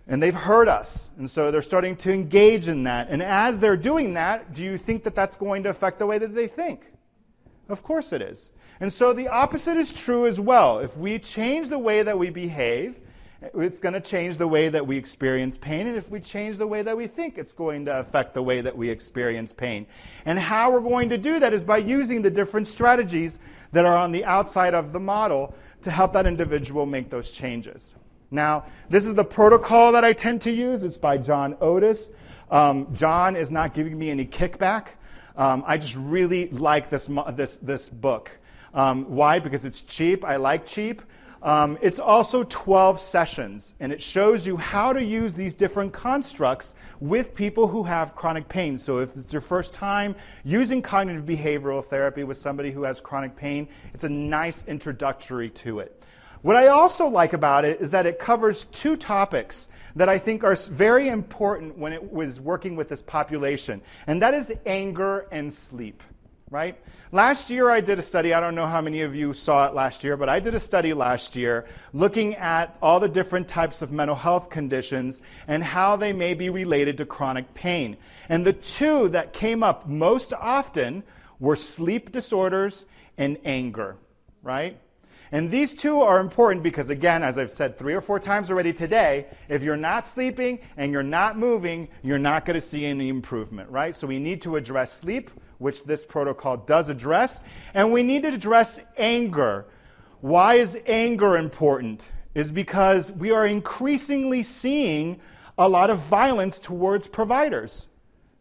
And 0.09 0.23
they've 0.23 0.35
heard 0.35 0.69
us. 0.69 1.11
And 1.19 1.29
so 1.29 1.51
they're 1.51 1.61
starting 1.61 1.95
to 1.97 2.13
engage 2.13 2.69
in 2.69 2.85
that. 2.85 3.09
And 3.11 3.23
as 3.23 3.59
they're 3.59 3.77
doing 3.77 4.15
that, 4.15 4.55
do 4.55 4.65
you 4.65 4.79
think 4.79 5.05
that 5.05 5.15
that's 5.15 5.37
going 5.37 5.65
to 5.65 5.69
affect 5.69 5.99
the 5.99 6.07
way 6.07 6.17
that 6.17 6.35
they 6.35 6.47
think? 6.47 6.87
Of 7.69 7.83
course 7.83 8.13
it 8.15 8.23
is. 8.23 8.51
And 8.81 8.93
so 8.93 9.13
the 9.13 9.29
opposite 9.29 9.77
is 9.77 9.93
true 9.93 10.27
as 10.27 10.39
well. 10.39 10.81
If 10.81 10.97
we 10.97 11.19
change 11.19 11.69
the 11.69 11.79
way 11.79 12.03
that 12.03 12.19
we 12.19 12.31
behave, 12.31 13.01
it's 13.55 13.79
going 13.79 13.93
to 13.93 14.01
change 14.01 14.39
the 14.39 14.49
way 14.49 14.69
that 14.69 14.87
we 14.87 14.97
experience 14.97 15.57
pain. 15.57 15.87
And 15.87 15.97
if 15.97 16.11
we 16.11 16.21
change 16.21 16.57
the 16.57 16.67
way 16.67 16.83
that 16.83 16.97
we 16.97 17.07
think, 17.07 17.39
it's 17.39 17.53
going 17.53 17.85
to 17.85 18.01
affect 18.01 18.35
the 18.35 18.43
way 18.43 18.61
that 18.61 18.77
we 18.77 18.89
experience 18.89 19.53
pain. 19.53 19.87
And 20.25 20.39
how 20.39 20.71
we're 20.71 20.81
going 20.81 21.09
to 21.11 21.19
do 21.19 21.39
that 21.41 21.53
is 21.53 21.63
by 21.63 21.79
using 21.79 22.23
the 22.23 22.31
different 22.31 22.67
strategies 22.67 23.39
that 23.73 23.85
are 23.85 23.97
on 23.97 24.11
the 24.11 24.25
outside 24.25 24.75
of 24.75 24.93
the 24.93 25.01
model 25.01 25.55
to 25.83 25.91
help 25.91 26.13
that 26.15 26.27
individual 26.27 26.87
make 26.87 27.11
those 27.11 27.31
changes. 27.31 27.95
Now, 28.31 28.65
this 28.91 29.07
is 29.07 29.15
the 29.15 29.25
protocol 29.25 29.93
that 29.93 30.05
I 30.05 30.13
tend 30.13 30.43
to 30.43 30.51
use. 30.51 30.83
It's 30.83 30.99
by 30.99 31.17
John 31.19 31.57
Otis. 31.61 32.11
Um, 32.51 32.93
John 32.93 33.37
is 33.37 33.51
not 33.51 33.75
giving 33.75 33.99
me 33.99 34.11
any 34.11 34.27
kickback. 34.27 34.89
Um, 35.37 35.63
I 35.67 35.77
just 35.77 35.95
really 35.97 36.49
like 36.49 36.91
this, 36.91 37.09
this, 37.35 37.59
this 37.59 37.89
book. 37.89 38.31
Um, 38.77 39.07
why? 39.07 39.39
Because 39.39 39.65
it's 39.65 39.83
cheap. 39.83 40.25
I 40.25 40.37
like 40.37 40.67
cheap. 40.67 41.03
Um, 41.43 41.79
it's 41.81 41.99
also 41.99 42.45
12 42.45 43.01
sessions, 43.01 43.75
and 43.81 43.93
it 43.93 44.03
shows 44.03 44.47
you 44.47 44.57
how 44.57 44.93
to 44.93 45.03
use 45.03 45.33
these 45.33 45.55
different 45.55 45.93
constructs 45.93 46.75
with 47.01 47.35
people 47.35 47.69
who 47.69 47.83
have 47.85 48.15
chronic 48.15 48.49
pain. 48.49 48.77
So, 48.77 48.99
if 48.99 49.15
it's 49.17 49.33
your 49.33 49.43
first 49.43 49.73
time 49.73 50.17
using 50.45 50.83
cognitive 50.83 51.25
behavioral 51.25 51.85
therapy 51.85 52.25
with 52.25 52.37
somebody 52.37 52.71
who 52.71 52.83
has 52.83 53.01
chronic 53.01 53.37
pain, 53.37 53.69
it's 53.95 54.05
a 54.05 54.09
nice 54.09 54.65
introductory 54.67 55.51
to 55.51 55.81
it. 55.81 56.03
What 56.43 56.57
I 56.57 56.69
also 56.69 57.07
like 57.07 57.33
about 57.33 57.65
it 57.65 57.81
is 57.81 57.91
that 57.91 58.07
it 58.07 58.19
covers 58.19 58.67
two 58.67 58.97
topics 58.97 59.69
that 59.95 60.09
I 60.09 60.19
think 60.19 60.45
are 60.45 60.55
very 60.55 61.09
important 61.09 61.79
when 61.79 61.93
it 61.93 62.13
was 62.13 62.41
working 62.41 62.77
with 62.77 62.89
this 62.89 63.03
population, 63.03 63.83
and 64.07 64.21
that 64.23 64.35
is 64.35 64.53
anger 64.65 65.27
and 65.31 65.53
sleep 65.53 66.03
right? 66.51 66.79
Last 67.11 67.51
year, 67.51 67.71
I 67.71 67.81
did 67.81 67.99
a 67.99 68.03
study. 68.03 68.33
I 68.33 68.39
don't 68.39 68.55
know 68.55 68.67
how 68.67 68.81
many 68.81 69.03
of 69.03 69.17
you 69.17 69.33
saw 69.33 69.67
it 69.67 69.75
last 69.75 70.05
year, 70.05 70.17
but 70.17 70.29
I 70.29 70.39
did 70.39 70.55
a 70.55 70.61
study 70.61 70.93
last 70.93 71.35
year 71.35 71.67
looking 71.93 72.37
at 72.37 72.77
all 72.81 73.01
the 73.01 73.09
different 73.09 73.49
types 73.49 73.83
of 73.83 73.91
mental 73.91 74.15
health 74.15 74.49
conditions 74.49 75.23
and 75.49 75.63
how 75.63 75.97
they 75.97 76.13
may 76.13 76.35
be 76.35 76.49
related 76.49 76.99
to 76.99 77.07
chronic 77.07 77.53
pain. 77.55 77.97
And 78.29 78.45
the 78.45 78.53
two 78.53 79.09
that 79.09 79.33
came 79.33 79.65
up 79.65 79.89
most 79.89 80.33
often 80.33 81.03
were 81.41 81.57
sleep 81.57 82.13
disorders 82.13 82.85
and 83.19 83.39
anger, 83.45 83.97
right? 84.43 84.79
And 85.33 85.51
these 85.51 85.75
two 85.75 86.03
are 86.03 86.21
important 86.21 86.63
because, 86.63 86.91
again, 86.91 87.25
as 87.25 87.39
I've 87.39 87.51
said 87.51 87.77
three 87.77 87.95
or 87.95 88.01
four 88.01 88.21
times 88.21 88.51
already 88.51 88.73
today, 88.73 89.27
if 89.49 89.65
you're 89.65 89.77
not 89.77 90.07
sleeping 90.07 90.61
and 90.77 90.93
you're 90.93 91.03
not 91.03 91.37
moving, 91.37 91.89
you're 92.05 92.19
not 92.19 92.45
going 92.45 92.55
to 92.55 92.65
see 92.65 92.85
any 92.85 93.09
improvement, 93.09 93.69
right? 93.69 93.97
So 93.97 94.07
we 94.07 94.21
need 94.21 94.43
to 94.43 94.55
address 94.55 94.93
sleep 94.93 95.33
which 95.59 95.85
this 95.85 96.05
protocol 96.05 96.57
does 96.57 96.89
address. 96.89 97.43
And 97.75 97.93
we 97.93 98.03
need 98.03 98.23
to 98.23 98.29
address 98.29 98.79
anger. 98.97 99.67
Why 100.21 100.55
is 100.55 100.77
anger 100.87 101.37
important? 101.37 102.09
Is 102.35 102.53
because 102.53 103.13
we 103.13 103.31
are 103.31 103.47
increasingly 103.47 104.43
seeing 104.43 105.21
a 105.59 105.69
lot 105.69 105.91
of 105.91 106.01
violence 106.01 106.59
towards 106.59 107.07
providers. 107.07 107.89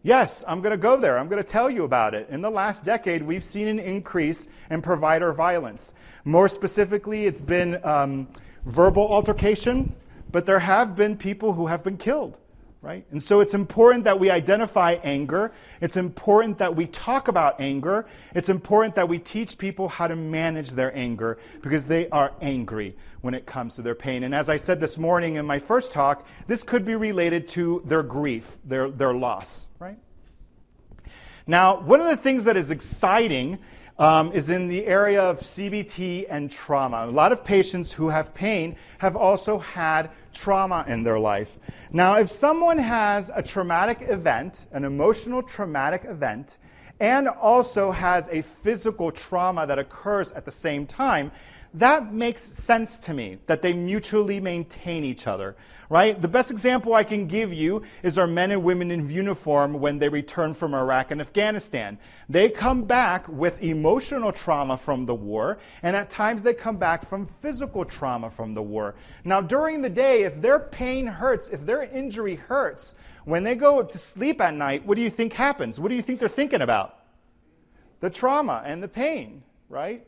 Yes, 0.03 0.43
I'm 0.47 0.61
going 0.61 0.71
to 0.71 0.77
go 0.77 0.97
there. 0.97 1.17
I'm 1.17 1.27
going 1.27 1.41
to 1.41 1.49
tell 1.49 1.69
you 1.69 1.83
about 1.83 2.13
it. 2.13 2.27
In 2.29 2.41
the 2.41 2.49
last 2.49 2.83
decade, 2.83 3.23
we've 3.23 3.43
seen 3.43 3.67
an 3.67 3.79
increase 3.79 4.47
in 4.69 4.81
provider 4.81 5.33
violence. 5.33 5.93
More 6.25 6.47
specifically, 6.47 7.25
it's 7.25 7.41
been 7.41 7.83
um, 7.83 8.27
verbal 8.65 9.07
altercation, 9.07 9.95
but 10.31 10.45
there 10.45 10.59
have 10.59 10.95
been 10.95 11.17
people 11.17 11.53
who 11.53 11.65
have 11.65 11.83
been 11.83 11.97
killed 11.97 12.39
right? 12.85 13.03
And 13.09 13.21
so 13.21 13.39
it's 13.39 13.55
important 13.55 14.03
that 14.03 14.19
we 14.19 14.29
identify 14.29 14.97
anger. 15.03 15.51
It's 15.81 15.97
important 15.97 16.59
that 16.59 16.75
we 16.75 16.85
talk 16.85 17.29
about 17.29 17.59
anger. 17.59 18.05
It's 18.35 18.49
important 18.49 18.93
that 18.93 19.09
we 19.09 19.17
teach 19.17 19.57
people 19.57 19.89
how 19.89 20.07
to 20.07 20.15
manage 20.15 20.69
their 20.69 20.95
anger 20.95 21.39
because 21.63 21.87
they 21.87 22.07
are 22.09 22.33
angry 22.41 22.95
when 23.21 23.33
it 23.33 23.47
comes 23.47 23.73
to 23.75 23.81
their 23.81 23.95
pain. 23.95 24.23
And 24.23 24.35
as 24.35 24.49
I 24.49 24.57
said 24.57 24.79
this 24.79 24.99
morning 24.99 25.37
in 25.37 25.47
my 25.47 25.57
first 25.57 25.89
talk, 25.89 26.27
this 26.45 26.61
could 26.61 26.85
be 26.85 26.95
related 26.95 27.47
to 27.49 27.81
their 27.85 28.03
grief, 28.03 28.55
their, 28.63 28.91
their 28.91 29.15
loss, 29.15 29.67
right? 29.79 29.97
Now, 31.47 31.81
one 31.81 32.01
of 32.01 32.07
the 32.07 32.17
things 32.17 32.43
that 32.43 32.55
is 32.55 32.69
exciting 32.69 33.57
um, 33.97 34.31
is 34.33 34.49
in 34.49 34.67
the 34.67 34.85
area 34.85 35.21
of 35.21 35.39
CBT 35.39 36.25
and 36.29 36.51
trauma. 36.51 37.05
A 37.05 37.11
lot 37.11 37.31
of 37.31 37.43
patients 37.43 37.91
who 37.91 38.09
have 38.09 38.33
pain 38.33 38.75
have 38.97 39.15
also 39.15 39.59
had 39.59 40.09
trauma 40.33 40.83
in 40.87 41.03
their 41.03 41.19
life. 41.19 41.57
Now, 41.91 42.15
if 42.15 42.29
someone 42.29 42.77
has 42.77 43.31
a 43.33 43.41
traumatic 43.41 43.99
event, 44.01 44.65
an 44.71 44.83
emotional 44.83 45.41
traumatic 45.41 46.03
event, 46.05 46.57
and 46.99 47.27
also 47.27 47.91
has 47.91 48.27
a 48.29 48.41
physical 48.41 49.11
trauma 49.11 49.67
that 49.67 49.79
occurs 49.79 50.31
at 50.31 50.45
the 50.45 50.51
same 50.51 50.85
time, 50.85 51.31
that 51.75 52.13
makes 52.13 52.41
sense 52.41 52.99
to 52.99 53.13
me 53.13 53.37
that 53.47 53.61
they 53.61 53.73
mutually 53.73 54.39
maintain 54.39 55.03
each 55.03 55.27
other, 55.27 55.55
right? 55.89 56.21
The 56.21 56.27
best 56.27 56.49
example 56.49 56.93
I 56.93 57.03
can 57.03 57.27
give 57.27 57.51
you 57.51 57.81
is 58.01 58.17
our 58.17 58.27
men 58.27 58.51
and 58.51 58.63
women 58.63 58.91
in 58.91 59.09
uniform 59.09 59.73
when 59.73 59.99
they 59.99 60.07
return 60.07 60.53
from 60.53 60.73
Iraq 60.73 61.11
and 61.11 61.19
Afghanistan. 61.19 61.99
They 62.29 62.49
come 62.49 62.83
back 62.83 63.27
with 63.27 63.61
emotional 63.61 64.31
trauma 64.31 64.77
from 64.77 65.05
the 65.05 65.15
war, 65.15 65.57
and 65.83 65.95
at 65.95 66.09
times 66.09 66.43
they 66.43 66.53
come 66.53 66.77
back 66.77 67.09
from 67.09 67.25
physical 67.25 67.83
trauma 67.83 68.31
from 68.31 68.53
the 68.53 68.63
war. 68.63 68.95
Now, 69.23 69.41
during 69.41 69.81
the 69.81 69.89
day, 69.89 70.23
if 70.23 70.41
their 70.41 70.59
pain 70.59 71.05
hurts, 71.05 71.49
if 71.49 71.65
their 71.65 71.83
injury 71.83 72.35
hurts, 72.35 72.95
when 73.25 73.43
they 73.43 73.55
go 73.55 73.83
to 73.83 73.97
sleep 73.97 74.39
at 74.39 74.53
night, 74.53 74.85
what 74.85 74.95
do 74.95 75.01
you 75.01 75.09
think 75.09 75.33
happens? 75.33 75.79
What 75.79 75.89
do 75.89 75.95
you 75.95 76.01
think 76.01 76.19
they're 76.19 76.29
thinking 76.29 76.61
about? 76.61 76.99
The 77.99 78.09
trauma 78.09 78.63
and 78.65 78.81
the 78.81 78.87
pain, 78.87 79.43
right? 79.67 80.05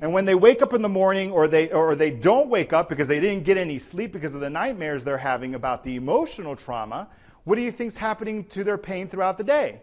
And 0.00 0.12
when 0.12 0.24
they 0.24 0.34
wake 0.34 0.62
up 0.62 0.72
in 0.72 0.82
the 0.82 0.88
morning 0.88 1.30
or 1.30 1.46
they, 1.46 1.70
or 1.70 1.94
they 1.94 2.10
don't 2.10 2.48
wake 2.48 2.72
up 2.72 2.88
because 2.88 3.06
they 3.06 3.20
didn't 3.20 3.44
get 3.44 3.56
any 3.56 3.78
sleep 3.78 4.12
because 4.12 4.32
of 4.32 4.40
the 4.40 4.48
nightmares 4.48 5.04
they're 5.04 5.18
having 5.18 5.54
about 5.54 5.84
the 5.84 5.96
emotional 5.96 6.56
trauma, 6.56 7.08
what 7.44 7.56
do 7.56 7.62
you 7.62 7.72
think 7.72 7.88
is 7.92 7.96
happening 7.96 8.44
to 8.44 8.64
their 8.64 8.78
pain 8.78 9.08
throughout 9.08 9.36
the 9.36 9.44
day? 9.44 9.80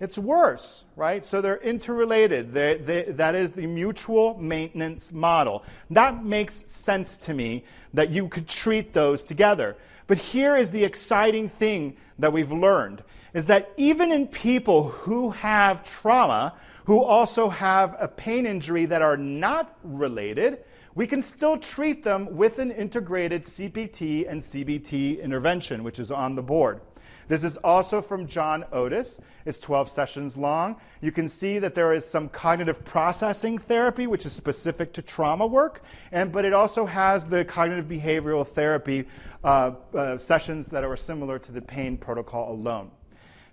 It's 0.00 0.18
worse, 0.18 0.84
right? 0.96 1.24
So 1.24 1.40
they're 1.40 1.60
interrelated. 1.60 2.52
They, 2.52 2.76
they, 2.78 3.02
that 3.12 3.36
is 3.36 3.52
the 3.52 3.66
mutual 3.66 4.36
maintenance 4.38 5.12
model. 5.12 5.62
That 5.90 6.24
makes 6.24 6.64
sense 6.66 7.16
to 7.18 7.34
me 7.34 7.64
that 7.94 8.10
you 8.10 8.26
could 8.26 8.48
treat 8.48 8.92
those 8.92 9.22
together. 9.22 9.76
But 10.08 10.18
here 10.18 10.56
is 10.56 10.72
the 10.72 10.82
exciting 10.82 11.48
thing 11.48 11.96
that 12.18 12.32
we've 12.32 12.50
learned 12.50 13.04
is 13.32 13.46
that 13.46 13.70
even 13.76 14.10
in 14.10 14.26
people 14.26 14.88
who 14.88 15.30
have 15.30 15.84
trauma, 15.84 16.54
who 16.84 17.02
also 17.02 17.48
have 17.48 17.96
a 17.98 18.08
pain 18.08 18.46
injury 18.46 18.86
that 18.86 19.02
are 19.02 19.16
not 19.16 19.76
related, 19.82 20.64
we 20.94 21.06
can 21.06 21.22
still 21.22 21.56
treat 21.56 22.04
them 22.04 22.36
with 22.36 22.58
an 22.58 22.70
integrated 22.70 23.44
CPT 23.44 24.30
and 24.30 24.40
CBT 24.40 25.22
intervention, 25.22 25.82
which 25.84 25.98
is 25.98 26.10
on 26.10 26.34
the 26.34 26.42
board. 26.42 26.80
This 27.28 27.44
is 27.44 27.56
also 27.58 28.02
from 28.02 28.26
John 28.26 28.64
Otis. 28.72 29.20
It's 29.46 29.58
12 29.58 29.90
sessions 29.90 30.36
long. 30.36 30.76
You 31.00 31.12
can 31.12 31.28
see 31.28 31.58
that 31.60 31.74
there 31.74 31.92
is 31.94 32.06
some 32.06 32.28
cognitive 32.28 32.84
processing 32.84 33.58
therapy, 33.58 34.06
which 34.06 34.26
is 34.26 34.32
specific 34.32 34.92
to 34.94 35.02
trauma 35.02 35.46
work, 35.46 35.82
and, 36.10 36.30
but 36.30 36.44
it 36.44 36.52
also 36.52 36.84
has 36.84 37.26
the 37.26 37.44
cognitive 37.44 37.86
behavioral 37.86 38.46
therapy 38.46 39.06
uh, 39.44 39.72
uh, 39.94 40.18
sessions 40.18 40.66
that 40.66 40.84
are 40.84 40.96
similar 40.96 41.38
to 41.38 41.52
the 41.52 41.62
pain 41.62 41.96
protocol 41.96 42.52
alone. 42.52 42.90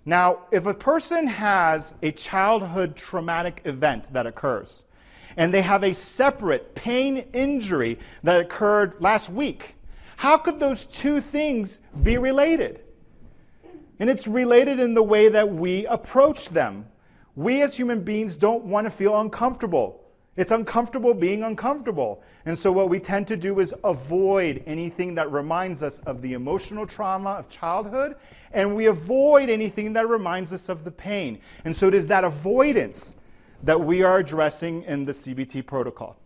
Now, 0.04 0.40
if 0.50 0.66
a 0.66 0.74
person 0.74 1.26
has 1.26 1.94
a 2.02 2.10
childhood 2.12 2.96
traumatic 2.96 3.62
event 3.64 4.12
that 4.12 4.26
occurs, 4.26 4.84
and 5.36 5.52
they 5.52 5.62
have 5.62 5.84
a 5.84 5.94
separate 5.94 6.74
pain 6.74 7.18
injury 7.32 7.98
that 8.22 8.40
occurred 8.40 9.00
last 9.00 9.30
week, 9.30 9.76
how 10.16 10.36
could 10.36 10.58
those 10.58 10.86
two 10.86 11.20
things 11.20 11.80
be 12.02 12.18
related? 12.18 12.82
And 13.98 14.08
it's 14.08 14.26
related 14.26 14.80
in 14.80 14.94
the 14.94 15.02
way 15.02 15.28
that 15.28 15.52
we 15.52 15.86
approach 15.86 16.48
them. 16.48 16.86
We 17.36 17.62
as 17.62 17.76
human 17.76 18.02
beings 18.02 18.36
don't 18.36 18.64
want 18.64 18.86
to 18.86 18.90
feel 18.90 19.20
uncomfortable. 19.20 19.99
It's 20.40 20.52
uncomfortable 20.52 21.12
being 21.12 21.42
uncomfortable. 21.42 22.22
And 22.46 22.56
so, 22.56 22.72
what 22.72 22.88
we 22.88 22.98
tend 22.98 23.28
to 23.28 23.36
do 23.36 23.60
is 23.60 23.74
avoid 23.84 24.62
anything 24.66 25.14
that 25.16 25.30
reminds 25.30 25.82
us 25.82 25.98
of 26.06 26.22
the 26.22 26.32
emotional 26.32 26.86
trauma 26.86 27.32
of 27.32 27.50
childhood, 27.50 28.16
and 28.52 28.74
we 28.74 28.86
avoid 28.86 29.50
anything 29.50 29.92
that 29.92 30.08
reminds 30.08 30.54
us 30.54 30.70
of 30.70 30.82
the 30.82 30.90
pain. 30.90 31.40
And 31.66 31.76
so, 31.76 31.88
it 31.88 31.94
is 31.94 32.06
that 32.06 32.24
avoidance 32.24 33.16
that 33.64 33.78
we 33.78 34.02
are 34.02 34.16
addressing 34.16 34.84
in 34.84 35.04
the 35.04 35.12
CBT 35.12 35.66
protocol. 35.66 36.16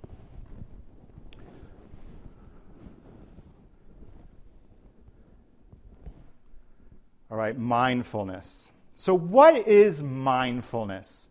All 7.32 7.36
right, 7.36 7.58
mindfulness. 7.58 8.70
So, 8.94 9.12
what 9.12 9.56
is 9.66 10.04
mindfulness? 10.04 11.30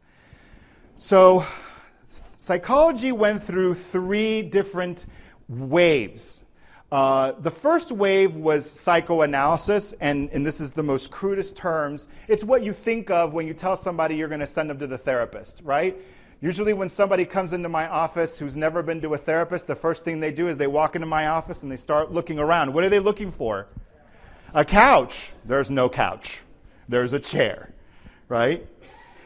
So, 0.97 1.45
psychology 2.43 3.13
went 3.13 3.41
through 3.41 3.73
three 3.73 4.41
different 4.41 5.05
waves. 5.47 6.43
Uh, 6.91 7.31
the 7.39 7.49
first 7.49 7.89
wave 7.89 8.35
was 8.35 8.69
psychoanalysis, 8.69 9.93
and, 10.01 10.29
and 10.31 10.45
this 10.45 10.59
is 10.59 10.73
the 10.73 10.83
most 10.83 11.09
crudest 11.09 11.55
terms. 11.55 12.09
It's 12.27 12.43
what 12.43 12.61
you 12.61 12.73
think 12.73 13.09
of 13.09 13.31
when 13.31 13.47
you 13.47 13.53
tell 13.53 13.77
somebody 13.77 14.17
you're 14.17 14.27
going 14.27 14.41
to 14.41 14.47
send 14.47 14.69
them 14.69 14.77
to 14.79 14.87
the 14.87 14.97
therapist, 14.97 15.61
right? 15.63 15.97
Usually, 16.41 16.73
when 16.73 16.89
somebody 16.89 17.23
comes 17.23 17.53
into 17.53 17.69
my 17.69 17.87
office 17.87 18.37
who's 18.37 18.57
never 18.57 18.83
been 18.83 18.99
to 19.03 19.13
a 19.13 19.17
therapist, 19.17 19.65
the 19.65 19.75
first 19.75 20.03
thing 20.03 20.19
they 20.19 20.33
do 20.33 20.49
is 20.49 20.57
they 20.57 20.67
walk 20.67 20.95
into 20.95 21.07
my 21.07 21.27
office 21.27 21.63
and 21.63 21.71
they 21.71 21.77
start 21.77 22.11
looking 22.11 22.39
around. 22.39 22.73
What 22.73 22.83
are 22.83 22.89
they 22.89 22.99
looking 22.99 23.31
for? 23.31 23.67
A 24.53 24.65
couch. 24.65 25.31
There's 25.45 25.69
no 25.69 25.87
couch, 25.87 26.41
there's 26.89 27.13
a 27.13 27.19
chair, 27.21 27.73
right? 28.27 28.67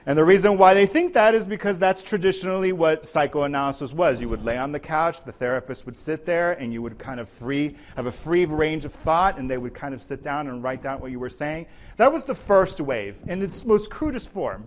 And 0.07 0.17
the 0.17 0.23
reason 0.23 0.57
why 0.57 0.73
they 0.73 0.85
think 0.85 1.13
that 1.15 1.35
is 1.35 1.45
because 1.45 1.77
that's 1.77 2.01
traditionally 2.01 2.71
what 2.71 3.05
psychoanalysis 3.05 3.91
was. 3.91 4.21
You 4.21 4.29
would 4.29 4.45
lay 4.45 4.57
on 4.57 4.71
the 4.71 4.79
couch, 4.79 5.21
the 5.23 5.33
therapist 5.33 5.85
would 5.85 5.97
sit 5.97 6.25
there, 6.25 6.53
and 6.53 6.71
you 6.71 6.81
would 6.81 6.97
kind 6.97 7.19
of 7.19 7.27
free, 7.27 7.75
have 7.97 8.05
a 8.05 8.11
free 8.11 8.45
range 8.45 8.85
of 8.85 8.93
thought, 8.93 9.37
and 9.37 9.51
they 9.51 9.57
would 9.57 9.73
kind 9.73 9.93
of 9.93 10.01
sit 10.01 10.23
down 10.23 10.47
and 10.47 10.63
write 10.63 10.81
down 10.81 11.01
what 11.01 11.11
you 11.11 11.19
were 11.19 11.29
saying. 11.29 11.65
That 11.97 12.13
was 12.13 12.23
the 12.23 12.33
first 12.33 12.79
wave 12.79 13.17
in 13.27 13.41
its 13.41 13.65
most 13.65 13.91
crudest 13.91 14.29
form. 14.29 14.65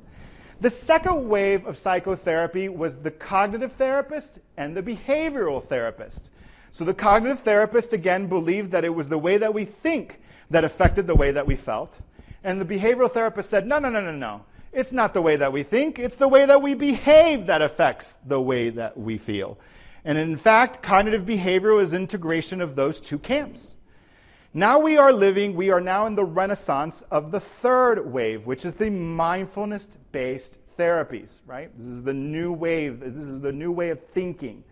The 0.61 0.69
second 0.69 1.27
wave 1.27 1.65
of 1.67 1.79
psychotherapy 1.79 2.69
was 2.69 2.97
the 2.97 3.11
cognitive 3.11 3.73
therapist 3.73 4.41
and 4.59 4.77
the 4.77 4.83
behavioral 4.83 5.67
therapist. 5.67 6.29
So 6.71 6.85
the 6.85 6.93
cognitive 6.93 7.41
therapist, 7.41 7.95
again, 7.95 8.27
believed 8.27 8.73
that 8.73 8.85
it 8.85 8.95
was 8.95 9.09
the 9.09 9.17
way 9.17 9.39
that 9.39 9.55
we 9.55 9.65
think 9.65 10.21
that 10.51 10.65
affected 10.65 11.07
the 11.07 11.17
way 11.17 11.31
that 11.31 11.47
we 11.47 11.57
felt. 11.57 11.97
And 12.45 12.61
the 12.61 12.67
behavioral 12.67 13.11
therapist 13.11 13.49
said, 13.49 13.67
no, 13.67 13.79
no, 13.79 13.89
no, 13.89 14.03
no, 14.03 14.13
no. 14.13 14.45
It's 14.73 14.93
not 14.93 15.15
the 15.15 15.23
way 15.23 15.37
that 15.37 15.53
we 15.53 15.63
think, 15.65 15.99
it's 15.99 16.17
the 16.17 16.29
way 16.29 16.47
that 16.47 16.63
we 16.63 16.75
behave 16.75 17.47
that 17.47 17.61
affects 17.61 18.19
the 18.25 18.41
way 18.41 18.71
that 18.71 18.97
we 18.97 19.19
feel. 19.19 19.59
And 20.05 20.17
in 20.17 20.37
fact, 20.37 20.83
cognitive 20.83 21.25
behavioral 21.25 21.83
is 21.83 21.93
integration 21.93 22.61
of 22.61 22.77
those 22.77 23.01
two 23.01 23.19
camps. 23.19 23.77
Now 24.55 24.79
we 24.79 24.97
are 24.97 25.13
living, 25.13 25.55
we 25.55 25.71
are 25.71 25.81
now 25.81 26.07
in 26.07 26.15
the 26.15 26.25
renaissance 26.25 27.03
of 27.11 27.31
the 27.31 27.41
third 27.41 28.11
wave, 28.11 28.47
which 28.47 28.65
is 28.65 28.75
the 28.75 28.91
mindfulness 28.91 29.89
based 30.13 30.59
therapies, 30.79 31.41
right? 31.47 31.71
This 31.77 31.87
is 31.87 32.03
the 32.03 32.15
new 32.15 32.53
wave, 32.53 33.01
this 33.01 33.29
is 33.29 33.41
the 33.41 33.53
new 33.53 33.71
way 33.71 33.91
of 33.91 34.01
thinking. 34.07 34.65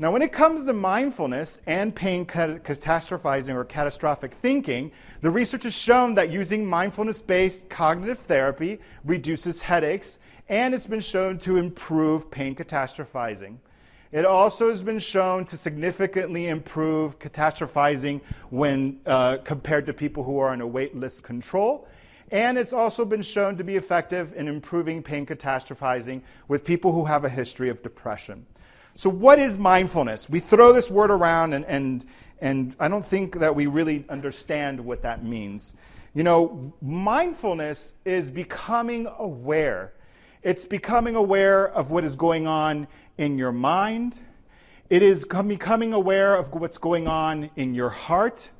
Now, 0.00 0.12
when 0.12 0.22
it 0.22 0.32
comes 0.32 0.64
to 0.66 0.72
mindfulness 0.72 1.58
and 1.66 1.92
pain 1.92 2.24
catastrophizing 2.24 3.52
or 3.52 3.64
catastrophic 3.64 4.32
thinking, 4.34 4.92
the 5.22 5.30
research 5.30 5.64
has 5.64 5.76
shown 5.76 6.14
that 6.14 6.30
using 6.30 6.64
mindfulness 6.64 7.20
based 7.20 7.68
cognitive 7.68 8.20
therapy 8.20 8.78
reduces 9.04 9.60
headaches, 9.60 10.20
and 10.48 10.72
it's 10.72 10.86
been 10.86 11.00
shown 11.00 11.36
to 11.38 11.56
improve 11.56 12.30
pain 12.30 12.54
catastrophizing. 12.54 13.56
It 14.12 14.24
also 14.24 14.70
has 14.70 14.82
been 14.82 15.00
shown 15.00 15.44
to 15.46 15.56
significantly 15.56 16.46
improve 16.46 17.18
catastrophizing 17.18 18.20
when 18.50 19.00
uh, 19.04 19.38
compared 19.38 19.84
to 19.86 19.92
people 19.92 20.22
who 20.22 20.38
are 20.38 20.50
on 20.50 20.60
a 20.60 20.66
waitlist 20.66 21.24
control. 21.24 21.88
And 22.30 22.56
it's 22.56 22.72
also 22.72 23.04
been 23.04 23.22
shown 23.22 23.56
to 23.56 23.64
be 23.64 23.76
effective 23.76 24.32
in 24.34 24.46
improving 24.48 25.02
pain 25.02 25.26
catastrophizing 25.26 26.22
with 26.46 26.64
people 26.64 26.92
who 26.92 27.04
have 27.06 27.24
a 27.24 27.28
history 27.28 27.68
of 27.68 27.82
depression. 27.82 28.46
So, 28.98 29.08
what 29.08 29.38
is 29.38 29.56
mindfulness? 29.56 30.28
We 30.28 30.40
throw 30.40 30.72
this 30.72 30.90
word 30.90 31.12
around, 31.12 31.52
and, 31.52 31.64
and, 31.66 32.04
and 32.40 32.74
I 32.80 32.88
don't 32.88 33.06
think 33.06 33.38
that 33.38 33.54
we 33.54 33.66
really 33.66 34.04
understand 34.08 34.84
what 34.84 35.02
that 35.02 35.24
means. 35.24 35.74
You 36.14 36.24
know, 36.24 36.72
mindfulness 36.82 37.94
is 38.04 38.28
becoming 38.28 39.06
aware. 39.20 39.92
It's 40.42 40.64
becoming 40.64 41.14
aware 41.14 41.68
of 41.68 41.92
what 41.92 42.02
is 42.02 42.16
going 42.16 42.48
on 42.48 42.88
in 43.18 43.38
your 43.38 43.52
mind. 43.52 44.18
It 44.90 45.04
is 45.04 45.24
becoming 45.24 45.92
aware 45.92 46.34
of 46.34 46.52
what's 46.54 46.78
going 46.78 47.06
on 47.06 47.50
in 47.54 47.76
your 47.76 47.90
heart. 47.90 48.50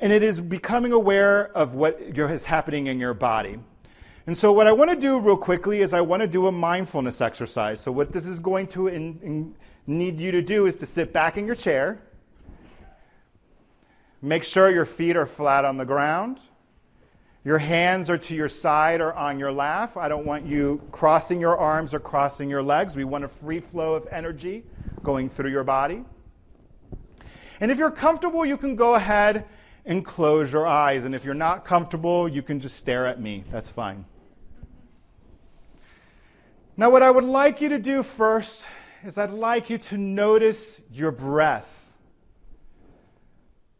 And 0.00 0.12
it 0.12 0.22
is 0.22 0.42
becoming 0.42 0.92
aware 0.92 1.56
of 1.56 1.72
what 1.72 1.98
is 2.02 2.44
happening 2.44 2.88
in 2.88 3.00
your 3.00 3.14
body. 3.14 3.58
And 4.26 4.36
so, 4.36 4.52
what 4.52 4.66
I 4.66 4.72
want 4.72 4.90
to 4.90 4.96
do 4.96 5.18
real 5.18 5.38
quickly 5.38 5.80
is 5.80 5.94
I 5.94 6.02
want 6.02 6.20
to 6.20 6.26
do 6.26 6.48
a 6.48 6.52
mindfulness 6.52 7.22
exercise. 7.22 7.80
So, 7.80 7.92
what 7.92 8.12
this 8.12 8.26
is 8.26 8.40
going 8.40 8.66
to 8.68 8.88
in, 8.88 9.18
in, 9.22 9.54
need 9.86 10.18
you 10.18 10.32
to 10.32 10.42
do 10.42 10.66
is 10.66 10.76
to 10.76 10.86
sit 10.86 11.12
back 11.12 11.36
in 11.36 11.46
your 11.46 11.54
chair. 11.54 12.00
Make 14.22 14.44
sure 14.44 14.70
your 14.70 14.84
feet 14.84 15.16
are 15.16 15.26
flat 15.26 15.64
on 15.64 15.76
the 15.76 15.84
ground. 15.84 16.40
Your 17.44 17.58
hands 17.58 18.10
are 18.10 18.18
to 18.18 18.34
your 18.34 18.48
side 18.48 19.00
or 19.00 19.14
on 19.14 19.38
your 19.38 19.52
lap. 19.52 19.96
I 19.96 20.08
don't 20.08 20.26
want 20.26 20.44
you 20.44 20.82
crossing 20.90 21.40
your 21.40 21.56
arms 21.56 21.94
or 21.94 22.00
crossing 22.00 22.50
your 22.50 22.62
legs. 22.62 22.96
We 22.96 23.04
want 23.04 23.24
a 23.24 23.28
free 23.28 23.60
flow 23.60 23.94
of 23.94 24.08
energy 24.10 24.64
going 25.04 25.30
through 25.30 25.50
your 25.50 25.62
body. 25.62 26.04
And 27.60 27.70
if 27.70 27.78
you're 27.78 27.92
comfortable, 27.92 28.44
you 28.44 28.56
can 28.56 28.74
go 28.74 28.96
ahead 28.96 29.44
and 29.84 30.04
close 30.04 30.52
your 30.52 30.66
eyes. 30.66 31.04
And 31.04 31.14
if 31.14 31.24
you're 31.24 31.34
not 31.34 31.64
comfortable, 31.64 32.28
you 32.28 32.42
can 32.42 32.58
just 32.58 32.76
stare 32.76 33.06
at 33.06 33.20
me. 33.20 33.44
That's 33.52 33.70
fine. 33.70 34.04
Now, 36.76 36.90
what 36.90 37.02
I 37.02 37.10
would 37.10 37.24
like 37.24 37.60
you 37.60 37.68
to 37.68 37.78
do 37.78 38.02
first 38.02 38.66
is 39.04 39.18
I'd 39.18 39.30
like 39.30 39.70
you 39.70 39.78
to 39.78 39.96
notice 39.96 40.80
your 40.90 41.10
breath. 41.10 41.90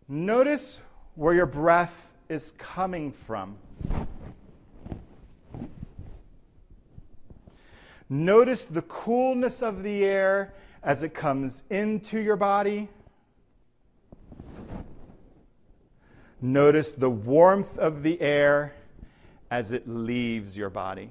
Notice 0.09 0.81
where 1.14 1.35
your 1.35 1.47
breath 1.47 2.11
is 2.29 2.53
coming 2.59 3.12
from. 3.12 3.57
Notice 8.09 8.67
the 8.67 8.83
coolness 8.83 9.62
of 9.62 9.83
the 9.83 10.05
air 10.05 10.55
as 10.83 11.03
it 11.03 11.12
comes 11.12 11.64
into 11.71 12.21
your 12.21 12.37
body. 12.37 12.89
Notice 16.41 16.93
the 16.93 17.11
warmth 17.11 17.77
of 17.79 18.05
the 18.05 18.21
air 18.21 18.75
as 19.51 19.73
it 19.73 19.89
leaves 19.89 20.57
your 20.57 20.71
body. 20.71 21.11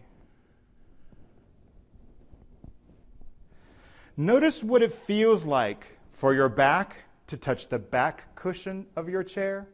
Notice 4.18 4.64
what 4.64 4.82
it 4.82 4.94
feels 4.94 5.44
like 5.44 5.86
for 6.14 6.34
your 6.34 6.48
back 6.48 6.96
to 7.28 7.36
touch 7.36 7.68
the 7.68 7.80
back 7.80 8.34
cushion 8.36 8.86
of 8.96 9.10
your 9.10 9.24
chair. 9.24 9.68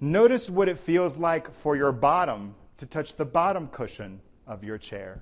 Notice 0.00 0.48
what 0.48 0.68
it 0.68 0.78
feels 0.78 1.16
like 1.16 1.52
for 1.52 1.76
your 1.76 1.92
bottom 1.92 2.54
to 2.78 2.86
touch 2.86 3.16
the 3.16 3.24
bottom 3.24 3.68
cushion 3.68 4.20
of 4.46 4.64
your 4.64 4.78
chair. 4.78 5.20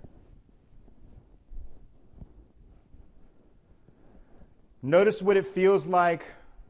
Notice 4.82 5.20
what 5.20 5.36
it 5.36 5.46
feels 5.46 5.86
like 5.86 6.24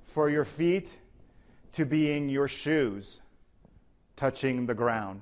for 0.06 0.30
your 0.30 0.44
feet 0.44 0.94
to 1.72 1.84
be 1.84 2.12
in 2.12 2.30
your 2.30 2.48
shoes, 2.48 3.20
touching 4.14 4.64
the 4.64 4.74
ground. 4.74 5.20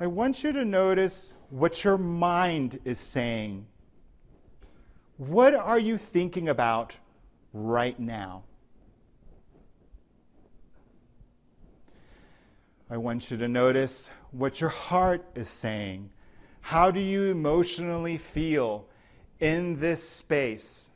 I 0.00 0.06
want 0.06 0.44
you 0.44 0.52
to 0.52 0.64
notice 0.64 1.32
what 1.50 1.82
your 1.82 1.98
mind 1.98 2.78
is 2.84 3.00
saying. 3.00 3.66
What 5.16 5.54
are 5.54 5.78
you 5.78 5.98
thinking 5.98 6.48
about 6.50 6.96
right 7.52 7.98
now? 7.98 8.44
I 12.88 12.96
want 12.96 13.30
you 13.30 13.36
to 13.38 13.48
notice 13.48 14.08
what 14.30 14.60
your 14.60 14.70
heart 14.70 15.24
is 15.34 15.48
saying. 15.48 16.10
How 16.60 16.92
do 16.92 17.00
you 17.00 17.24
emotionally 17.30 18.18
feel 18.18 18.86
in 19.40 19.80
this 19.80 20.08
space, 20.08 20.90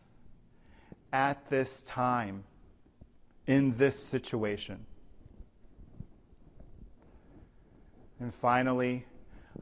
at 1.12 1.50
this 1.50 1.82
time, 1.82 2.44
in 3.48 3.76
this 3.76 3.98
situation? 3.98 4.86
And 8.22 8.32
finally, 8.32 9.04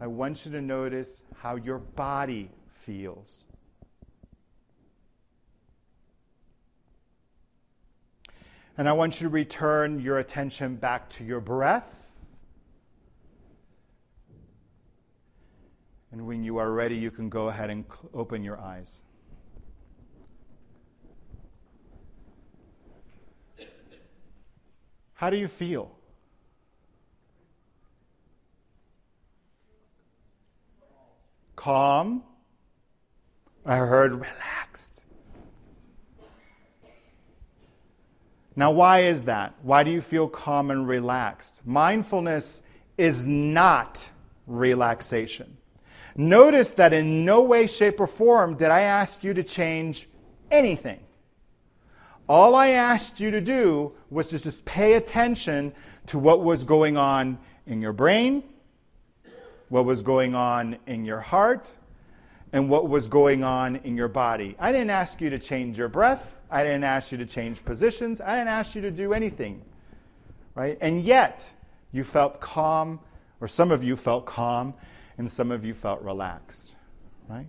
I 0.02 0.06
want 0.06 0.44
you 0.44 0.52
to 0.52 0.60
notice 0.60 1.22
how 1.34 1.56
your 1.56 1.78
body 1.78 2.50
feels. 2.74 3.44
And 8.76 8.86
I 8.86 8.92
want 8.92 9.18
you 9.18 9.28
to 9.28 9.30
return 9.30 9.98
your 9.98 10.18
attention 10.18 10.76
back 10.76 11.08
to 11.10 11.24
your 11.24 11.40
breath. 11.40 11.90
And 16.12 16.26
when 16.26 16.44
you 16.44 16.58
are 16.58 16.70
ready, 16.70 16.96
you 16.96 17.10
can 17.10 17.30
go 17.30 17.48
ahead 17.48 17.70
and 17.70 17.86
open 18.12 18.44
your 18.44 18.60
eyes. 18.60 19.00
How 25.14 25.30
do 25.30 25.38
you 25.38 25.48
feel? 25.48 25.99
Calm. 31.60 32.22
I 33.66 33.76
heard 33.76 34.12
relaxed. 34.12 35.02
Now, 38.56 38.70
why 38.70 39.00
is 39.00 39.24
that? 39.24 39.56
Why 39.60 39.82
do 39.82 39.90
you 39.90 40.00
feel 40.00 40.26
calm 40.26 40.70
and 40.70 40.88
relaxed? 40.88 41.60
Mindfulness 41.66 42.62
is 42.96 43.26
not 43.26 44.08
relaxation. 44.46 45.58
Notice 46.16 46.72
that 46.72 46.94
in 46.94 47.26
no 47.26 47.42
way, 47.42 47.66
shape, 47.66 48.00
or 48.00 48.06
form 48.06 48.54
did 48.56 48.70
I 48.70 48.80
ask 48.80 49.22
you 49.22 49.34
to 49.34 49.42
change 49.42 50.08
anything. 50.50 51.00
All 52.26 52.54
I 52.54 52.68
asked 52.68 53.20
you 53.20 53.30
to 53.32 53.40
do 53.42 53.92
was 54.08 54.28
to 54.28 54.38
just 54.38 54.64
pay 54.64 54.94
attention 54.94 55.74
to 56.06 56.18
what 56.18 56.42
was 56.42 56.64
going 56.64 56.96
on 56.96 57.38
in 57.66 57.82
your 57.82 57.92
brain, 57.92 58.44
what 59.70 59.86
was 59.86 60.02
going 60.02 60.34
on 60.34 60.76
in 60.86 61.04
your 61.04 61.20
heart, 61.20 61.70
and 62.52 62.68
what 62.68 62.88
was 62.88 63.08
going 63.08 63.42
on 63.42 63.76
in 63.76 63.96
your 63.96 64.08
body. 64.08 64.56
I 64.58 64.72
didn't 64.72 64.90
ask 64.90 65.20
you 65.20 65.30
to 65.30 65.38
change 65.38 65.78
your 65.78 65.88
breath. 65.88 66.34
I 66.50 66.64
didn't 66.64 66.84
ask 66.84 67.12
you 67.12 67.18
to 67.18 67.26
change 67.26 67.64
positions. 67.64 68.20
I 68.20 68.34
didn't 68.34 68.48
ask 68.48 68.74
you 68.74 68.82
to 68.82 68.90
do 68.90 69.12
anything. 69.12 69.62
Right? 70.56 70.76
And 70.80 71.04
yet, 71.04 71.48
you 71.92 72.02
felt 72.02 72.40
calm, 72.40 72.98
or 73.40 73.46
some 73.46 73.70
of 73.70 73.84
you 73.84 73.96
felt 73.96 74.26
calm, 74.26 74.74
and 75.18 75.30
some 75.30 75.52
of 75.52 75.64
you 75.64 75.72
felt 75.72 76.02
relaxed. 76.02 76.74
Right? 77.28 77.46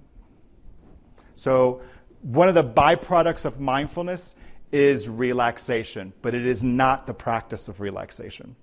So, 1.36 1.82
one 2.22 2.48
of 2.48 2.54
the 2.54 2.64
byproducts 2.64 3.46
of 3.46 3.60
mindfulness 3.60 4.36
is 4.72 5.10
relaxation, 5.10 6.14
but 6.22 6.36
it 6.36 6.46
is 6.46 6.64
not 6.64 7.08
the 7.08 7.14
practice 7.16 7.68
of 7.68 7.80
relaxation. 7.80 8.56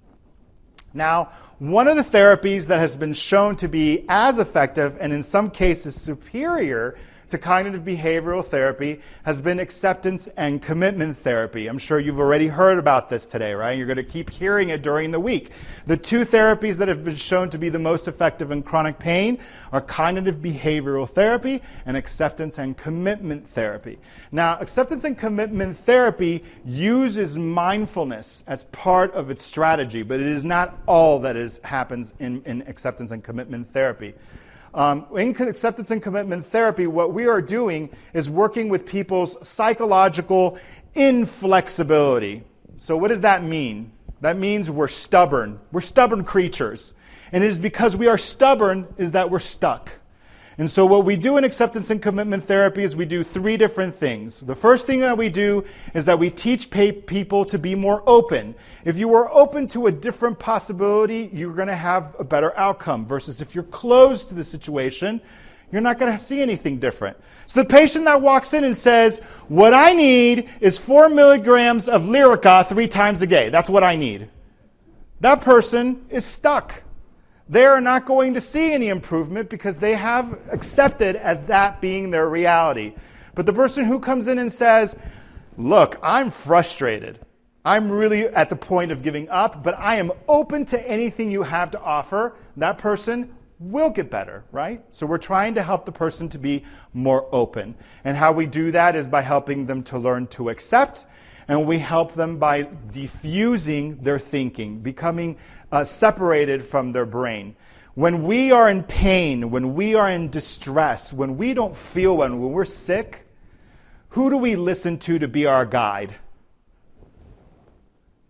Now, 0.94 1.30
one 1.58 1.88
of 1.88 1.96
the 1.96 2.04
therapies 2.04 2.66
that 2.66 2.78
has 2.78 2.96
been 2.96 3.12
shown 3.12 3.56
to 3.56 3.68
be 3.68 4.04
as 4.08 4.38
effective 4.38 4.96
and 5.00 5.12
in 5.12 5.22
some 5.22 5.50
cases 5.50 5.94
superior 5.94 6.96
to 7.30 7.38
cognitive 7.38 7.82
behavioral 7.82 8.44
therapy 8.44 9.00
has 9.24 9.40
been 9.40 9.60
acceptance 9.60 10.28
and 10.36 10.62
commitment 10.62 11.16
therapy. 11.16 11.66
I'm 11.66 11.78
sure 11.78 12.00
you've 12.00 12.20
already 12.20 12.48
heard 12.48 12.78
about 12.78 13.08
this 13.08 13.26
today, 13.26 13.52
right? 13.54 13.76
You're 13.76 13.86
going 13.86 13.96
to 13.96 14.02
keep 14.02 14.30
hearing 14.30 14.70
it 14.70 14.82
during 14.82 15.10
the 15.10 15.20
week. 15.20 15.50
The 15.86 15.96
two 15.96 16.24
therapies 16.24 16.76
that 16.76 16.88
have 16.88 17.04
been 17.04 17.16
shown 17.16 17.50
to 17.50 17.58
be 17.58 17.68
the 17.68 17.78
most 17.78 18.08
effective 18.08 18.50
in 18.50 18.62
chronic 18.62 18.98
pain 18.98 19.38
are 19.72 19.80
cognitive 19.80 20.36
behavioral 20.36 21.08
therapy 21.08 21.60
and 21.86 21.96
acceptance 21.96 22.58
and 22.58 22.76
commitment 22.76 23.46
therapy. 23.48 23.98
Now, 24.32 24.58
acceptance 24.60 25.04
and 25.04 25.16
commitment 25.16 25.76
therapy 25.76 26.44
uses 26.64 27.36
mindfulness 27.36 28.42
as 28.46 28.64
part 28.64 29.12
of 29.14 29.30
its 29.30 29.44
strategy, 29.44 30.02
but 30.02 30.20
it 30.20 30.26
is 30.26 30.44
not 30.44 30.78
all 30.86 31.18
that 31.20 31.36
is, 31.36 31.60
happens 31.62 32.14
in, 32.18 32.42
in 32.44 32.62
acceptance 32.62 33.10
and 33.10 33.22
commitment 33.22 33.72
therapy. 33.72 34.14
Um, 34.74 35.06
in 35.16 35.34
acceptance 35.48 35.90
and 35.90 36.02
commitment 36.02 36.46
therapy, 36.46 36.86
what 36.86 37.12
we 37.12 37.26
are 37.26 37.40
doing 37.40 37.90
is 38.12 38.28
working 38.28 38.68
with 38.68 38.84
people's 38.86 39.36
psychological 39.46 40.58
inflexibility. 40.94 42.44
So, 42.76 42.96
what 42.96 43.08
does 43.08 43.22
that 43.22 43.42
mean? 43.42 43.92
That 44.20 44.36
means 44.36 44.70
we're 44.70 44.88
stubborn. 44.88 45.60
We're 45.72 45.80
stubborn 45.80 46.24
creatures. 46.24 46.92
And 47.32 47.44
it 47.44 47.46
is 47.48 47.58
because 47.58 47.96
we 47.96 48.08
are 48.08 48.18
stubborn 48.18 48.86
is 48.96 49.12
that 49.12 49.30
we're 49.30 49.38
stuck. 49.38 49.90
And 50.58 50.68
so, 50.68 50.84
what 50.84 51.04
we 51.04 51.16
do 51.16 51.36
in 51.36 51.44
acceptance 51.44 51.90
and 51.90 52.02
commitment 52.02 52.42
therapy 52.42 52.82
is 52.82 52.96
we 52.96 53.04
do 53.04 53.22
three 53.22 53.56
different 53.56 53.94
things. 53.94 54.40
The 54.40 54.56
first 54.56 54.88
thing 54.88 54.98
that 55.00 55.16
we 55.16 55.28
do 55.28 55.64
is 55.94 56.04
that 56.06 56.18
we 56.18 56.30
teach 56.30 56.68
people 56.68 57.44
to 57.44 57.58
be 57.60 57.76
more 57.76 58.02
open. 58.06 58.56
If 58.84 58.98
you 58.98 59.14
are 59.14 59.32
open 59.32 59.68
to 59.68 59.86
a 59.86 59.92
different 59.92 60.40
possibility, 60.40 61.30
you're 61.32 61.54
going 61.54 61.68
to 61.68 61.76
have 61.76 62.16
a 62.18 62.24
better 62.24 62.58
outcome, 62.58 63.06
versus 63.06 63.40
if 63.40 63.54
you're 63.54 63.62
closed 63.64 64.30
to 64.30 64.34
the 64.34 64.42
situation, 64.42 65.20
you're 65.70 65.80
not 65.80 65.96
going 65.96 66.12
to 66.12 66.18
see 66.18 66.40
anything 66.40 66.80
different. 66.80 67.16
So, 67.46 67.62
the 67.62 67.68
patient 67.68 68.06
that 68.06 68.20
walks 68.20 68.52
in 68.52 68.64
and 68.64 68.76
says, 68.76 69.18
What 69.46 69.74
I 69.74 69.92
need 69.92 70.50
is 70.60 70.76
four 70.76 71.08
milligrams 71.08 71.88
of 71.88 72.02
Lyrica 72.02 72.66
three 72.66 72.88
times 72.88 73.22
a 73.22 73.28
day. 73.28 73.48
That's 73.50 73.70
what 73.70 73.84
I 73.84 73.94
need. 73.94 74.28
That 75.20 75.40
person 75.40 76.04
is 76.10 76.24
stuck 76.24 76.82
they 77.48 77.64
are 77.64 77.80
not 77.80 78.04
going 78.04 78.34
to 78.34 78.40
see 78.40 78.72
any 78.72 78.88
improvement 78.88 79.48
because 79.48 79.76
they 79.76 79.94
have 79.94 80.38
accepted 80.50 81.16
as 81.16 81.38
that 81.46 81.80
being 81.80 82.10
their 82.10 82.28
reality. 82.28 82.94
But 83.34 83.46
the 83.46 83.52
person 83.52 83.84
who 83.84 84.00
comes 84.00 84.28
in 84.28 84.38
and 84.38 84.52
says, 84.52 84.96
Look, 85.56 85.98
I'm 86.02 86.30
frustrated. 86.30 87.18
I'm 87.64 87.90
really 87.90 88.28
at 88.28 88.48
the 88.48 88.56
point 88.56 88.92
of 88.92 89.02
giving 89.02 89.28
up, 89.28 89.62
but 89.62 89.76
I 89.76 89.96
am 89.96 90.12
open 90.28 90.64
to 90.66 90.88
anything 90.88 91.30
you 91.30 91.42
have 91.42 91.70
to 91.72 91.80
offer, 91.80 92.36
that 92.56 92.78
person 92.78 93.34
will 93.58 93.90
get 93.90 94.10
better, 94.10 94.44
right? 94.52 94.82
So 94.92 95.04
we're 95.04 95.18
trying 95.18 95.54
to 95.54 95.62
help 95.62 95.84
the 95.84 95.92
person 95.92 96.28
to 96.30 96.38
be 96.38 96.64
more 96.94 97.28
open. 97.32 97.74
And 98.04 98.16
how 98.16 98.32
we 98.32 98.46
do 98.46 98.70
that 98.72 98.94
is 98.94 99.08
by 99.08 99.20
helping 99.20 99.66
them 99.66 99.82
to 99.84 99.98
learn 99.98 100.28
to 100.28 100.48
accept, 100.48 101.06
and 101.48 101.66
we 101.66 101.78
help 101.78 102.14
them 102.14 102.38
by 102.38 102.62
diffusing 102.92 103.96
their 103.96 104.18
thinking, 104.18 104.78
becoming 104.78 105.36
uh, 105.70 105.84
separated 105.84 106.64
from 106.64 106.92
their 106.92 107.06
brain. 107.06 107.56
When 107.94 108.22
we 108.22 108.52
are 108.52 108.70
in 108.70 108.84
pain, 108.84 109.50
when 109.50 109.74
we 109.74 109.94
are 109.94 110.08
in 110.10 110.30
distress, 110.30 111.12
when 111.12 111.36
we 111.36 111.52
don't 111.52 111.76
feel 111.76 112.16
well, 112.16 112.30
when 112.30 112.52
we're 112.52 112.64
sick, 112.64 113.26
who 114.10 114.30
do 114.30 114.36
we 114.36 114.56
listen 114.56 114.98
to 114.98 115.18
to 115.18 115.28
be 115.28 115.46
our 115.46 115.66
guide? 115.66 116.14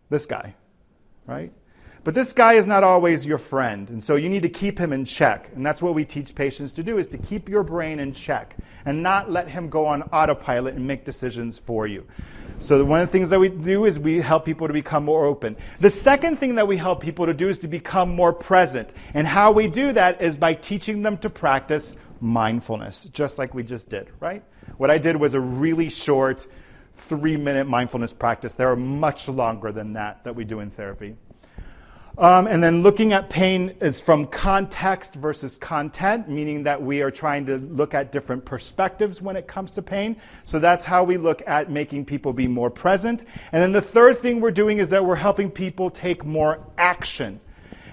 This 0.08 0.24
guy, 0.24 0.54
right? 1.26 1.52
But 2.08 2.14
this 2.14 2.32
guy 2.32 2.54
is 2.54 2.66
not 2.66 2.84
always 2.84 3.26
your 3.26 3.36
friend, 3.36 3.90
and 3.90 4.02
so 4.02 4.16
you 4.16 4.30
need 4.30 4.40
to 4.40 4.48
keep 4.48 4.78
him 4.78 4.94
in 4.94 5.04
check. 5.04 5.50
And 5.54 5.66
that's 5.66 5.82
what 5.82 5.94
we 5.94 6.06
teach 6.06 6.34
patients 6.34 6.72
to 6.72 6.82
do 6.82 6.96
is 6.96 7.06
to 7.08 7.18
keep 7.18 7.50
your 7.50 7.62
brain 7.62 8.00
in 8.00 8.14
check 8.14 8.56
and 8.86 9.02
not 9.02 9.30
let 9.30 9.46
him 9.46 9.68
go 9.68 9.84
on 9.84 10.00
autopilot 10.04 10.74
and 10.74 10.86
make 10.86 11.04
decisions 11.04 11.58
for 11.58 11.86
you. 11.86 12.06
So 12.60 12.82
one 12.82 13.02
of 13.02 13.08
the 13.08 13.12
things 13.12 13.28
that 13.28 13.38
we 13.38 13.50
do 13.50 13.84
is 13.84 14.00
we 14.00 14.22
help 14.22 14.46
people 14.46 14.66
to 14.66 14.72
become 14.72 15.04
more 15.04 15.26
open. 15.26 15.54
The 15.80 15.90
second 15.90 16.38
thing 16.38 16.54
that 16.54 16.66
we 16.66 16.78
help 16.78 17.02
people 17.02 17.26
to 17.26 17.34
do 17.34 17.50
is 17.50 17.58
to 17.58 17.68
become 17.68 18.08
more 18.16 18.32
present. 18.32 18.94
And 19.12 19.26
how 19.26 19.52
we 19.52 19.68
do 19.68 19.92
that 19.92 20.22
is 20.22 20.34
by 20.34 20.54
teaching 20.54 21.02
them 21.02 21.18
to 21.18 21.28
practice 21.28 21.94
mindfulness, 22.22 23.04
just 23.12 23.36
like 23.36 23.52
we 23.52 23.62
just 23.62 23.90
did, 23.90 24.08
right? 24.18 24.42
What 24.78 24.90
I 24.90 24.96
did 24.96 25.14
was 25.14 25.34
a 25.34 25.40
really 25.40 25.90
short 25.90 26.46
three 26.96 27.36
minute 27.36 27.66
mindfulness 27.66 28.14
practice. 28.14 28.54
There 28.54 28.70
are 28.72 28.76
much 28.76 29.28
longer 29.28 29.72
than 29.72 29.92
that 29.92 30.24
that 30.24 30.34
we 30.34 30.44
do 30.44 30.60
in 30.60 30.70
therapy. 30.70 31.14
Um, 32.18 32.48
and 32.48 32.60
then 32.60 32.82
looking 32.82 33.12
at 33.12 33.30
pain 33.30 33.76
is 33.80 34.00
from 34.00 34.26
context 34.26 35.14
versus 35.14 35.56
content, 35.56 36.28
meaning 36.28 36.64
that 36.64 36.82
we 36.82 37.00
are 37.00 37.12
trying 37.12 37.46
to 37.46 37.58
look 37.58 37.94
at 37.94 38.10
different 38.10 38.44
perspectives 38.44 39.22
when 39.22 39.36
it 39.36 39.46
comes 39.46 39.70
to 39.72 39.82
pain. 39.82 40.16
So 40.42 40.58
that's 40.58 40.84
how 40.84 41.04
we 41.04 41.16
look 41.16 41.44
at 41.46 41.70
making 41.70 42.06
people 42.06 42.32
be 42.32 42.48
more 42.48 42.70
present. 42.70 43.24
And 43.52 43.62
then 43.62 43.70
the 43.70 43.80
third 43.80 44.18
thing 44.18 44.40
we're 44.40 44.50
doing 44.50 44.78
is 44.78 44.88
that 44.88 45.04
we're 45.04 45.14
helping 45.14 45.48
people 45.48 45.90
take 45.90 46.24
more 46.24 46.58
action. 46.76 47.38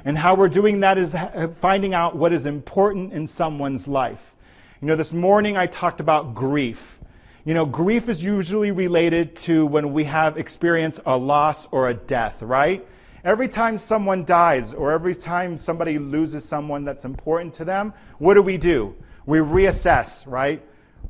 And 0.05 0.17
how 0.17 0.34
we're 0.34 0.49
doing 0.49 0.80
that 0.80 0.97
is 0.97 1.15
finding 1.57 1.93
out 1.93 2.15
what 2.15 2.34
is 2.34 2.47
important 2.47 3.13
in 3.13 3.28
someone's 3.28 3.88
life. 3.88 4.34
You 4.82 4.88
know, 4.88 4.95
this 4.95 5.13
morning 5.13 5.55
I 5.55 5.67
talked 5.67 5.99
about 5.99 6.34
grief. 6.34 6.99
You 7.43 7.53
know, 7.53 7.67
grief 7.67 8.09
is 8.09 8.23
usually 8.23 8.71
related 8.71 9.36
to 9.36 9.67
when 9.67 9.93
we 9.93 10.05
have 10.05 10.39
experienced 10.39 10.99
a 11.05 11.15
loss 11.15 11.67
or 11.69 11.89
a 11.89 11.93
death, 11.93 12.41
right? 12.41 12.88
Every 13.26 13.47
time 13.47 13.80
someone 13.80 14.23
dies 14.23 14.76
or 14.76 14.91
every 14.91 15.15
time 15.15 15.57
somebody 15.57 15.97
loses 15.97 16.45
someone 16.45 16.86
that's 16.86 17.05
important 17.05 17.55
to 17.55 17.65
them, 17.65 17.91
what 18.19 18.36
do 18.36 18.43
we 18.43 18.55
do? 18.55 18.95
We 19.26 19.39
reassess, 19.39 20.28
right? 20.28 20.63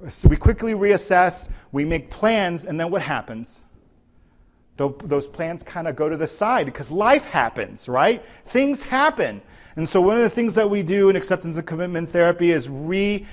So 0.08 0.30
we 0.30 0.38
quickly 0.38 0.74
reassess, 0.74 1.50
we 1.74 1.84
make 1.84 2.10
plans, 2.10 2.64
and 2.64 2.80
then 2.80 2.90
what 2.90 3.02
happens? 3.02 3.64
Those 4.78 5.28
plans 5.28 5.62
kind 5.62 5.90
of 5.90 5.98
go 5.98 6.08
to 6.08 6.16
the 6.16 6.28
side 6.28 6.66
because 6.66 6.90
life 6.90 7.26
happens, 7.26 7.90
right? 7.90 8.24
Things 8.46 8.82
happen. 8.82 9.42
And 9.76 9.88
so, 9.88 10.00
one 10.00 10.16
of 10.16 10.24
the 10.24 10.30
things 10.30 10.56
that 10.56 10.70
we 10.70 10.84
do 10.84 11.10
in 11.10 11.18
acceptance 11.18 11.58
and 11.58 11.68
commitment 11.68 12.10
therapy 12.10 12.52
is 12.52 12.70
re 12.70 13.26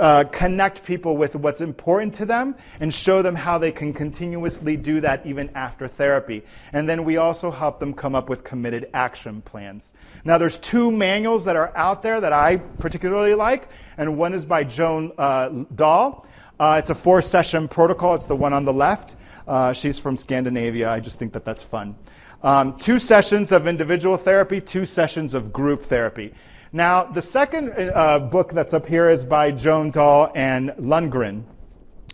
uh, 0.00 0.24
connect 0.24 0.82
people 0.82 1.16
with 1.16 1.36
what's 1.36 1.60
important 1.60 2.14
to 2.14 2.24
them 2.24 2.56
and 2.80 2.92
show 2.92 3.20
them 3.22 3.34
how 3.34 3.58
they 3.58 3.70
can 3.70 3.92
continuously 3.92 4.76
do 4.76 5.00
that 5.02 5.24
even 5.26 5.50
after 5.54 5.86
therapy. 5.86 6.42
And 6.72 6.88
then 6.88 7.04
we 7.04 7.18
also 7.18 7.50
help 7.50 7.78
them 7.78 7.92
come 7.92 8.14
up 8.14 8.28
with 8.28 8.42
committed 8.42 8.88
action 8.94 9.42
plans. 9.42 9.92
Now, 10.24 10.38
there's 10.38 10.56
two 10.56 10.90
manuals 10.90 11.44
that 11.44 11.54
are 11.54 11.76
out 11.76 12.02
there 12.02 12.20
that 12.20 12.32
I 12.32 12.56
particularly 12.56 13.34
like, 13.34 13.68
and 13.98 14.16
one 14.16 14.34
is 14.34 14.44
by 14.44 14.64
Joan 14.64 15.12
uh, 15.18 15.50
Dahl. 15.74 16.26
Uh, 16.58 16.76
it's 16.78 16.90
a 16.90 16.94
four 16.94 17.22
session 17.22 17.68
protocol, 17.68 18.14
it's 18.14 18.24
the 18.24 18.36
one 18.36 18.52
on 18.52 18.64
the 18.64 18.72
left. 18.72 19.16
Uh, 19.46 19.72
she's 19.72 19.98
from 19.98 20.16
Scandinavia. 20.16 20.90
I 20.90 21.00
just 21.00 21.18
think 21.18 21.32
that 21.32 21.44
that's 21.44 21.62
fun. 21.62 21.96
Um, 22.42 22.78
two 22.78 22.98
sessions 22.98 23.52
of 23.52 23.66
individual 23.66 24.16
therapy, 24.16 24.60
two 24.60 24.86
sessions 24.86 25.34
of 25.34 25.52
group 25.52 25.84
therapy. 25.84 26.32
Now, 26.72 27.02
the 27.02 27.20
second 27.20 27.72
uh, 27.76 28.20
book 28.20 28.52
that's 28.52 28.72
up 28.72 28.86
here 28.86 29.08
is 29.10 29.24
by 29.24 29.50
Joan 29.50 29.90
Dahl 29.90 30.30
and 30.36 30.70
Lundgren. 30.78 31.42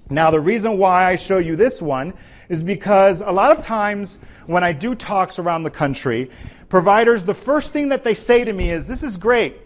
Now, 0.08 0.30
the 0.30 0.40
reason 0.40 0.78
why 0.78 1.04
I 1.04 1.16
show 1.16 1.36
you 1.36 1.56
this 1.56 1.82
one 1.82 2.14
is 2.48 2.62
because 2.62 3.20
a 3.20 3.30
lot 3.30 3.52
of 3.52 3.62
times 3.62 4.18
when 4.46 4.64
I 4.64 4.72
do 4.72 4.94
talks 4.94 5.38
around 5.38 5.64
the 5.64 5.70
country, 5.70 6.30
providers, 6.70 7.22
the 7.22 7.34
first 7.34 7.74
thing 7.74 7.90
that 7.90 8.02
they 8.02 8.14
say 8.14 8.44
to 8.44 8.52
me 8.54 8.70
is, 8.70 8.88
This 8.88 9.02
is 9.02 9.18
great, 9.18 9.58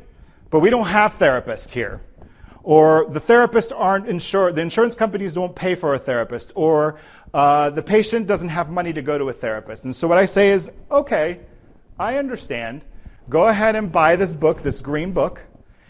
but 0.51 0.59
we 0.59 0.71
don't 0.71 0.89
have 0.89 1.15
therapists 1.17 1.71
here. 1.71 2.03
Or 2.65 3.07
the 3.09 3.21
therapists 3.21 3.73
aren't 3.75 4.09
insured, 4.09 4.57
the 4.57 4.63
insurance 4.63 4.97
companies 4.97 5.33
don't 5.35 5.55
pay 5.55 5.77
for 5.77 5.95
a 5.95 5.99
therapist. 5.99 6.51
Or 6.57 6.99
uh, 7.33 7.71
the 7.71 7.83
patient 7.83 8.27
doesn't 8.27 8.49
have 8.49 8.71
money 8.71 8.93
to 8.93 9.03
go 9.03 9.19
to 9.19 9.29
a 9.29 9.33
therapist. 9.33 9.85
And 9.85 9.95
so 9.95 10.09
what 10.09 10.19
I 10.19 10.27
say 10.27 10.51
is, 10.51 10.69
Okay, 10.91 11.43
I 11.97 12.17
understand 12.17 12.85
go 13.31 13.47
ahead 13.47 13.77
and 13.77 13.91
buy 13.91 14.17
this 14.17 14.35
book, 14.35 14.63
this 14.63 14.81
green 14.81 15.13
book, 15.13 15.41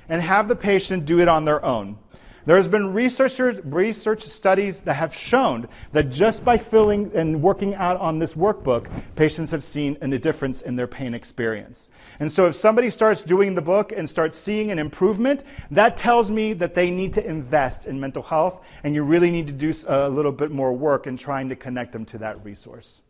and 0.08 0.20
have 0.20 0.46
the 0.46 0.54
patient 0.54 1.06
do 1.06 1.20
it 1.20 1.26
on 1.26 1.44
their 1.44 1.64
own. 1.64 1.98
There's 2.46 2.68
been 2.68 2.94
researchers, 2.94 3.60
research 3.64 4.22
studies 4.22 4.80
that 4.82 4.94
have 4.94 5.14
shown 5.14 5.68
that 5.92 6.10
just 6.10 6.44
by 6.44 6.56
filling 6.56 7.10
and 7.14 7.42
working 7.42 7.74
out 7.74 8.00
on 8.00 8.18
this 8.18 8.34
workbook, 8.34 8.90
patients 9.14 9.50
have 9.50 9.62
seen 9.62 9.96
a 10.00 10.18
difference 10.18 10.62
in 10.62 10.74
their 10.74 10.86
pain 10.86 11.14
experience. 11.14 11.90
And 12.18 12.32
so 12.32 12.46
if 12.46 12.54
somebody 12.54 12.90
starts 12.90 13.22
doing 13.22 13.54
the 13.54 13.62
book 13.62 13.92
and 13.92 14.08
starts 14.08 14.38
seeing 14.38 14.70
an 14.70 14.78
improvement, 14.78 15.44
that 15.70 15.96
tells 15.96 16.30
me 16.30 16.54
that 16.54 16.74
they 16.74 16.90
need 16.90 17.12
to 17.14 17.26
invest 17.26 17.86
in 17.86 18.00
mental 18.00 18.22
health, 18.22 18.64
and 18.84 18.94
you 18.94 19.02
really 19.02 19.30
need 19.30 19.46
to 19.46 19.52
do 19.52 19.72
a 19.86 20.08
little 20.08 20.32
bit 20.32 20.50
more 20.50 20.72
work 20.72 21.06
in 21.06 21.16
trying 21.16 21.48
to 21.50 21.56
connect 21.56 21.92
them 21.92 22.04
to 22.06 22.18
that 22.18 22.42
resource. 22.44 23.02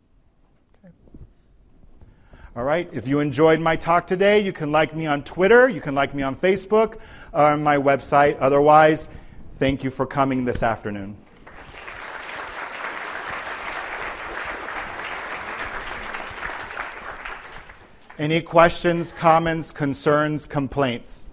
All 2.56 2.64
right, 2.64 2.90
if 2.92 3.06
you 3.06 3.20
enjoyed 3.20 3.60
my 3.60 3.76
talk 3.76 4.08
today, 4.08 4.40
you 4.40 4.52
can 4.52 4.72
like 4.72 4.92
me 4.92 5.06
on 5.06 5.22
Twitter, 5.22 5.68
you 5.68 5.80
can 5.80 5.94
like 5.94 6.16
me 6.16 6.24
on 6.24 6.34
Facebook, 6.34 6.98
or 7.32 7.44
on 7.44 7.62
my 7.62 7.76
website. 7.76 8.36
Otherwise, 8.40 9.06
thank 9.58 9.84
you 9.84 9.90
for 9.90 10.04
coming 10.04 10.44
this 10.44 10.64
afternoon. 10.64 11.16
Any 18.18 18.40
questions, 18.40 19.12
comments, 19.12 19.70
concerns, 19.70 20.44
complaints? 20.44 21.28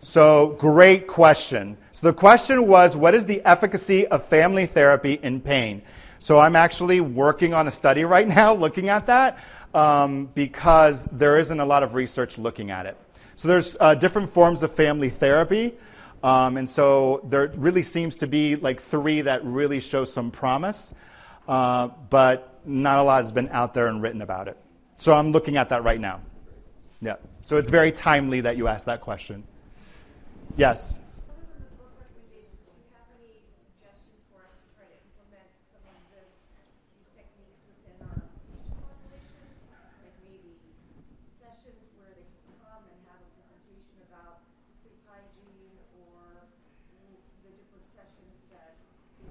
So, 0.00 0.56
great 0.58 1.08
question. 1.08 1.76
So 2.00 2.06
the 2.06 2.14
question 2.14 2.66
was, 2.66 2.96
what 2.96 3.14
is 3.14 3.26
the 3.26 3.44
efficacy 3.44 4.06
of 4.06 4.24
family 4.24 4.64
therapy 4.64 5.20
in 5.22 5.38
pain? 5.38 5.82
So 6.18 6.38
I'm 6.38 6.56
actually 6.56 7.02
working 7.02 7.52
on 7.52 7.68
a 7.68 7.70
study 7.70 8.04
right 8.04 8.26
now 8.40 8.54
looking 8.54 8.88
at 8.88 9.04
that 9.04 9.38
um, 9.74 10.30
because 10.34 11.04
there 11.12 11.36
isn't 11.36 11.60
a 11.60 11.64
lot 11.66 11.82
of 11.82 11.92
research 11.92 12.38
looking 12.38 12.70
at 12.70 12.86
it. 12.86 12.96
So 13.36 13.48
there's 13.48 13.76
uh, 13.80 13.94
different 13.96 14.32
forms 14.32 14.62
of 14.62 14.72
family 14.72 15.10
therapy. 15.10 15.74
Um, 16.22 16.56
and 16.56 16.66
so 16.66 17.20
there 17.28 17.48
really 17.56 17.82
seems 17.82 18.16
to 18.16 18.26
be 18.26 18.56
like 18.56 18.80
three 18.80 19.20
that 19.20 19.44
really 19.44 19.78
show 19.78 20.06
some 20.06 20.30
promise, 20.30 20.94
uh, 21.48 21.88
but 22.08 22.60
not 22.64 22.98
a 22.98 23.02
lot 23.02 23.20
has 23.20 23.30
been 23.30 23.50
out 23.50 23.74
there 23.74 23.88
and 23.88 24.00
written 24.00 24.22
about 24.22 24.48
it. 24.48 24.56
So 24.96 25.12
I'm 25.12 25.32
looking 25.32 25.58
at 25.58 25.68
that 25.68 25.84
right 25.84 26.00
now. 26.00 26.22
Yeah. 27.02 27.16
So 27.42 27.58
it's 27.58 27.68
very 27.68 27.92
timely 27.92 28.40
that 28.40 28.56
you 28.56 28.68
asked 28.68 28.86
that 28.86 29.02
question. 29.02 29.44
Yes. 30.56 30.98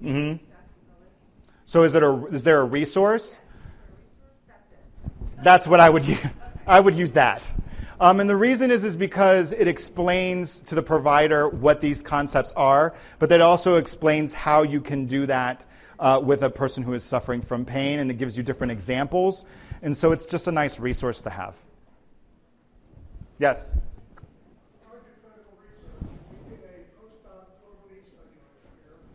Mm-hmm. 0.02 0.44
So 1.66 1.84
is, 1.84 1.94
it 1.94 2.02
a, 2.02 2.26
is 2.26 2.42
there 2.42 2.60
a 2.60 2.64
resource? 2.64 3.38
That's 5.42 5.66
what 5.66 5.80
I 5.80 5.88
would 5.88 6.04
use. 6.04 6.18
I 6.66 6.80
would 6.80 6.94
use 6.94 7.12
that. 7.12 7.50
Um, 8.00 8.20
and 8.20 8.30
the 8.30 8.36
reason 8.36 8.70
is, 8.70 8.84
is 8.84 8.96
because 8.96 9.52
it 9.52 9.68
explains 9.68 10.60
to 10.60 10.74
the 10.74 10.82
provider 10.82 11.48
what 11.48 11.80
these 11.80 12.00
concepts 12.00 12.52
are, 12.52 12.94
but 13.18 13.28
that 13.28 13.40
also 13.40 13.76
explains 13.76 14.32
how 14.32 14.62
you 14.62 14.80
can 14.80 15.04
do 15.04 15.26
that 15.26 15.66
uh, 15.98 16.20
with 16.22 16.42
a 16.42 16.50
person 16.50 16.82
who 16.82 16.94
is 16.94 17.04
suffering 17.04 17.42
from 17.42 17.64
pain, 17.64 17.98
and 17.98 18.10
it 18.10 18.14
gives 18.14 18.36
you 18.38 18.42
different 18.42 18.70
examples. 18.70 19.44
And 19.82 19.94
so 19.94 20.12
it's 20.12 20.24
just 20.26 20.48
a 20.48 20.52
nice 20.52 20.78
resource 20.78 21.20
to 21.22 21.30
have. 21.30 21.56
Yes? 23.38 23.74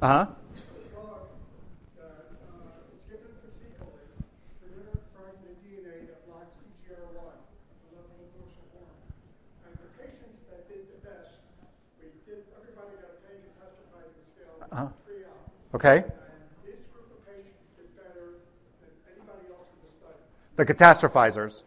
Uh 0.02 0.08
huh. 0.08 0.28
Okay. 15.76 16.06
The 20.56 20.66
catastrophizers. 20.66 21.64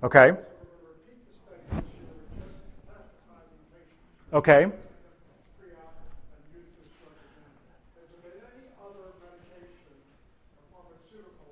Okay. 0.00 0.36
Okay. 4.32 4.62
Has 4.62 4.70
there 7.96 8.06
been 8.22 8.42
any 8.54 8.68
other 8.78 9.10
medication 9.18 9.90
or 10.54 10.62
pharmaceutical 10.70 11.50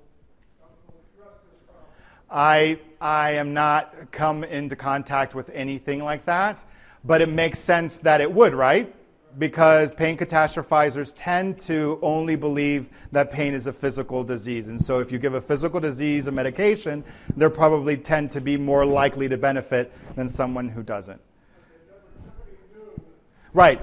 that 0.61 0.71
will 0.87 1.03
address 1.11 1.41
this 1.43 1.59
problem? 1.67 1.91
I, 2.29 2.79
I 3.01 3.31
am 3.31 3.53
not 3.53 4.13
come 4.13 4.45
into 4.45 4.77
contact 4.77 5.35
with 5.35 5.49
anything 5.49 6.01
like 6.01 6.23
that, 6.23 6.63
but 7.03 7.19
it 7.19 7.27
makes 7.27 7.59
sense 7.59 7.99
that 7.99 8.21
it 8.21 8.31
would, 8.31 8.53
right? 8.53 8.95
Because 9.37 9.93
pain 9.93 10.17
catastrophizers 10.17 11.13
tend 11.15 11.59
to 11.59 11.99
only 12.01 12.35
believe 12.35 12.89
that 13.11 13.29
pain 13.29 13.53
is 13.53 13.67
a 13.67 13.73
physical 13.73 14.23
disease. 14.23 14.67
And 14.67 14.81
so 14.81 14.99
if 14.99 15.11
you 15.11 15.19
give 15.19 15.33
a 15.33 15.41
physical 15.41 15.79
disease 15.79 16.27
a 16.27 16.31
medication, 16.31 17.03
they 17.35 17.49
probably 17.49 17.97
tend 17.97 18.31
to 18.31 18.41
be 18.41 18.57
more 18.57 18.85
likely 18.85 19.27
to 19.27 19.37
benefit 19.37 19.91
than 20.15 20.29
someone 20.29 20.69
who 20.69 20.83
doesn't. 20.83 21.19
Right. 23.53 23.81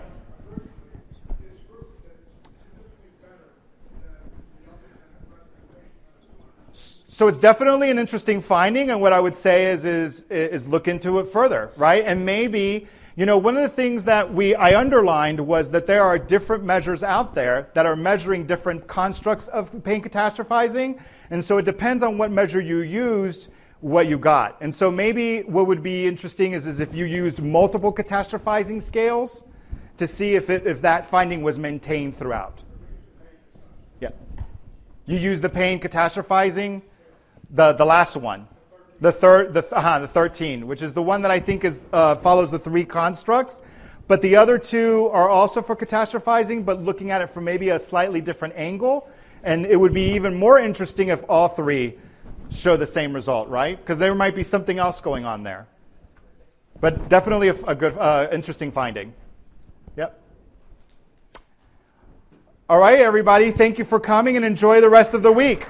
So 7.08 7.28
it's 7.28 7.38
definitely 7.38 7.90
an 7.90 7.98
interesting 7.98 8.40
finding, 8.40 8.90
and 8.90 9.00
what 9.00 9.12
I 9.12 9.20
would 9.20 9.36
say 9.36 9.66
is, 9.66 9.84
is, 9.84 10.22
is 10.30 10.66
look 10.66 10.88
into 10.88 11.18
it 11.18 11.28
further, 11.28 11.70
right? 11.76 12.02
And 12.06 12.24
maybe 12.24 12.86
you 13.14 13.26
know, 13.26 13.36
one 13.36 13.56
of 13.56 13.62
the 13.62 13.68
things 13.68 14.04
that 14.04 14.32
we 14.32 14.54
I 14.54 14.78
underlined 14.78 15.38
was 15.38 15.68
that 15.70 15.86
there 15.86 16.02
are 16.02 16.18
different 16.18 16.64
measures 16.64 17.02
out 17.02 17.34
there 17.34 17.68
that 17.74 17.84
are 17.84 17.96
measuring 17.96 18.46
different 18.46 18.86
constructs 18.86 19.48
of 19.48 19.84
pain 19.84 20.02
catastrophizing, 20.02 20.98
and 21.30 21.44
so 21.44 21.58
it 21.58 21.64
depends 21.64 22.02
on 22.02 22.16
what 22.16 22.30
measure 22.30 22.60
you 22.60 22.78
used, 22.78 23.50
what 23.80 24.06
you 24.06 24.16
got. 24.16 24.56
And 24.62 24.74
so 24.74 24.90
maybe 24.90 25.42
what 25.42 25.66
would 25.66 25.82
be 25.82 26.06
interesting 26.06 26.52
is, 26.52 26.66
is 26.66 26.80
if 26.80 26.94
you 26.94 27.04
used 27.04 27.42
multiple 27.42 27.92
catastrophizing 27.92 28.82
scales 28.82 29.42
to 29.98 30.06
see 30.06 30.34
if, 30.34 30.48
it, 30.48 30.66
if 30.66 30.80
that 30.80 31.04
finding 31.04 31.42
was 31.42 31.58
maintained 31.58 32.16
throughout. 32.16 32.60
Yeah. 34.00 34.10
You 35.04 35.18
use 35.18 35.40
the 35.40 35.50
pain 35.50 35.80
catastrophizing, 35.80 36.80
the, 37.50 37.74
the 37.74 37.84
last 37.84 38.16
one. 38.16 38.48
The 39.02 39.10
third, 39.10 39.52
the, 39.52 39.66
uh, 39.76 39.98
the 39.98 40.06
13, 40.06 40.64
which 40.68 40.80
is 40.80 40.92
the 40.92 41.02
one 41.02 41.22
that 41.22 41.32
I 41.32 41.40
think 41.40 41.64
is, 41.64 41.80
uh, 41.92 42.14
follows 42.14 42.52
the 42.52 42.58
three 42.60 42.84
constructs. 42.84 43.60
But 44.06 44.22
the 44.22 44.36
other 44.36 44.58
two 44.58 45.10
are 45.12 45.28
also 45.28 45.60
for 45.60 45.74
catastrophizing, 45.74 46.64
but 46.64 46.84
looking 46.84 47.10
at 47.10 47.20
it 47.20 47.26
from 47.26 47.42
maybe 47.42 47.70
a 47.70 47.80
slightly 47.80 48.20
different 48.20 48.54
angle. 48.56 49.10
And 49.42 49.66
it 49.66 49.74
would 49.74 49.92
be 49.92 50.12
even 50.12 50.36
more 50.36 50.60
interesting 50.60 51.08
if 51.08 51.24
all 51.28 51.48
three 51.48 51.98
show 52.50 52.76
the 52.76 52.86
same 52.86 53.12
result, 53.12 53.48
right? 53.48 53.76
Because 53.76 53.98
there 53.98 54.14
might 54.14 54.36
be 54.36 54.44
something 54.44 54.78
else 54.78 55.00
going 55.00 55.24
on 55.24 55.42
there. 55.42 55.66
But 56.80 57.08
definitely 57.08 57.48
a, 57.48 57.56
a 57.64 57.74
good, 57.74 57.98
uh, 57.98 58.28
interesting 58.30 58.70
finding. 58.70 59.12
Yep. 59.96 60.16
All 62.68 62.78
right, 62.78 63.00
everybody. 63.00 63.50
Thank 63.50 63.78
you 63.78 63.84
for 63.84 63.98
coming 63.98 64.36
and 64.36 64.44
enjoy 64.44 64.80
the 64.80 64.90
rest 64.90 65.12
of 65.12 65.24
the 65.24 65.32
week. 65.32 65.66